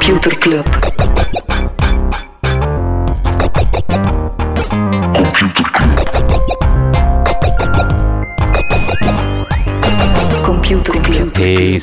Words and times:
Computer 0.00 0.34
Club. 0.38 0.89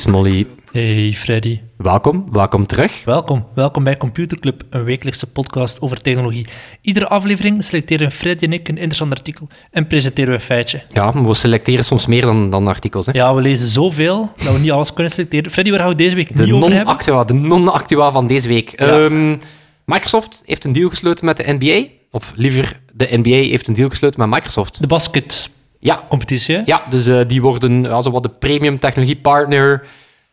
Club. 0.04 0.46
Hey 0.72 1.12
Freddy, 1.12 1.60
welkom, 1.76 2.26
welkom 2.32 2.66
terug. 2.66 3.04
welkom. 3.04 3.46
Welkom 3.54 3.84
bij 3.84 3.96
Computer 3.96 4.38
Club, 4.38 4.62
een 4.70 4.84
wekelijkse 4.84 5.26
podcast 5.26 5.80
over 5.80 6.00
technologie. 6.00 6.46
Iedere 6.80 7.08
aflevering 7.08 7.64
selecteren 7.64 8.12
Freddy 8.12 8.44
en 8.44 8.52
ik 8.52 8.68
een 8.68 8.76
interessant 8.76 9.12
artikel 9.12 9.48
en 9.70 9.86
presenteren 9.86 10.30
we 10.30 10.36
een 10.36 10.44
feitje. 10.44 10.82
Ja, 10.88 11.10
maar 11.10 11.26
we 11.26 11.34
selecteren 11.34 11.84
soms 11.84 12.06
meer 12.06 12.22
dan, 12.22 12.50
dan 12.50 12.68
artikels. 12.68 13.06
Hè. 13.06 13.12
Ja, 13.12 13.34
we 13.34 13.42
lezen 13.42 13.66
zoveel 13.66 14.32
dat 14.44 14.52
we 14.52 14.58
niet 14.58 14.70
alles 14.70 14.92
kunnen 14.92 15.12
selecteren. 15.12 15.50
Freddy, 15.50 15.70
waar 15.70 15.80
gaan 15.80 15.88
we 15.88 15.94
deze 15.94 16.14
week 16.14 16.36
de 16.36 16.42
niet 16.42 16.52
over 16.52 16.66
hebben? 16.66 16.84
non-actua, 16.84 17.24
de 17.24 17.34
non-actua 17.34 18.12
van 18.12 18.26
deze 18.26 18.48
week. 18.48 18.80
Ja. 18.80 19.04
Ehm, 19.04 19.36
Microsoft 19.84 20.42
heeft 20.46 20.64
een 20.64 20.72
deal 20.72 20.88
gesloten 20.88 21.24
met 21.24 21.36
de 21.36 21.56
NBA. 21.58 21.86
Of 22.10 22.32
liever, 22.36 22.80
de 22.92 23.08
NBA 23.10 23.28
heeft 23.30 23.66
een 23.66 23.74
deal 23.74 23.88
gesloten 23.88 24.20
met 24.20 24.30
Microsoft. 24.30 24.80
De 24.80 24.86
basketcompetitie, 24.86 25.56
Ja, 25.78 26.04
hè? 26.28 26.62
ja 26.64 26.82
dus 26.90 27.06
eh, 27.06 27.20
die 27.26 27.42
worden 27.42 27.82
ja, 27.82 28.02
zo 28.02 28.10
wat 28.10 28.22
de 28.22 28.28
premium 28.28 28.78
technologiepartner. 28.78 29.86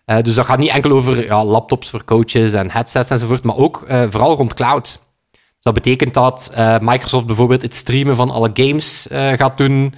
Eh 0.06 0.22
dus 0.22 0.36
dat 0.36 0.46
gaat 0.46 0.60
niet 0.60 0.70
enkel 0.70 0.92
over 0.92 1.26
ja, 1.26 1.46
laptops 1.46 1.90
voor 1.90 2.04
coaches 2.04 2.54
en 2.54 2.72
headsets 2.72 3.10
enzovoort, 3.10 3.44
maar 3.44 3.56
ook 3.56 3.84
eh, 3.88 4.04
vooral 4.10 4.36
rond 4.36 4.54
cloud. 4.54 5.00
Dus 5.32 5.74
dat 5.74 5.74
betekent 5.74 6.14
dat 6.14 6.52
Microsoft 6.82 7.26
bijvoorbeeld 7.26 7.62
het 7.62 7.76
streamen 7.76 8.16
van 8.16 8.30
alle 8.30 8.50
games 8.54 9.08
gaat 9.12 9.58
doen, 9.58 9.94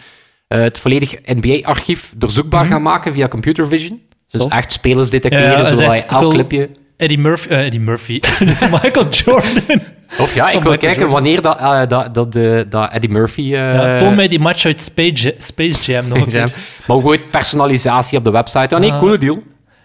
het 0.47 0.77
volledig 0.77 1.15
NBA-archief 1.23 2.13
doorzoekbaar 2.17 2.65
gaan 2.65 2.81
maken 2.81 3.13
via 3.13 3.27
computer 3.27 3.67
vision. 3.67 4.01
Dus 4.27 4.47
echt 4.47 4.71
spelers 4.71 5.09
detecteren, 5.09 5.51
Ja, 5.51 5.63
zodat 5.63 5.97
je 5.97 6.03
elk 6.03 6.31
clipje... 6.31 6.69
Eddie 6.97 7.17
Murphy, 7.17 7.47
Eddie 7.49 7.79
Murphy, 7.79 8.19
Michael 8.81 9.09
Jordan. 9.09 9.81
Of 10.19 10.33
ja, 10.33 10.49
ik 10.49 10.63
wil 10.63 10.77
kijken 10.77 11.09
wanneer 11.09 11.41
dat, 11.41 11.57
eh, 11.57 11.81
dat, 11.87 12.13
dat, 12.13 12.31
de- 12.33 12.65
dat 12.69 12.91
Eddie 12.91 13.09
Murphy... 13.09 13.41
eh, 13.41 13.49
ja, 13.73 13.97
toon 13.97 14.15
mij 14.15 14.27
die 14.27 14.39
match 14.39 14.65
uit 14.65 14.81
Space 14.81 15.13
Jam, 15.13 15.33
Space 15.37 15.91
Jam 15.91 16.07
nog 16.09 16.25
een 16.25 16.31
Jam. 16.31 16.47
Maar 16.87 16.97
ook 16.97 17.05
ooit 17.05 17.31
personalisatie 17.31 18.17
op 18.17 18.23
de 18.23 18.31
website. 18.31 18.67
Ja, 18.75 18.77
nee, 18.77 18.91
Ah. 18.91 18.99
coole 18.99 19.17
deal. 19.17 19.33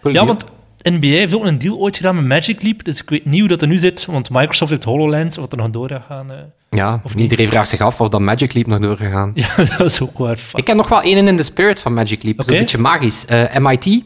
Coole 0.01 0.17
Ja, 0.19 0.23
deal. 0.23 0.25
want 0.25 0.45
NBA 0.81 1.07
heeft 1.07 1.33
ook 1.35 1.45
een 1.45 1.57
deal 1.59 1.77
ooit 1.77 1.95
gedaan 1.97 2.15
met 2.15 2.25
Magic 2.25 2.61
Leap, 2.63 2.83
dus 2.83 3.01
ik 3.01 3.09
weet 3.09 3.25
niet 3.25 3.39
hoe 3.39 3.49
dat 3.49 3.61
er 3.61 3.67
nu 3.67 3.77
zit, 3.77 4.05
want 4.05 4.29
Microsoft 4.29 4.71
heeft 4.71 4.83
HoloLens, 4.83 5.35
wat 5.37 5.51
er 5.51 5.57
nog 5.57 5.69
door 5.69 5.89
gaat 5.89 6.03
gaan. 6.07 6.31
eh. 6.31 6.37
Ja, 6.69 7.01
of 7.03 7.15
iedereen 7.15 7.47
vraagt 7.47 7.67
zich 7.69 7.79
af 7.79 8.01
of 8.01 8.09
dat 8.09 8.21
Magic 8.21 8.53
Leap 8.53 8.67
nog 8.67 8.79
doorgegaan. 8.79 9.31
Ja, 9.35 9.47
dat 9.55 9.79
is 9.85 10.01
ook 10.01 10.17
waar. 10.17 10.37
Fuck. 10.37 10.57
Ik 10.59 10.65
ken 10.65 10.75
nog 10.75 10.87
wel 10.87 11.01
één 11.01 11.27
in 11.27 11.37
de 11.37 11.43
spirit 11.43 11.79
van 11.79 11.93
Magic 11.93 12.23
Leap. 12.23 12.39
Oké. 12.39 12.49
Zo'n 12.49 12.57
beetje 12.59 12.77
magisch. 12.77 13.25
Eh, 13.25 13.57
MIT, 13.57 14.03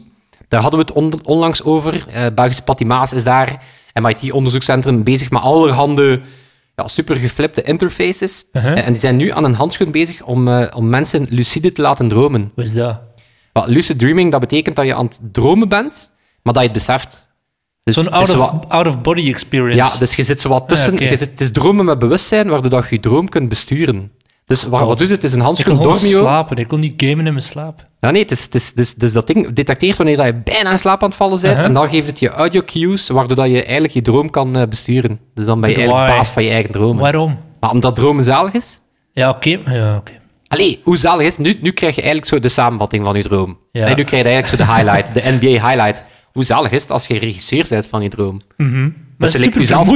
daar 0.48 0.60
hadden 0.60 0.80
we 0.80 0.86
het 0.86 0.94
on- 0.94 1.20
onlangs 1.24 1.62
over. 1.64 2.04
Eh 2.10 2.26
Belgische 2.34 2.62
Patty 2.62 2.84
Maas 2.84 3.12
is 3.12 3.24
daar. 3.24 3.62
MIT 4.00 4.32
onderzoekscentrum 4.32 5.02
bezig 5.04 5.30
met 5.30 5.42
allerhande 5.42 6.20
ja, 6.76 6.88
super 6.88 7.16
geflipte 7.16 7.62
interfaces. 7.62 8.44
Uh-huh. 8.52 8.78
En 8.78 8.86
die 8.92 9.00
zijn 9.00 9.16
nu 9.16 9.30
aan 9.30 9.44
een 9.44 9.54
handschoen 9.54 9.90
bezig 9.90 10.22
om, 10.22 10.48
eh, 10.48 10.76
om 10.76 10.88
mensen 10.88 11.26
lucide 11.30 11.72
te 11.72 11.82
laten 11.82 12.08
dromen. 12.08 12.50
Hoe 12.54 12.64
is 12.64 12.72
dat? 12.72 13.00
Lucid 13.66 13.98
dreaming, 13.98 14.30
dat 14.30 14.40
betekent 14.40 14.76
dat 14.76 14.86
je 14.86 14.94
aan 14.94 15.04
het 15.06 15.18
dromen 15.32 15.68
bent, 15.68 16.12
maar 16.42 16.52
dat 16.52 16.62
je 16.62 16.68
het 16.68 16.78
beseft. 16.78 17.28
Dus 17.82 17.94
Zo'n 17.94 18.38
wat- 18.38 18.64
out-of-body 18.68 19.28
experience. 19.28 19.76
Ja, 19.92 19.98
dus 19.98 20.16
je 20.16 20.22
zit 20.22 20.40
zo 20.40 20.48
wat 20.48 20.68
tussen. 20.68 20.92
Ah, 20.92 20.98
je 20.98 21.08
zit, 21.08 21.20
het 21.20 21.40
is 21.40 21.52
dromen 21.52 21.84
met 21.84 21.98
bewustzijn, 21.98 22.48
waardoor 22.48 22.70
dat 22.70 22.88
je 22.88 22.94
je 22.94 23.00
droom 23.00 23.28
kunt 23.28 23.48
besturen. 23.48 24.12
Dus 24.48 24.64
wat, 24.64 24.80
wat 24.80 25.00
is 25.00 25.10
het? 25.10 25.22
Het 25.22 25.32
is 25.32 25.32
een 25.32 25.38
ik 25.38 25.44
wil 25.44 25.74
handschoen 25.74 25.82
Dormio. 25.82 26.20
slapen. 26.20 26.56
Ik 26.56 26.68
wil 26.68 26.78
niet 26.78 26.94
gamen 26.96 27.26
in 27.26 27.32
mijn 27.32 27.40
slaap. 27.40 27.86
Ja, 28.00 28.10
nee, 28.10 28.22
het 28.22 28.30
is, 28.30 28.44
het 28.44 28.54
is, 28.54 28.72
dus, 28.72 28.94
dus 28.94 29.12
dat 29.12 29.26
ding 29.26 29.52
detecteert 29.52 29.96
wanneer 29.96 30.16
dat 30.16 30.26
je 30.26 30.34
bijna 30.34 30.70
in 30.70 30.78
slaap 30.78 31.02
aan 31.02 31.08
het 31.08 31.16
vallen 31.16 31.40
bent. 31.40 31.52
Uh-huh. 31.52 31.66
En 31.66 31.72
dan 31.72 31.88
geeft 31.88 32.06
het 32.06 32.18
je 32.18 32.28
audio 32.28 32.62
cues, 32.66 33.08
waardoor 33.08 33.36
dat 33.36 33.50
je 33.50 33.62
eigenlijk 33.62 33.94
je 33.94 34.02
droom 34.02 34.30
kan 34.30 34.56
eh, 34.56 34.68
besturen. 34.68 35.20
Dus 35.34 35.46
dan 35.46 35.60
ben 35.60 35.70
je 35.70 35.76
eigenlijk 35.76 36.06
why? 36.06 36.16
baas 36.16 36.30
van 36.30 36.44
je 36.44 36.50
eigen 36.50 36.72
dromen. 36.72 37.02
Waarom? 37.02 37.38
Maar 37.60 37.70
omdat 37.70 37.94
dromen 37.94 38.24
zalig 38.24 38.52
is? 38.52 38.80
Ja, 39.12 39.30
oké. 39.30 39.60
Ja, 39.64 39.96
oké. 39.96 40.12
Allee, 40.46 40.80
hoe 40.84 40.96
zalig 40.96 41.26
is 41.26 41.36
het? 41.36 41.46
Nu, 41.46 41.58
nu 41.60 41.70
krijg 41.70 41.94
je 41.94 42.02
eigenlijk 42.02 42.30
zo 42.30 42.40
de 42.40 42.48
samenvatting 42.48 43.04
van 43.04 43.16
je 43.16 43.22
droom. 43.22 43.58
Ja. 43.72 43.84
Nee, 43.84 43.94
nu 43.94 44.04
krijg 44.04 44.24
je 44.24 44.30
eigenlijk 44.30 44.62
zo 44.62 44.72
de 44.72 44.78
highlight, 44.78 45.14
de 45.14 45.36
NBA 45.40 45.68
highlight. 45.68 46.04
Hoe 46.32 46.44
zalig 46.44 46.70
is 46.70 46.82
het 46.82 46.90
als 46.90 47.06
je 47.06 47.18
regisseur 47.18 47.66
bent 47.68 47.86
van 47.86 48.02
je 48.02 48.08
droom? 48.08 48.40
Mhm. 48.56 48.90
Dat 49.18 49.34
is 49.34 49.42
super 49.42 49.60
jezelf 49.60 49.88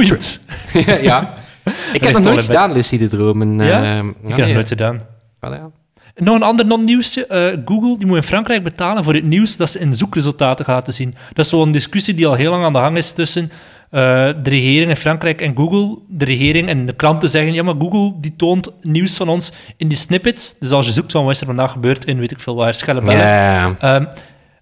ja. 1.01 1.33
Ik 1.63 1.73
heb 1.93 2.03
Echt 2.03 2.13
nog 2.13 2.23
nooit 2.23 2.41
gedaan, 2.41 2.71
lucide 2.73 3.07
dromen. 3.07 3.59
Ja? 3.59 3.83
Eh, 3.83 3.97
Ik 3.97 4.35
heb 4.35 4.37
dat 4.37 4.47
nooit 4.47 4.67
gedaan. 4.67 4.99
Wel, 5.39 5.53
ja. 5.53 5.69
Nog 6.15 6.35
een 6.35 6.43
ander 6.43 6.65
non-nieuwsje. 6.65 7.25
Eh, 7.27 7.57
Google 7.65 7.97
die 7.97 8.07
moet 8.07 8.15
in 8.15 8.23
Frankrijk 8.23 8.63
betalen 8.63 9.03
voor 9.03 9.13
het 9.13 9.23
nieuws 9.23 9.57
dat 9.57 9.69
ze 9.69 9.79
in 9.79 9.95
zoekresultaten 9.95 10.65
gaat 10.65 10.75
laten 10.75 10.93
zien. 10.93 11.15
Dat 11.33 11.45
is 11.45 11.51
zo'n 11.51 11.71
discussie 11.71 12.13
die 12.13 12.27
al 12.27 12.33
heel 12.33 12.51
lang 12.51 12.63
aan 12.63 12.73
de 12.73 12.79
gang 12.79 12.97
is 12.97 13.11
tussen 13.11 13.51
eh, 13.89 13.99
de 14.43 14.49
regering 14.49 14.89
in 14.89 14.95
Frankrijk 14.95 15.41
en 15.41 15.55
Google. 15.55 15.97
De 16.07 16.25
regering 16.25 16.67
en 16.67 16.85
de 16.85 16.93
kranten 16.93 17.29
zeggen, 17.29 17.53
ja, 17.53 17.63
maar 17.63 17.75
Google 17.79 18.13
die 18.21 18.33
toont 18.35 18.71
nieuws 18.81 19.17
van 19.17 19.29
ons 19.29 19.51
in 19.77 19.87
die 19.87 19.97
snippets. 19.97 20.55
Dus 20.59 20.71
als 20.71 20.85
je 20.85 20.91
zoekt 20.93 21.11
van 21.11 21.23
wat 21.23 21.33
is 21.33 21.39
er 21.39 21.45
vandaag 21.45 21.71
gebeurd 21.71 22.05
in, 22.05 22.19
weet 22.19 22.31
ik 22.31 22.39
veel 22.39 22.55
waar, 22.55 22.73
Schellebellen. 22.73 23.77
Ehm, 23.79 24.05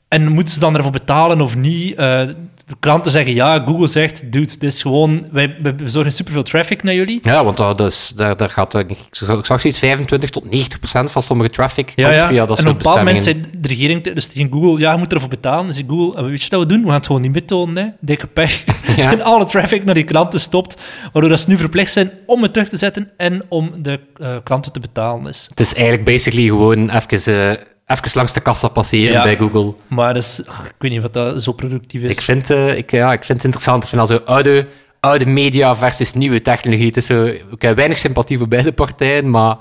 en 0.07 0.27
moeten 0.27 0.53
ze 0.53 0.59
dan 0.59 0.75
ervoor 0.75 0.91
betalen 0.91 1.41
of 1.41 1.55
niet? 1.55 1.95
Eh, 1.95 2.21
de 2.71 2.77
kranten 2.79 3.11
zeggen 3.11 3.33
ja, 3.33 3.59
Google 3.65 3.87
zegt, 3.87 4.31
dude, 4.31 4.45
dit 4.45 4.63
is 4.63 4.81
gewoon, 4.81 5.25
wij, 5.31 5.55
wij 5.61 5.75
bezorgen 5.75 6.11
superveel 6.13 6.43
traffic 6.43 6.83
naar 6.83 6.93
jullie. 6.93 7.19
Ja, 7.21 7.43
want 7.43 7.57
dat 7.57 7.79
is, 7.81 8.13
daar, 8.15 8.37
daar 8.37 8.49
gaat, 8.49 8.75
eh, 8.75 8.81
ik 8.81 8.97
zag 9.45 9.61
zoiets 9.61 9.79
25 9.79 10.29
tot 10.29 10.49
90 10.51 10.79
procent 10.79 11.11
van 11.11 11.21
sommige 11.21 11.49
traffic 11.49 11.93
Ja, 11.95 12.07
komt 12.09 12.21
ja. 12.21 12.27
via 12.27 12.45
dat 12.45 12.47
en 12.47 12.51
op 12.51 12.57
soort 12.57 12.69
een 12.71 12.77
bepaald 12.77 12.95
moment 12.97 13.15
bestemmingen. 13.15 13.49
zei 13.51 13.61
de 13.61 13.67
regering, 13.67 14.13
dus 14.13 14.27
tegen 14.27 14.51
Google, 14.51 14.79
ja, 14.79 14.91
je 14.91 14.97
moet 14.97 15.13
ervoor 15.13 15.29
betalen. 15.29 15.67
Dus 15.67 15.81
Google, 15.87 16.17
"Eh, 16.21 16.23
weet 16.29 16.43
je 16.43 16.49
wat 16.49 16.59
we 16.59 16.65
doen? 16.65 16.79
We 16.81 16.85
gaan 16.87 16.95
het 16.95 17.05
gewoon 17.05 17.21
niet 17.21 17.31
mettonen, 17.33 17.83
hè. 17.83 17.89
Dikke 17.99 18.27
pech. 18.27 18.63
Ja. 18.95 19.11
en 19.13 19.21
alle 19.21 19.45
traffic 19.45 19.83
naar 19.85 19.93
die 19.95 20.03
klanten 20.03 20.39
stopt, 20.39 20.77
waardoor 21.13 21.29
dat 21.29 21.39
ze 21.39 21.49
nu 21.49 21.57
verplicht 21.57 21.91
zijn 21.93 22.11
om 22.25 22.41
het 22.43 22.53
terug 22.53 22.69
te 22.69 22.77
zetten 22.77 23.11
en 23.17 23.43
om 23.49 23.71
de 23.81 23.99
eh, 24.17 24.35
klanten 24.43 24.71
te 24.71 24.79
betalen. 24.79 25.23
Dus. 25.23 25.45
Het 25.49 25.59
is 25.59 25.73
eigenlijk 25.73 26.05
basically 26.05 26.47
gewoon 26.47 26.89
even, 26.89 27.49
eh, 27.49 27.57
even 27.91 28.11
langs 28.13 28.33
de 28.33 28.39
kassa 28.41 28.67
passeren 28.67 29.11
Ja. 29.13 29.23
bij 29.23 29.37
Google. 29.37 29.73
Maar 29.87 30.15
ach, 30.15 30.65
ik 30.65 30.75
weet 30.77 30.91
niet 30.91 31.03
of 31.03 31.09
dat 31.09 31.43
zo 31.43 31.51
productief 31.51 32.01
is. 32.01 32.17
Ik 32.17 32.21
vind, 32.21 32.49
eh, 32.49 32.77
ik, 32.77 32.91
ja, 32.91 33.11
ik 33.13 33.23
vind 33.23 33.33
het 33.37 33.43
interessant. 33.43 33.83
Ik 33.83 33.89
vind 33.89 34.01
al 34.01 34.07
zo 34.07 34.19
oude, 34.25 34.67
oude 34.99 35.25
media 35.25 35.75
versus 35.75 36.13
nieuwe 36.13 36.41
technologie. 36.41 36.85
Het 36.85 36.97
is 36.97 37.05
zo, 37.05 37.25
ik 37.25 37.61
heb 37.61 37.75
weinig 37.75 37.97
sympathie 37.97 38.37
voor 38.37 38.47
beide 38.47 38.71
partijen, 38.71 39.29
maar 39.29 39.55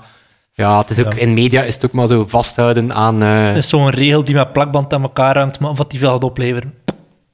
ja, 0.53 0.77
het 0.79 0.89
is 0.89 0.99
ook, 1.05 1.13
Ja. 1.13 1.19
in 1.19 1.33
media 1.33 1.63
is 1.63 1.73
het 1.75 1.85
ook 1.85 1.91
maar 1.91 2.07
zo 2.07 2.25
vasthouden 2.27 2.93
aan... 2.93 3.23
eh, 3.23 3.47
Dat 3.47 3.57
is 3.57 3.69
zo'n 3.69 3.89
regel 3.89 4.23
die 4.23 4.35
met 4.35 4.53
plakband 4.53 4.93
aan 4.93 5.01
elkaar 5.01 5.37
hangt, 5.37 5.59
maar 5.59 5.73
wat 5.73 5.89
die 5.91 5.99
veel 5.99 6.11
gaat 6.11 6.23
opleveren. 6.23 6.73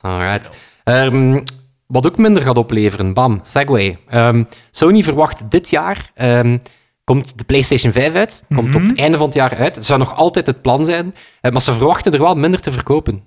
Alright. 0.02 0.50
Ehm, 0.84 1.40
wat 1.88 2.06
ook 2.06 2.18
minder 2.18 2.42
gaat 2.44 2.58
opleveren, 2.58 3.14
bam, 3.14 3.40
Segway. 3.44 3.98
Ehm, 4.10 4.44
Sony 4.72 5.04
verwacht 5.04 5.52
dit 5.52 5.70
jaar, 5.70 6.12
ehm, 6.16 6.58
komt 7.08 7.38
de 7.38 7.44
PlayStation 7.44 7.92
5 7.92 8.14
uit, 8.14 8.44
komt 8.56 8.68
Mhm. 8.68 8.78
op 8.84 8.90
het 8.90 8.98
einde 9.00 9.18
van 9.18 9.26
het 9.26 9.36
jaar 9.36 9.56
uit. 9.56 9.76
Het 9.76 9.86
zou 9.86 10.00
nog 10.00 10.16
altijd 10.16 10.46
het 10.46 10.62
plan 10.62 10.86
zijn, 10.86 11.16
eh, 11.42 11.52
maar 11.52 11.62
ze 11.62 11.74
verwachten 11.74 12.12
er 12.14 12.20
wel 12.22 12.36
minder 12.36 12.60
te 12.60 12.72
verkopen. 12.72 13.24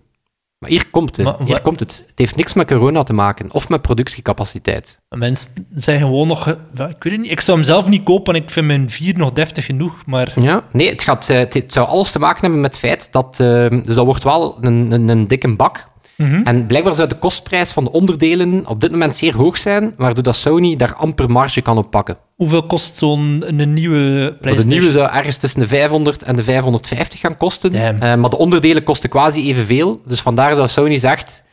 Maar 0.58 0.70
hier 0.70 0.90
komt 0.90 1.16
het. 1.16 1.26
Maar 1.26 1.36
hier 1.44 1.60
komt 1.60 1.80
het. 1.80 2.04
Het 2.06 2.18
heeft 2.18 2.36
niks 2.36 2.54
met 2.54 2.66
corona 2.66 3.02
te 3.02 3.12
maken, 3.12 3.52
of 3.52 3.68
met 3.68 3.82
productiecapaciteit. 3.82 5.00
Mensen 5.08 5.50
zijn 5.74 6.00
gewoon 6.00 6.26
nog... 6.26 6.46
ik 6.48 6.56
weet 6.74 7.02
het 7.02 7.20
niet. 7.20 7.30
Ik 7.30 7.40
zou 7.40 7.56
hem 7.58 7.66
zelf 7.66 7.88
niet 7.88 8.02
kopen, 8.02 8.34
ik 8.34 8.50
vind 8.50 8.66
mijn 8.66 8.90
4 8.90 9.16
nog 9.18 9.32
deftig 9.32 9.64
genoeg. 9.66 9.94
Maar 10.06 10.32
Ja, 10.40 10.64
nee, 10.72 10.88
het, 10.88 11.02
gaat, 11.02 11.30
eh, 11.30 11.38
het, 11.38 11.54
het 11.54 11.72
zou 11.72 11.88
alles 11.88 12.10
te 12.10 12.18
maken 12.18 12.40
hebben 12.40 12.60
met 12.60 12.70
het 12.70 12.80
feit 12.80 13.12
dat... 13.12 13.40
ehm, 13.40 13.82
dus 13.82 13.94
dat 13.94 14.04
wordt 14.04 14.24
wel 14.24 14.58
een, 14.60 14.90
een, 14.92 15.08
een 15.08 15.26
dikke 15.26 15.56
bak. 15.56 15.89
Mhm. 16.20 16.42
En 16.44 16.66
blijkbaar 16.66 16.94
zou 16.94 17.08
de 17.08 17.14
kostprijs 17.18 17.70
van 17.70 17.84
de 17.84 17.92
onderdelen 17.92 18.66
op 18.66 18.80
dit 18.80 18.90
moment 18.90 19.16
zeer 19.16 19.36
hoog 19.36 19.58
zijn, 19.58 19.94
waardoor 19.96 20.22
dat 20.22 20.36
Sony 20.36 20.76
daar 20.76 20.94
amper 20.94 21.30
marge 21.30 21.60
kan 21.60 21.78
op 21.78 21.90
pakken. 21.90 22.16
hoeveel 22.36 22.66
kost 22.66 22.96
zo'n 22.96 23.42
een 23.46 23.72
nieuwe 23.72 24.36
PlayStation? 24.40 24.56
de 24.56 24.64
nieuwe 24.66 24.90
zou 24.90 25.10
ergens 25.12 25.36
tussen 25.36 25.60
de 25.60 25.66
500 25.66 26.22
en 26.22 26.36
de 26.36 26.42
550 26.42 27.20
gaan 27.20 27.36
kosten. 27.36 27.72
Eh, 27.74 28.14
maar 28.14 28.30
de 28.30 28.38
onderdelen 28.38 28.82
kosten 28.82 29.10
quasi 29.10 29.48
evenveel. 29.48 30.00
Dus 30.06 30.20
vandaar 30.20 30.54
dat 30.54 30.70
Sony 30.70 30.98
zegt, 30.98 31.44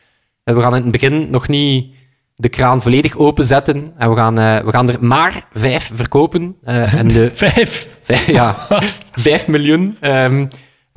eh, 0.44 0.54
we 0.54 0.60
gaan 0.60 0.76
in 0.76 0.82
het 0.82 0.90
begin 0.92 1.30
nog 1.30 1.48
niet 1.48 1.86
de 2.34 2.48
kraan 2.48 2.82
volledig 2.82 3.16
openzetten. 3.16 3.92
En 3.98 4.10
we 4.10 4.16
gaan, 4.16 4.38
eh, 4.38 4.58
we 4.64 4.70
gaan 4.70 4.88
er 4.88 4.96
maar 5.04 5.46
vijf 5.52 5.90
verkopen. 5.94 6.56
Eh, 6.62 6.94
en 6.94 7.08
de 7.08 7.30
Vijf. 7.34 7.98
vijf, 8.02 8.26
ja, 8.30 8.56
5 9.12 9.48
miljoen. 9.48 9.96
ehm, 10.00 10.46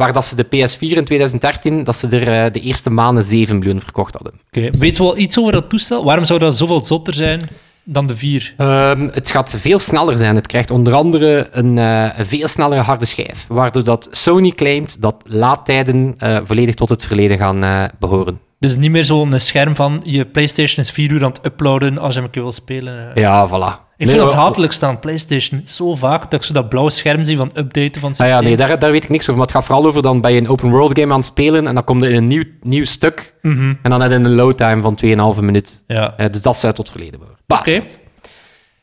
waar 0.01 0.13
dat 0.13 0.25
ze 0.25 0.35
de 0.35 0.45
PS4 0.45 0.97
in 0.97 1.05
2013, 1.05 1.83
dat 1.83 1.95
ze 1.95 2.07
er 2.07 2.45
eh, 2.45 2.53
de 2.53 2.59
eerste 2.59 2.89
maanden 2.89 3.23
7 3.23 3.57
miljoen 3.57 3.81
verkocht 3.81 4.13
hadden. 4.13 4.33
Oké, 4.47 4.77
Weten 4.77 5.03
we 5.03 5.09
al 5.09 5.17
iets 5.17 5.39
over 5.39 5.51
dat 5.51 5.69
toestel? 5.69 6.03
Waarom 6.03 6.25
zou 6.25 6.39
dat 6.39 6.55
zoveel 6.55 6.85
zotter 6.85 7.13
zijn 7.13 7.49
dan 7.83 8.07
de 8.07 8.15
4? 8.15 8.53
Ehm, 8.57 9.07
het 9.11 9.31
gaat 9.31 9.55
veel 9.59 9.79
sneller 9.79 10.17
zijn. 10.17 10.35
Het 10.35 10.47
krijgt 10.47 10.71
onder 10.71 10.93
andere 10.93 11.47
een, 11.51 11.77
eh, 11.77 12.09
een 12.17 12.25
veel 12.25 12.47
snellere 12.47 12.81
harde 12.81 13.05
schijf. 13.05 13.45
Waardoor 13.47 13.83
dat 13.83 14.07
Sony 14.11 14.51
claimt 14.51 15.01
dat 15.01 15.23
laadtijden 15.27 16.13
eh, 16.17 16.37
volledig 16.43 16.75
tot 16.75 16.89
het 16.89 17.05
verleden 17.05 17.37
gaan 17.37 17.63
eh, 17.63 17.83
behoren. 17.99 18.39
Dus 18.59 18.77
niet 18.77 18.91
meer 18.91 19.05
zo'n 19.05 19.39
scherm 19.39 19.75
van 19.75 20.01
je 20.03 20.25
PlayStation 20.25 20.85
is 20.85 20.91
4 20.91 21.11
uur 21.11 21.23
aan 21.23 21.31
het 21.31 21.45
uploaden 21.45 21.97
als 21.97 22.09
je 22.13 22.15
hem 22.15 22.23
een 22.23 22.33
keer 22.33 22.41
wil 22.41 22.51
spelen. 22.51 23.11
Ja, 23.13 23.47
voilà. 23.47 23.90
Ik 24.01 24.07
Nee, 24.07 24.15
vind 24.15 24.27
dat 24.27 24.35
wel- 24.35 24.45
hatelijk 24.45 24.73
staan, 24.73 24.99
PlayStation. 24.99 25.61
Zo 25.65 25.95
vaak 25.95 26.21
dat 26.21 26.33
ik 26.33 26.43
zo 26.43 26.53
dat 26.53 26.69
blauwe 26.69 26.91
scherm 26.91 27.23
zie 27.25 27.37
van 27.37 27.51
updaten 27.53 28.01
van 28.01 28.09
het 28.11 28.19
Ah 28.19 28.25
systeem. 28.25 28.27
ja, 28.27 28.39
nee, 28.41 28.57
daar, 28.57 28.79
daar 28.79 28.91
weet 28.91 29.03
ik 29.03 29.09
niks 29.09 29.21
over. 29.23 29.33
Maar 29.35 29.45
het 29.45 29.51
gaat 29.55 29.65
vooral 29.65 29.85
over 29.85 30.01
dan 30.01 30.21
je 30.21 30.37
een 30.37 30.47
open 30.49 30.69
world 30.69 30.99
game 30.99 31.11
aan 31.11 31.17
het 31.19 31.27
spelen 31.27 31.67
en 31.67 31.75
dan 31.75 31.83
komt 31.83 32.01
er 32.01 32.09
in 32.09 32.15
een 32.15 32.27
nieuw, 32.27 32.43
nieuw 32.61 32.85
stuk 32.85 33.33
Mhm. 33.41 33.73
en 33.81 33.89
dan 33.89 34.01
heb 34.01 34.11
je 34.11 34.17
een 34.17 34.35
load 34.35 34.57
time 34.57 34.81
van 34.81 34.95
2,5 34.95 35.41
minuut. 35.41 35.83
Ja. 35.87 36.13
Eh, 36.17 36.25
dus 36.31 36.41
dat 36.41 36.57
zou 36.57 36.73
tot 36.73 36.89
verleden 36.89 37.19
worden. 37.19 37.37
Oké. 37.47 37.81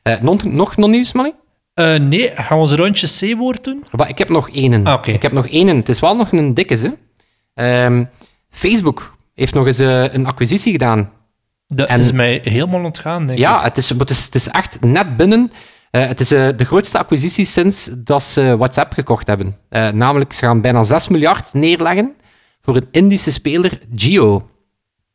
Eh, 0.03 0.21
nog, 0.21 0.45
nog 0.45 0.77
non-nieuws, 0.77 1.13
Manny? 1.13 1.33
Eh, 1.75 1.95
nee, 1.95 2.31
gaan 2.35 2.57
we 2.57 2.63
ons 2.63 2.73
rondje 2.73 3.33
C-woord 3.35 3.65
doen? 3.65 3.85
Maar 3.97 4.09
ik 4.09 4.19
heb 4.19 4.29
nog 4.29 4.51
één. 4.51 4.87
Ah. 4.87 5.07
Ik 5.07 5.23
heb 5.23 5.33
nog 5.33 5.47
één. 5.49 5.69
Het 5.77 5.89
is 5.89 6.01
wel 6.01 6.17
nog 6.17 6.33
een 6.33 6.55
dikke, 6.55 6.75
hè. 6.75 6.89
Ehm, 7.55 8.05
Facebook 8.51 9.17
heeft 9.35 9.55
nog 9.55 9.67
eens 9.67 9.79
eh, 9.79 10.13
een 10.15 10.27
acquisitie 10.27 10.73
gedaan. 10.73 11.11
Dat 11.75 11.89
En- 11.89 12.01
is 12.01 12.13
mij 12.13 12.41
helemaal 12.43 12.85
ontgaan, 12.85 13.27
denk 13.27 13.39
Ja, 13.39 13.59
ik. 13.59 13.65
het 13.65 13.77
is, 13.77 13.89
het, 13.89 14.11
is, 14.11 14.25
het 14.25 14.35
is 14.35 14.49
echt 14.49 14.81
net 14.81 15.17
binnen. 15.17 15.51
Eh, 15.91 16.07
het 16.07 16.21
is 16.21 16.33
eh, 16.33 16.49
de 16.57 16.65
grootste 16.65 16.99
acquisitie 16.99 17.45
sinds 17.45 17.91
dat 17.95 18.23
ze 18.23 18.57
WhatsApp 18.57 18.93
gekocht 18.93 19.27
hebben. 19.27 19.57
Eh, 19.69 19.89
namelijk, 19.89 20.33
ze 20.33 20.45
gaan 20.45 20.61
bijna 20.61 20.83
6 20.83 21.09
miljard 21.09 21.55
neerleggen 21.55 22.15
voor 22.63 22.77
een 22.77 22.89
Indische 22.91 23.33
speler, 23.33 23.79
Geo. 23.95 24.49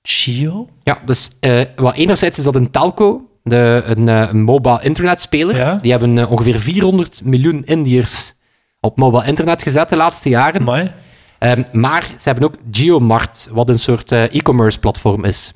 Gio? 0.02 0.70
Ja, 0.84 1.00
dus 1.06 1.30
wat 1.76 1.96
enerzijds 1.96 2.38
is 2.38 2.44
dat 2.44 2.56
een 2.56 2.72
telco, 2.72 3.30
de, 3.44 3.82
een, 3.86 4.08
een 4.08 4.42
mobile 4.42 4.84
internetspeler. 4.84 5.56
Ja. 5.56 5.80
Die 5.82 5.92
hebben 5.92 6.28
ongeveer 6.28 6.60
400 6.60 7.22
miljoen 7.24 7.64
Indiërs 7.64 8.34
op 8.80 8.98
mobile 8.98 9.26
internet 9.26 9.64
gezet 9.64 9.90
de 9.90 9.96
laatste 9.96 10.30
jaren. 10.30 10.92
Ehm, 11.40 11.64
maar 11.72 12.04
ze 12.04 12.30
hebben 12.30 12.44
ook 12.44 12.56
Geomart, 12.72 13.50
wat 13.52 13.70
een 13.70 13.80
soort 13.80 14.12
e-commerce 14.12 14.80
platform 14.80 15.26
is. 15.26 15.54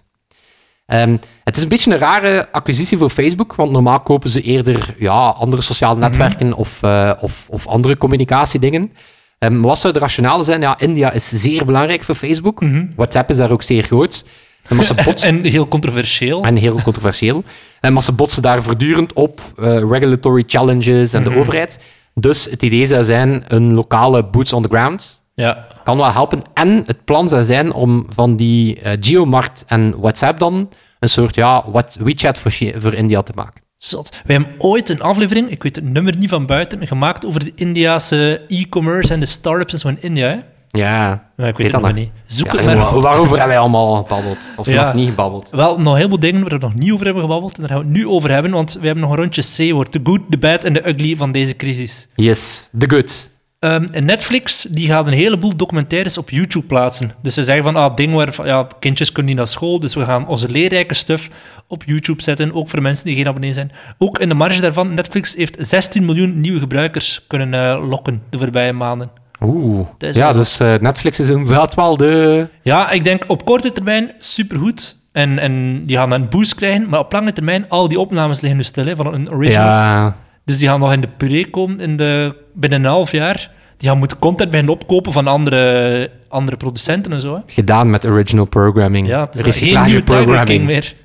Ehm, 0.88 1.18
het 1.44 1.58
is 1.58 1.64
een 1.64 1.70
beetje 1.70 1.92
een 1.92 1.98
rare 1.98 2.48
acquisitie 2.52 2.98
voor 2.98 3.10
Facebook, 3.10 3.56
want 3.56 3.72
normaal 3.72 4.00
kopen 4.00 4.30
ze 4.30 4.42
eerder 4.42 4.96
ja, 5.00 5.30
andere 5.30 5.62
sociale 5.62 6.00
netwerken 6.00 6.54
of, 6.54 6.84
eh, 6.84 7.12
of, 7.22 7.48
of 7.50 7.68
andere 7.68 7.98
communicatiedingen. 7.98 8.92
Ehm, 9.40 9.62
wat 9.62 9.80
zou 9.80 9.94
de 9.94 10.00
rationale 10.00 10.44
zijn? 10.44 10.62
Ja, 10.62 10.80
India 10.80 11.12
is 11.12 11.30
zeer 11.30 11.66
belangrijk 11.66 12.04
voor 12.04 12.16
Facebook. 12.16 12.62
WhatsApp 12.96 13.30
is 13.30 13.38
daar 13.38 13.52
ook 13.52 13.62
zeer 13.62 13.84
groot. 13.84 14.26
En 14.68 14.76
maar 14.76 14.86
ze 14.86 14.94
botsen, 15.06 15.30
En 15.30 15.52
heel 15.52 15.68
controversieel. 15.68 16.44
en 16.44 16.56
heel 16.56 16.82
controversieel. 16.82 17.44
En 17.82 17.94
maar 17.94 18.04
ze 18.04 18.12
botsen 18.12 18.42
daar 18.42 18.64
voortdurend 18.64 19.14
op 19.14 19.42
eh, 19.58 19.66
regulatory 19.90 20.44
challenges 20.48 21.14
en 21.14 21.24
de 21.24 21.36
overheid. 21.36 21.80
Dus 22.14 22.46
het 22.46 22.64
idee 22.64 22.86
zou 22.86 23.04
zijn 23.04 23.44
een 23.48 23.74
lokale 23.74 24.26
boots 24.26 24.54
on 24.54 24.62
the 24.62 24.68
ground 24.68 25.22
Ja. 25.42 25.68
kan 25.84 25.98
wel 25.98 26.12
helpen. 26.12 26.42
En 26.54 26.84
het 26.86 27.06
plan 27.06 27.30
zou 27.30 27.44
zijn 27.44 27.74
om 27.74 28.06
van 28.10 28.36
die 28.36 28.80
eh, 28.82 28.98
Geomart 29.00 29.64
en 29.68 30.00
WhatsApp 30.00 30.40
dan 30.40 30.70
een 31.00 31.10
soort 31.10 31.36
ja, 31.36 31.64
what, 31.72 31.98
WeChat 32.04 32.40
voor, 32.78 32.94
India 32.94 33.22
te 33.22 33.32
maken. 33.36 33.62
Zot. 33.78 34.10
Wij 34.26 34.36
hebben 34.36 34.56
ooit 34.58 34.90
een 34.90 35.02
aflevering, 35.02 35.50
ik 35.50 35.64
weet 35.64 35.76
het 35.76 35.86
nummer 35.86 36.18
niet 36.18 36.30
van 36.30 36.46
buiten, 36.46 36.88
gemaakt 36.88 37.26
over 37.26 37.44
de 37.44 37.52
Indiase 37.56 38.42
e-commerce 38.48 39.14
en 39.14 39.20
de 39.20 39.26
startups 39.26 39.74
en 39.74 39.80
zo 39.80 39.88
in 39.88 40.02
India. 40.02 40.28
Hè? 40.28 40.38
Ja, 40.70 41.30
Maar 41.36 41.48
ik 41.48 41.58
weet, 41.58 41.72
dat 41.72 41.82
het 41.84 41.90
nog 41.92 42.00
niet. 42.00 42.12
Zoek 42.26 42.48
Ja, 42.52 42.56
het 42.58 42.66
maar 42.66 42.76
wa- 42.78 42.96
op. 42.96 43.02
waarover 43.02 43.30
hebben 43.30 43.48
wij 43.48 43.58
allemaal 43.60 43.96
gebabbeld? 43.96 44.52
Of 44.58 44.70
Ja. 44.70 44.84
nog 44.86 44.94
niet 44.94 45.08
gebabbeld? 45.10 45.50
Wel, 45.50 45.80
nog 45.80 45.98
heel 45.98 46.08
veel 46.08 46.20
dingen 46.20 46.42
waar 46.42 46.50
we 46.60 46.66
nog 46.66 46.74
niet 46.76 46.92
over 46.92 47.06
hebben 47.06 47.24
gebabbeld. 47.24 47.56
En 47.56 47.60
daar 47.62 47.70
gaan 47.70 47.80
we 47.80 47.84
het 47.86 47.94
nu 47.94 48.08
over 48.08 48.32
hebben, 48.32 48.52
want 48.52 48.74
we 48.74 48.86
hebben 48.86 49.04
nog 49.04 49.12
een 49.14 49.20
rondje 49.20 49.70
C-woord. 49.70 49.94
De 49.94 50.00
good, 50.04 50.20
de 50.30 50.38
bad 50.38 50.64
en 50.64 50.74
de 50.74 50.88
ugly 50.90 51.16
van 51.16 51.32
deze 51.32 51.56
crisis. 51.56 52.08
Yes, 52.16 52.70
the 52.78 52.90
good. 52.90 53.30
Ehm, 53.60 53.84
en 53.92 54.06
Netflix 54.06 54.68
die 54.70 54.88
gaat 54.88 55.08
een 55.08 55.14
heleboel 55.14 55.56
documentaires 55.56 56.18
op 56.18 56.30
YouTube 56.30 56.66
plaatsen. 56.66 57.12
Dus 57.22 57.34
ze 57.34 57.44
zeggen 57.44 57.64
van, 57.64 57.76
ah, 57.76 57.96
ding 57.96 58.14
waar 58.14 58.46
ja, 58.46 58.68
kindjes 58.80 59.12
kunnen 59.12 59.32
niet 59.32 59.40
naar 59.40 59.48
school, 59.48 59.80
dus 59.80 59.96
we 59.96 60.06
gaan 60.06 60.28
onze 60.28 60.50
leerrijke 60.50 60.94
stuff 60.94 61.30
op 61.68 61.84
YouTube 61.86 62.22
zetten, 62.24 62.54
ook 62.54 62.70
voor 62.70 62.82
mensen 62.82 63.06
die 63.06 63.16
geen 63.16 63.28
abonnee 63.28 63.54
zijn. 63.54 63.72
Ook 63.98 64.20
in 64.20 64.30
de 64.30 64.36
marge 64.36 64.62
daarvan, 64.62 64.94
Netflix 64.94 65.36
heeft 65.36 65.58
16 65.60 66.06
miljoen 66.06 66.40
nieuwe 66.40 66.60
gebruikers 66.60 67.26
kunnen 67.28 67.54
eh, 67.54 67.90
lokken 67.90 68.22
de 68.30 68.38
voorbije 68.38 68.74
maanden. 68.74 69.10
Oeh. 69.42 69.88
Dat 69.98 70.16
Ja, 70.16 70.34
dus 70.34 70.60
eh, 70.60 70.74
Netflix 70.80 71.20
is 71.20 71.30
inderdaad 71.30 71.76
wel 71.76 71.98
de... 71.98 72.48
Ja, 72.62 72.92
ik 72.92 73.04
denk 73.04 73.24
op 73.28 73.46
korte 73.46 73.72
termijn 73.72 74.12
supergoed. 74.18 74.96
En, 75.12 75.40
en 75.40 75.86
die 75.86 75.98
gaan 75.98 76.10
dan 76.10 76.22
een 76.22 76.30
boost 76.30 76.56
krijgen, 76.56 76.90
maar 76.90 77.00
op 77.00 77.12
lange 77.12 77.34
termijn, 77.34 77.66
al 77.70 77.88
die 77.88 78.00
opnames 78.00 78.40
liggen 78.42 78.60
nu 78.60 78.66
stil 78.66 78.86
hè, 78.86 78.96
van 78.96 79.14
een 79.14 79.32
originals. 79.32 79.76
Ja, 79.76 80.16
Dus 80.48 80.58
die 80.58 80.68
gaan 80.68 80.80
nog 80.80 80.94
in 80.94 81.02
de 81.02 81.08
puree 81.18 81.50
komen 81.50 81.80
in 81.80 81.98
de, 81.98 82.36
binnen 82.54 82.84
een 82.84 82.92
half 82.92 83.12
jaar. 83.12 83.52
Die 83.78 83.90
gaan 83.90 83.98
moeten 83.98 84.20
content 84.20 84.50
beginnen 84.50 84.74
opkopen 84.74 85.12
van 85.12 85.28
andere, 85.28 86.12
andere 86.28 86.58
producenten 86.58 87.14
en 87.14 87.22
zo. 87.22 87.34
Hè. 87.36 87.40
gedaan 87.46 87.90
met 87.90 88.08
original 88.08 88.46
programming. 88.46 89.08
Ja, 89.08 89.28
het 89.32 89.48
is 89.48 89.60
geen 89.60 90.04
programming. 90.04 90.66
meer. 90.66 90.96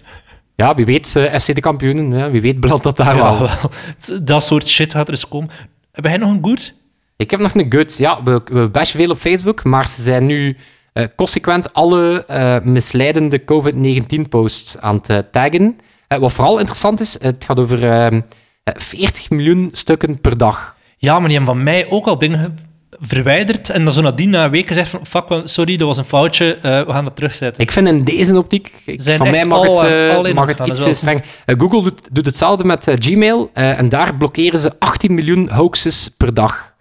Ja, 0.56 0.74
wie 0.74 0.84
weet, 0.84 1.16
eh, 1.16 1.38
FC 1.40 1.54
de 1.54 1.60
kampioenen. 1.60 2.18
Ja, 2.18 2.30
wie 2.30 2.40
weet 2.40 2.60
belandt 2.60 2.84
dat 2.84 2.96
daar 2.96 3.16
Ja, 3.16 3.38
wel. 3.38 3.38
wel. 3.38 4.22
Dat 4.22 4.44
soort 4.44 4.68
shit 4.68 4.92
gaat 4.92 5.06
er 5.06 5.14
eens 5.14 5.28
komen. 5.28 5.50
Heb 5.92 6.04
jij 6.04 6.16
nog 6.16 6.30
een 6.30 6.44
good? 6.44 6.74
Ik 7.16 7.30
heb 7.30 7.40
nog 7.40 7.54
een 7.54 7.72
good. 7.72 7.96
Ja, 7.98 8.22
we, 8.22 8.40
we 8.44 8.68
bashen 8.68 8.98
veel 8.98 9.10
op 9.10 9.18
Facebook, 9.18 9.64
maar 9.64 9.86
ze 9.86 10.02
zijn 10.02 10.26
nu 10.26 10.56
eh, 10.92 11.04
consequent 11.16 11.72
alle 11.74 12.24
eh, 12.26 12.60
misleidende 12.60 13.44
COVID-19-posts 13.44 14.78
aan 14.78 15.00
het 15.06 15.32
taggen. 15.32 15.76
Wat 16.08 16.32
vooral 16.32 16.58
interessant 16.58 17.00
is, 17.00 17.16
het 17.20 17.44
gaat 17.44 17.58
over 17.58 17.88
ehm, 17.90 18.14
eh, 18.14 18.20
40 18.64 19.30
miljoen 19.30 19.68
stukken 19.72 20.20
per 20.20 20.36
dag. 20.38 20.76
Ja, 20.96 21.18
maar 21.18 21.28
die 21.28 21.36
hebben 21.36 21.54
van 21.54 21.64
mij 21.64 21.86
ook 21.90 22.06
al 22.06 22.18
dingen 22.18 22.56
verwijderd. 23.00 23.70
En 23.70 23.84
dan 23.84 23.92
zo 23.92 24.00
nadien 24.00 24.30
na 24.30 24.44
een 24.44 24.50
week 24.50 24.68
gezegd 24.68 24.88
van, 24.90 25.06
fuck, 25.06 25.42
sorry, 25.44 25.76
dat 25.76 25.86
was 25.86 25.96
een 25.96 26.04
foutje, 26.04 26.54
eh, 26.54 26.62
we 26.62 26.92
gaan 26.92 27.04
dat 27.04 27.16
terugzetten. 27.16 27.62
Ik 27.62 27.70
vind 27.70 27.88
in 27.88 28.04
deze 28.04 28.36
optiek, 28.38 28.82
ik- 28.86 29.02
van 29.02 29.30
mij 29.30 29.44
mag 29.44 29.66
al- 29.66 29.82
het, 29.82 30.26
eh, 30.26 30.34
mag 30.34 30.48
het 30.48 30.48
het 30.48 30.58
gaan, 30.58 30.68
iets 30.68 30.84
eh, 30.84 30.92
streng. 30.94 31.22
Eh, 31.46 31.54
Google 31.58 31.82
doet, 31.82 32.08
doet 32.12 32.26
hetzelfde 32.26 32.64
met 32.64 32.88
eh, 32.88 32.94
Gmail 32.98 33.50
eh, 33.52 33.78
en 33.78 33.88
daar 33.88 34.16
blokkeren 34.16 34.58
ze 34.58 34.72
18 34.78 35.14
miljoen 35.14 35.50
hoaxes 35.50 36.08
per 36.16 36.34
dag. 36.34 36.74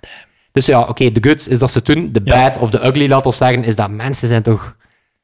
Dus 0.51 0.66
ja, 0.66 0.81
oké, 0.81 1.12
de 1.12 1.30
good 1.30 1.48
is 1.50 1.60
dat 1.60 1.72
ze 1.72 1.77
het 1.77 1.88
doen. 1.88 2.10
De 2.12 2.22
Ja. 2.24 2.36
bad 2.44 2.57
of 2.60 2.69
de 2.69 2.86
ugly, 2.86 3.07
laat 3.10 3.25
ons 3.25 3.38
zeggen, 3.38 3.63
is 3.63 3.75
dat 3.75 3.89
mensen 3.89 4.27
zijn 4.27 4.42
toch 4.44 4.75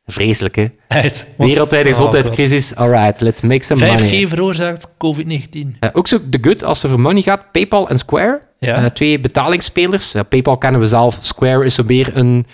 vreselijk, 0.08 0.56
hè? 0.56 0.68
Uit. 0.88 1.26
Wereldwijde 1.38 1.90
Oh, 1.90 1.96
gezondheidscrisis. 1.96 2.76
Alright, 2.76 3.22
let's 3.22 3.42
make 3.42 3.64
some 3.64 3.88
God. 3.88 4.00
money. 4.02 4.26
5G 4.26 4.30
veroorzaakt 4.30 4.88
COVID-19. 4.98 5.78
Eh, 5.80 5.90
ook 5.94 6.08
zo 6.08 6.18
de 6.30 6.38
good 6.42 6.64
als 6.64 6.82
het 6.82 6.92
over 6.92 7.04
money 7.04 7.22
gaat. 7.22 7.52
PayPal 7.52 7.90
en 7.90 7.98
Square. 7.98 8.42
Ja. 8.60 8.76
Eh, 8.76 8.86
twee 8.86 9.20
betalingsspelers. 9.20 10.14
Eh, 10.14 10.22
PayPal 10.30 10.58
kennen 10.58 10.82
we 10.82 10.88
zelf. 10.88 11.18
Square 11.22 11.66
is 11.66 11.74
zo 11.76 11.84
meer 11.84 12.10
een, 12.14 12.46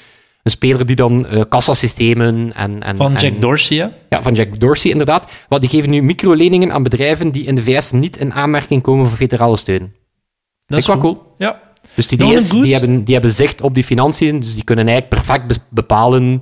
een 0.43 0.51
speler 0.51 0.85
die 0.85 0.95
dan 0.95 1.25
kassasystemen 1.49 2.53
en... 2.55 2.83
en 2.83 2.95
Van 2.97 3.15
en- 3.15 3.21
Jack 3.21 3.41
Dorsey, 3.41 3.77
ja. 3.77 3.91
Ja, 4.09 4.21
van 4.23 4.33
Jack 4.33 4.59
Dorsey 4.59 4.91
inderdaad. 4.91 5.31
Want 5.47 5.61
die 5.61 5.69
geven 5.69 5.89
nu 5.89 6.01
microleningen 6.03 6.71
aan 6.71 6.83
bedrijven 6.83 7.31
die 7.31 7.43
in 7.45 7.55
de 7.55 7.63
VS 7.63 7.91
niet 7.91 8.17
in 8.17 8.33
aanmerking 8.33 8.81
komen 8.81 9.07
voor 9.07 9.17
federale 9.17 9.57
steun. 9.57 9.93
Dat 10.65 10.79
ik 10.79 10.85
wel 10.85 10.97
cool. 10.97 11.21
Ja. 11.37 11.61
Dus 11.95 12.07
die, 12.07 12.33
is, 12.33 12.49
die, 12.49 12.71
hebben, 12.71 13.03
die 13.03 13.13
hebben 13.13 13.31
zicht 13.31 13.61
op 13.61 13.73
die 13.75 13.83
financiën, 13.83 14.39
dus 14.39 14.53
die 14.53 14.63
kunnen 14.63 14.87
eigenlijk 14.87 15.23
perfect 15.23 15.47
be- 15.47 15.63
bepalen 15.69 16.41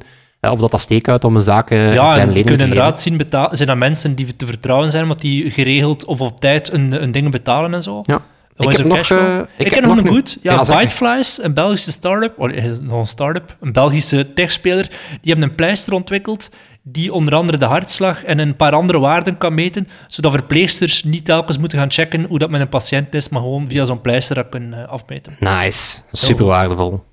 of 0.50 0.60
dat 0.60 0.72
dat 0.72 0.82
steek 0.82 1.08
uit 1.08 1.24
om 1.24 1.36
een 1.36 1.42
zaak 1.42 1.70
eh, 1.70 1.88
een 1.88 1.94
Ja, 1.94 2.16
lening 2.16 2.34
kunnen 2.34 2.58
te 2.58 2.64
inderdaad 2.64 3.02
zien 3.02 3.18
betalen. 3.18 3.58
Zijn 3.58 3.70
dat 3.70 3.78
mensen 3.78 4.16
die 4.16 4.36
te 4.36 4.46
vertrouwen 4.46 4.92
zijn, 4.92 5.04
omdat 5.04 5.22
die 5.22 5.52
geregeld 5.52 6.06
of 6.06 6.22
op 6.22 6.40
tijd 6.40 6.72
een, 6.74 7.04
een 7.04 7.12
dingen 7.12 7.32
betalen 7.32 7.74
en 7.74 7.84
zo? 7.84 8.00
Ja. 8.04 8.22
Ik 8.56 8.68
was 8.68 8.78
heb 8.78 8.86
nog, 8.86 8.98
cashflow. 8.98 9.20
eh, 9.20 9.40
ik, 9.58 9.66
ik 9.66 9.74
heb 9.74 9.84
nog 9.86 9.98
een 9.98 10.08
goed. 10.08 10.38
Ja, 10.42 10.54
Ja. 10.54 10.64
Byteflies, 10.64 11.44
een 11.44 11.54
Belgische 11.54 11.92
start-up, 11.92 12.40
oh, 12.40 12.50
nog 12.82 13.00
een 13.00 13.06
start-up, 13.06 13.56
een 13.60 13.72
Belgische 13.72 14.34
techspeler, 14.34 14.88
die 15.22 15.32
hebben 15.32 15.50
een 15.50 15.56
pleister 15.56 15.94
ontwikkeld 15.94 16.50
die 16.84 17.14
onder 17.14 17.36
andere 17.36 17.58
de 17.58 17.66
hartslag 17.66 18.24
en 18.24 18.40
een 18.40 18.56
paar 18.56 18.72
andere 18.72 19.00
waarden 19.00 19.38
kan 19.38 19.54
meten, 19.54 19.88
zodat 20.08 20.32
verpleegsters 20.32 21.04
niet 21.04 21.26
telkens 21.26 21.58
moeten 21.58 21.78
gaan 21.78 21.92
checken 21.92 22.24
hoe 22.24 22.40
dat 22.40 22.50
met 22.50 22.62
een 22.62 22.70
patiënt 22.70 23.14
is, 23.14 23.30
maar 23.30 23.42
gewoon 23.42 23.70
via 23.70 23.86
zo'n 23.86 24.02
pleister 24.02 24.36
dat 24.36 24.50
kunnen 24.50 24.84
eh, 24.84 24.88
afmeten. 24.90 25.34
Nice. 25.40 26.00
Super 26.12 26.46
waardevol. 26.46 27.04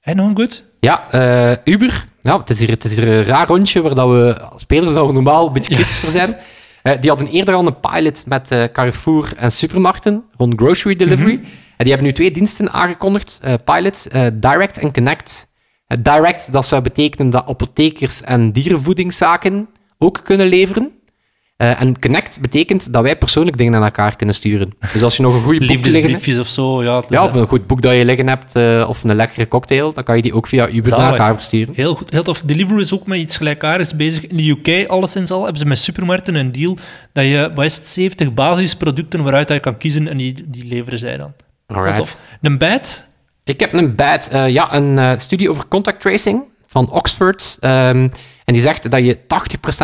En 0.00 0.16
nog 0.16 0.28
een 0.28 0.36
goed? 0.36 0.64
Ja, 0.86 1.10
eh, 1.10 1.56
Uber. 1.64 2.06
Ja, 2.22 2.38
het, 2.38 2.50
is 2.50 2.58
hier, 2.58 2.70
het 2.70 2.84
is 2.84 2.96
hier 2.96 3.08
een 3.08 3.24
raar 3.24 3.46
rondje 3.46 3.82
waar 3.82 3.94
dat 3.94 4.08
we 4.08 4.40
als 4.50 4.62
spelers 4.62 4.94
daar 4.94 5.12
normaal 5.12 5.46
een 5.46 5.52
beetje 5.52 5.74
kritisch 5.74 5.98
voor 5.98 6.10
zijn. 6.10 6.36
Eh, 6.82 7.00
die 7.00 7.10
hadden 7.10 7.28
eerder 7.28 7.54
al 7.54 7.66
een 7.66 7.80
pilot 7.80 8.26
met 8.26 8.50
eh, 8.50 8.64
Carrefour 8.72 9.32
en 9.36 9.52
supermarkten 9.52 10.24
rond 10.36 10.54
grocery 10.56 10.96
delivery. 10.96 11.34
En 11.76 11.84
die 11.84 11.88
hebben 11.88 12.06
nu 12.06 12.12
twee 12.12 12.30
diensten 12.30 12.72
aangekondigd. 12.72 13.40
pilot, 13.64 14.06
eh, 14.06 14.26
Direct 14.32 14.78
en 14.78 14.92
Connect. 14.92 15.46
Direct, 16.00 16.52
dat 16.52 16.66
zou 16.66 16.82
betekenen 16.82 17.30
dat 17.30 17.46
apothekers 17.48 18.22
en 18.22 18.52
dierenvoedingszaken 18.52 19.68
ook 19.98 20.20
kunnen 20.24 20.46
leveren. 20.46 20.90
Eh, 21.56 21.80
en 21.80 21.98
Connect 21.98 22.40
betekent 22.40 22.92
dat 22.92 23.02
wij 23.02 23.18
persoonlijk 23.18 23.56
dingen 23.56 23.72
naar 23.72 23.82
elkaar 23.82 24.16
kunnen 24.16 24.34
sturen. 24.34 24.74
Dus 24.92 25.02
als 25.02 25.16
je 25.16 25.22
nog 25.22 25.34
een 25.34 25.42
goede 25.42 25.58
boek 25.58 25.68
hebt, 25.68 25.84
Liefdesbriefjes 25.84 26.38
of 26.38 26.46
zo, 26.46 26.82
ja. 26.82 27.02
ja, 27.08 27.24
of 27.24 27.34
een 27.34 27.46
goed 27.46 27.66
boek 27.66 27.82
dat 27.82 27.94
je 27.94 28.04
liggen 28.04 28.28
hebt, 28.28 28.56
eh, 28.56 28.86
of 28.88 29.04
een 29.04 29.14
lekkere 29.14 29.48
cocktail, 29.48 29.92
dan 29.92 30.04
kan 30.04 30.16
je 30.16 30.22
die 30.22 30.34
ook 30.34 30.46
via 30.46 30.68
Uber 30.68 30.90
naar 30.90 31.00
Zalig. 31.00 31.18
elkaar 31.18 31.34
versturen. 31.34 31.74
Heel 31.74 31.94
goed, 31.94 32.10
heel 32.10 32.22
tof. 32.22 32.42
Deliveroo 32.44 32.80
is 32.80 32.92
ook 32.92 33.06
met 33.06 33.18
iets 33.18 33.36
gelijkaardigs 33.36 33.96
bezig. 33.96 34.26
In 34.26 34.36
de 34.36 34.48
UK, 34.48 34.88
alleszins 34.88 35.30
al, 35.30 35.42
hebben 35.42 35.58
ze 35.58 35.66
met 35.66 35.78
supermarkten 35.78 36.34
een 36.34 36.52
deal 36.52 36.76
dat 37.12 37.24
je, 37.24 37.50
wat 37.54 37.64
is 37.64 37.76
het, 37.76 37.86
70 37.86 38.34
basisproducten 38.34 39.22
waaruit 39.22 39.48
je 39.48 39.60
kan 39.60 39.78
kiezen 39.78 40.08
en 40.08 40.16
die, 40.16 40.44
die 40.46 40.64
leveren 40.64 40.98
zij 40.98 41.16
dan. 41.16 41.32
Alright. 41.66 42.20
Een 42.40 42.58
bad? 42.58 43.04
Ik 43.44 43.60
heb 43.60 43.72
een 43.72 43.94
bad, 43.94 44.28
eh, 44.28 44.48
ja, 44.48 44.74
een 44.74 45.20
studie 45.20 45.50
over 45.50 45.68
contact 45.68 46.00
tracing 46.00 46.44
van 46.66 46.90
Oxford. 46.90 47.56
Ehm, 47.60 48.08
En 48.46 48.52
die 48.54 48.62
zegt 48.62 48.90
dat 48.90 49.04
je 49.04 49.18
80% 49.18 49.18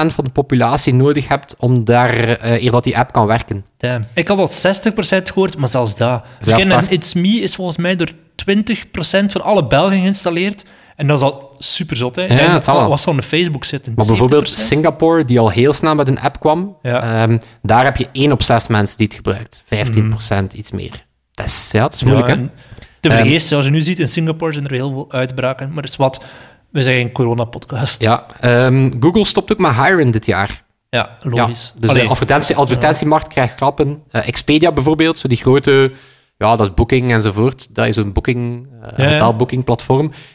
van 0.06 0.24
de 0.24 0.30
populatie 0.32 0.94
nodig 0.94 1.28
hebt 1.28 1.56
om 1.58 1.84
daar, 1.84 2.38
eer 2.42 2.70
dat 2.70 2.84
die 2.84 2.98
app 2.98 3.12
kan 3.12 3.26
werken. 3.26 3.64
Damn. 3.76 4.04
Ik 4.14 4.28
had 4.28 4.38
al 4.38 4.48
60% 4.48 4.52
gehoord, 5.22 5.56
maar 5.56 5.68
zelfs 5.68 5.96
dat. 5.96 6.24
Dat. 6.40 6.90
It's 6.90 7.14
Me 7.14 7.28
is 7.28 7.54
volgens 7.54 7.76
mij 7.76 7.96
door 7.96 8.10
20% 8.10 8.14
van 9.26 9.42
alle 9.42 9.66
Belgen 9.66 10.00
geïnstalleerd. 10.00 10.64
En 10.96 11.06
dat 11.06 11.16
is 11.16 11.24
al 11.24 11.54
super 11.58 11.96
zot, 11.96 12.16
hè? 12.16 12.22
Ja, 12.22 12.60
wel. 12.66 12.88
wat 12.88 13.00
zal 13.00 13.14
op 13.14 13.22
Facebook 13.22 13.64
zitten? 13.64 13.92
Maar 13.96 14.06
bijvoorbeeld 14.06 14.48
70%? 14.50 14.52
Singapore, 14.52 15.24
die 15.24 15.40
al 15.40 15.50
heel 15.50 15.72
snel 15.72 15.94
met 15.94 16.08
een 16.08 16.20
app 16.20 16.40
kwam, 16.40 16.76
Ja. 16.82 17.02
ehm, 17.22 17.38
daar 17.62 17.84
heb 17.84 17.96
je 17.96 18.06
1 18.12 18.32
op 18.32 18.42
6 18.42 18.66
mensen 18.68 18.96
die 18.96 19.06
het 19.06 19.16
gebruikt. 19.16 19.64
15%, 19.66 20.52
iets 20.54 20.70
meer. 20.70 21.04
Dat 21.34 21.46
is, 21.46 21.68
ja, 21.72 21.80
dat 21.82 21.94
is 21.94 22.02
moeilijk, 22.02 22.28
Ja, 22.28 22.34
hè? 22.34 22.40
en 22.40 22.50
Te 23.00 23.08
Ehm, 23.08 23.16
vergeefs, 23.18 23.48
zoals 23.48 23.64
je 23.64 23.70
nu 23.70 23.80
ziet, 23.82 23.98
in 23.98 24.08
Singapore 24.08 24.52
zijn 24.52 24.64
er 24.64 24.72
heel 24.72 24.88
veel 24.90 25.06
uitbraken. 25.08 25.68
Maar 25.72 25.82
het 25.82 25.90
is 25.92 25.96
wat, 25.96 26.24
we 26.72 26.82
zijn 26.82 26.96
geen 26.96 27.12
corona-podcast. 27.12 28.00
Ja, 28.00 28.26
ehm, 28.40 28.90
Google 29.00 29.24
stopt 29.24 29.52
ook 29.52 29.58
met 29.58 29.72
hiren 29.74 30.10
dit 30.10 30.26
jaar. 30.26 30.64
Ja, 30.88 31.18
Ja, 31.22 31.30
logisch. 31.30 31.72
dus 31.78 31.90
Allee, 31.90 32.02
de 32.02 32.08
advertentie, 32.08 32.56
advertentiemarkt 32.56 33.28
krijgt 33.28 33.54
klappen. 33.54 34.02
Eh, 34.10 34.28
Expedia 34.28 34.72
bijvoorbeeld, 34.72 35.18
zo 35.18 35.28
die 35.28 35.36
grote, 35.36 35.92
ja, 36.36 36.56
dat 36.56 36.66
is 36.66 36.74
Booking 36.74 37.12
enzovoort. 37.12 37.74
Dat 37.74 37.86
is 37.86 37.96
een 37.96 38.12
booking, 38.12 38.68
ja. 38.96 39.18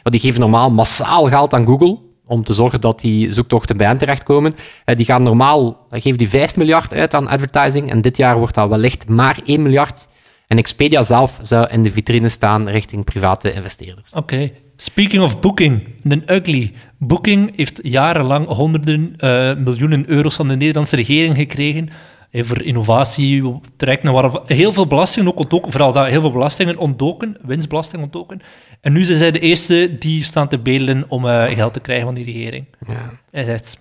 Ja, 0.04 0.10
die 0.10 0.20
geven 0.20 0.40
normaal 0.40 0.70
massaal 0.70 1.28
geld 1.28 1.54
aan 1.54 1.66
Google 1.66 1.98
om 2.26 2.44
te 2.44 2.52
zorgen 2.52 2.80
dat 2.80 3.00
die 3.00 3.32
zoektochten 3.32 3.76
bij 3.76 3.86
hen 3.86 3.98
terechtkomen. 3.98 4.54
Eh, 4.84 4.96
die 4.96 5.04
gaan 5.04 5.22
normaal, 5.22 5.86
geven 5.90 6.18
die 6.18 6.28
5 6.28 6.56
miljard 6.56 6.92
uit 6.92 7.14
aan 7.14 7.28
advertising 7.28 7.90
en 7.90 8.00
dit 8.00 8.16
jaar 8.16 8.38
wordt 8.38 8.54
dat 8.54 8.68
wellicht 8.68 9.08
maar 9.08 9.40
1 9.44 9.62
miljard. 9.62 10.08
En 10.46 10.58
Expedia 10.58 11.02
zelf 11.02 11.38
zou 11.42 11.68
in 11.70 11.82
de 11.82 11.90
vitrine 11.90 12.28
staan 12.28 12.68
richting 12.68 13.04
private 13.04 13.52
investeerders. 13.52 14.12
Oké. 14.12 14.50
Speaking 14.80 15.22
of 15.22 15.40
Booking, 15.40 15.88
een 16.04 16.22
ugly. 16.26 16.72
Booking 16.98 17.56
heeft 17.56 17.80
jarenlang 17.82 18.46
honderden 18.46 19.14
eh, 19.16 19.56
miljoenen 19.56 20.08
euro's 20.08 20.34
van 20.34 20.48
de 20.48 20.56
Nederlandse 20.56 20.96
regering 20.96 21.36
gekregen. 21.36 21.88
Eh, 22.30 22.44
voor 22.44 22.62
innovatie, 22.62 23.60
trajecten 23.76 24.12
waar 24.12 24.40
heel 24.46 24.72
veel 24.72 24.86
belastingen 24.86 25.28
ook 25.28 25.38
ontdoken. 25.38 25.72
Vooral 25.72 25.92
dat, 25.92 26.06
heel 26.06 26.20
veel 26.20 26.32
belastingen 26.32 26.76
ontdoken, 26.76 27.36
winstbelasting 27.42 28.02
ontdoken. 28.02 28.40
En 28.80 28.92
nu 28.92 29.04
zijn 29.04 29.18
zij 29.18 29.30
de 29.30 29.38
eerste 29.38 29.96
die 29.98 30.24
staan 30.24 30.48
te 30.48 30.58
bedelen 30.58 31.04
om 31.08 31.28
eh, 31.28 31.54
geld 31.54 31.72
te 31.72 31.80
krijgen 31.80 32.04
van 32.04 32.14
die 32.14 32.24
regering. 32.24 32.66
Ja. 32.86 33.10
Hij 33.30 33.44
zegt. 33.44 33.76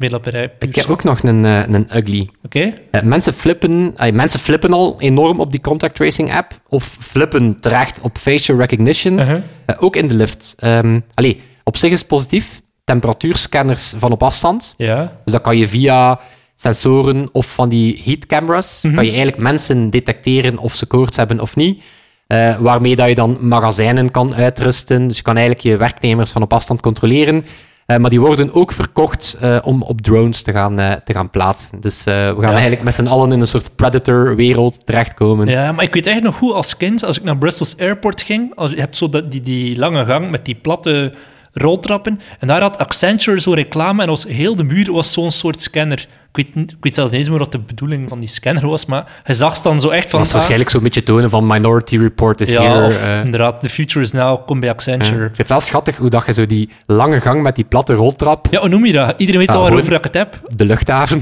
Ik 0.60 0.76
heb 0.76 0.90
ook 0.90 1.04
nog 1.04 1.24
een, 1.24 1.46
eh, 1.46 1.68
een 1.68 1.88
ugly. 1.98 2.30
Oké? 2.44 2.74
Eh, 2.92 3.02
mensen, 3.02 3.34
flippen, 3.34 3.94
mensen 4.14 4.40
flippen 4.40 4.74
al 4.74 5.02
enorm 5.02 5.40
op 5.40 5.52
die 5.52 5.62
contact 5.62 5.96
tracing 5.96 6.34
app. 6.34 6.62
Of 6.68 6.98
flippen 7.00 7.60
terecht 7.60 8.02
op 8.02 8.18
facial 8.18 8.58
recognition. 8.58 9.20
Uh-huh. 9.20 9.42
Ook 9.80 9.96
in 9.96 10.08
de 10.08 10.14
lift. 10.14 10.56
Ehm 10.58 11.00
allee, 11.14 11.42
op 11.64 11.78
zich 11.78 11.92
is 11.92 12.00
het 12.00 12.08
positief. 12.08 12.62
Temperatuurscanners 12.84 13.94
van 13.98 14.12
op 14.12 14.24
afstand. 14.24 14.74
Ja. 14.78 15.20
Dus 15.24 15.34
dat 15.34 15.42
kan 15.42 15.58
je 15.58 15.68
via 15.68 16.20
sensoren 16.60 17.30
of 17.32 17.54
van 17.54 17.70
die 17.70 18.02
heat 18.04 18.26
cameras, 18.26 18.82
kan 18.82 19.06
je 19.06 19.12
eigenlijk 19.12 19.38
mensen 19.38 19.90
detecteren 19.90 20.58
of 20.58 20.76
ze 20.76 20.86
koorts 20.86 21.18
hebben 21.18 21.40
of 21.40 21.56
niet. 21.56 21.82
Eh, 22.28 22.58
waarmee 22.60 22.96
dat 22.96 23.08
je 23.08 23.16
dan 23.16 23.38
magazijnen 23.40 24.12
kan 24.12 24.36
uitrusten. 24.36 25.08
Dus 25.08 25.18
je 25.18 25.24
kan 25.24 25.36
eigenlijk 25.36 25.66
je 25.66 25.78
werknemers 25.78 26.32
van 26.32 26.42
op 26.42 26.54
afstand 26.54 26.82
controleren. 26.82 27.46
Eh, 27.86 27.98
maar 27.98 28.10
die 28.10 28.20
worden 28.20 28.54
ook 28.54 28.72
verkocht 28.72 29.38
eh, 29.42 29.58
om 29.64 29.82
op 29.82 30.02
drones 30.02 30.42
te 30.42 30.52
gaan, 30.52 30.76
te 31.04 31.14
gaan 31.14 31.30
plaatsen. 31.30 31.82
Dus 31.82 32.04
we 32.04 32.36
gaan 32.40 32.52
eigenlijk 32.52 32.84
met 32.84 32.94
z'n 32.94 33.08
allen 33.08 33.32
in 33.32 33.40
een 33.40 33.48
soort 33.48 33.76
predator-wereld 33.76 34.86
terechtkomen. 34.86 35.48
Ja, 35.48 35.72
maar 35.72 35.84
ik 35.84 35.94
weet 35.94 36.08
echt 36.08 36.22
nog 36.22 36.36
goed 36.36 36.54
als 36.54 36.78
kind, 36.78 37.04
als 37.04 37.18
ik 37.18 37.24
naar 37.24 37.38
Brussels 37.38 37.78
Airport 37.78 38.22
ging, 38.22 38.56
als, 38.56 38.72
je 38.72 38.80
hebt 38.80 38.98
zo 38.98 39.10
dat, 39.10 39.32
die, 39.32 39.42
die 39.42 39.78
lange 39.78 40.06
gang 40.06 40.32
met 40.32 40.46
die 40.46 40.56
platte 40.56 41.14
roltrappen, 41.58 42.20
en 42.40 42.48
daar 42.48 42.62
had 42.62 42.78
Accenture 42.78 43.40
zo 43.40 43.52
reclame, 43.52 44.02
en 44.04 44.08
was, 44.10 44.26
heel 44.28 44.56
de 44.56 44.64
muur 44.64 44.92
was 44.92 45.14
zo'n 45.14 45.32
soort 45.32 45.62
scanner. 45.62 46.08
Ik 46.34 46.46
weet, 46.56 46.70
ik 46.72 46.78
weet 46.80 46.96
zelfs 46.96 47.12
niet 47.12 47.20
eens 47.20 47.30
meer 47.30 47.40
wat 47.40 47.52
de 47.52 47.60
bedoeling 47.60 48.10
van 48.10 48.20
die 48.20 48.30
scanner 48.30 48.68
was, 48.68 48.86
maar 48.86 49.22
je 49.26 49.34
zag 49.34 49.62
dan 49.62 49.82
zo 49.82 49.90
echt 49.90 50.10
van... 50.10 50.18
Dat 50.20 50.28
is 50.28 50.34
waarschijnlijk 50.34 50.70
zo'n 50.70 50.84
beetje 50.84 51.04
tonen 51.04 51.30
van 51.30 51.46
Minority 51.46 51.98
Report 51.98 52.42
is 52.42 52.56
ah, 52.56 52.64
ja, 52.64 52.74
here. 52.74 52.86
of 52.88 53.02
eh. 53.04 53.20
inderdaad, 53.26 53.60
the 53.60 53.70
future 53.70 54.06
is 54.06 54.12
now, 54.12 54.46
kom 54.46 54.60
bij. 54.60 54.70
Accenture. 54.70 55.12
Ik 55.14 55.20
vind 55.22 55.38
het 55.38 55.50
wel 55.50 55.60
schattig 55.60 55.98
hoe 55.98 56.10
dat 56.10 56.26
je 56.26 56.34
zo 56.34 56.46
die 56.46 56.70
lange 56.86 57.22
gang 57.22 57.42
met 57.42 57.56
die 57.56 57.66
platte 57.66 57.94
roltrap, 57.94 58.48
Ja, 58.52 58.60
hoe 58.60 58.70
noem 58.70 58.86
je 58.86 58.94
dat? 58.94 59.14
Iedereen 59.18 59.40
weet 59.40 59.50
Ah, 59.50 59.56
al 59.56 59.62
gewoon- 59.62 59.76
waarover 59.78 59.98
ik 59.98 60.04
het 60.04 60.14
heb. 60.14 60.42
de 60.56 60.66
luchthaven, 60.66 61.22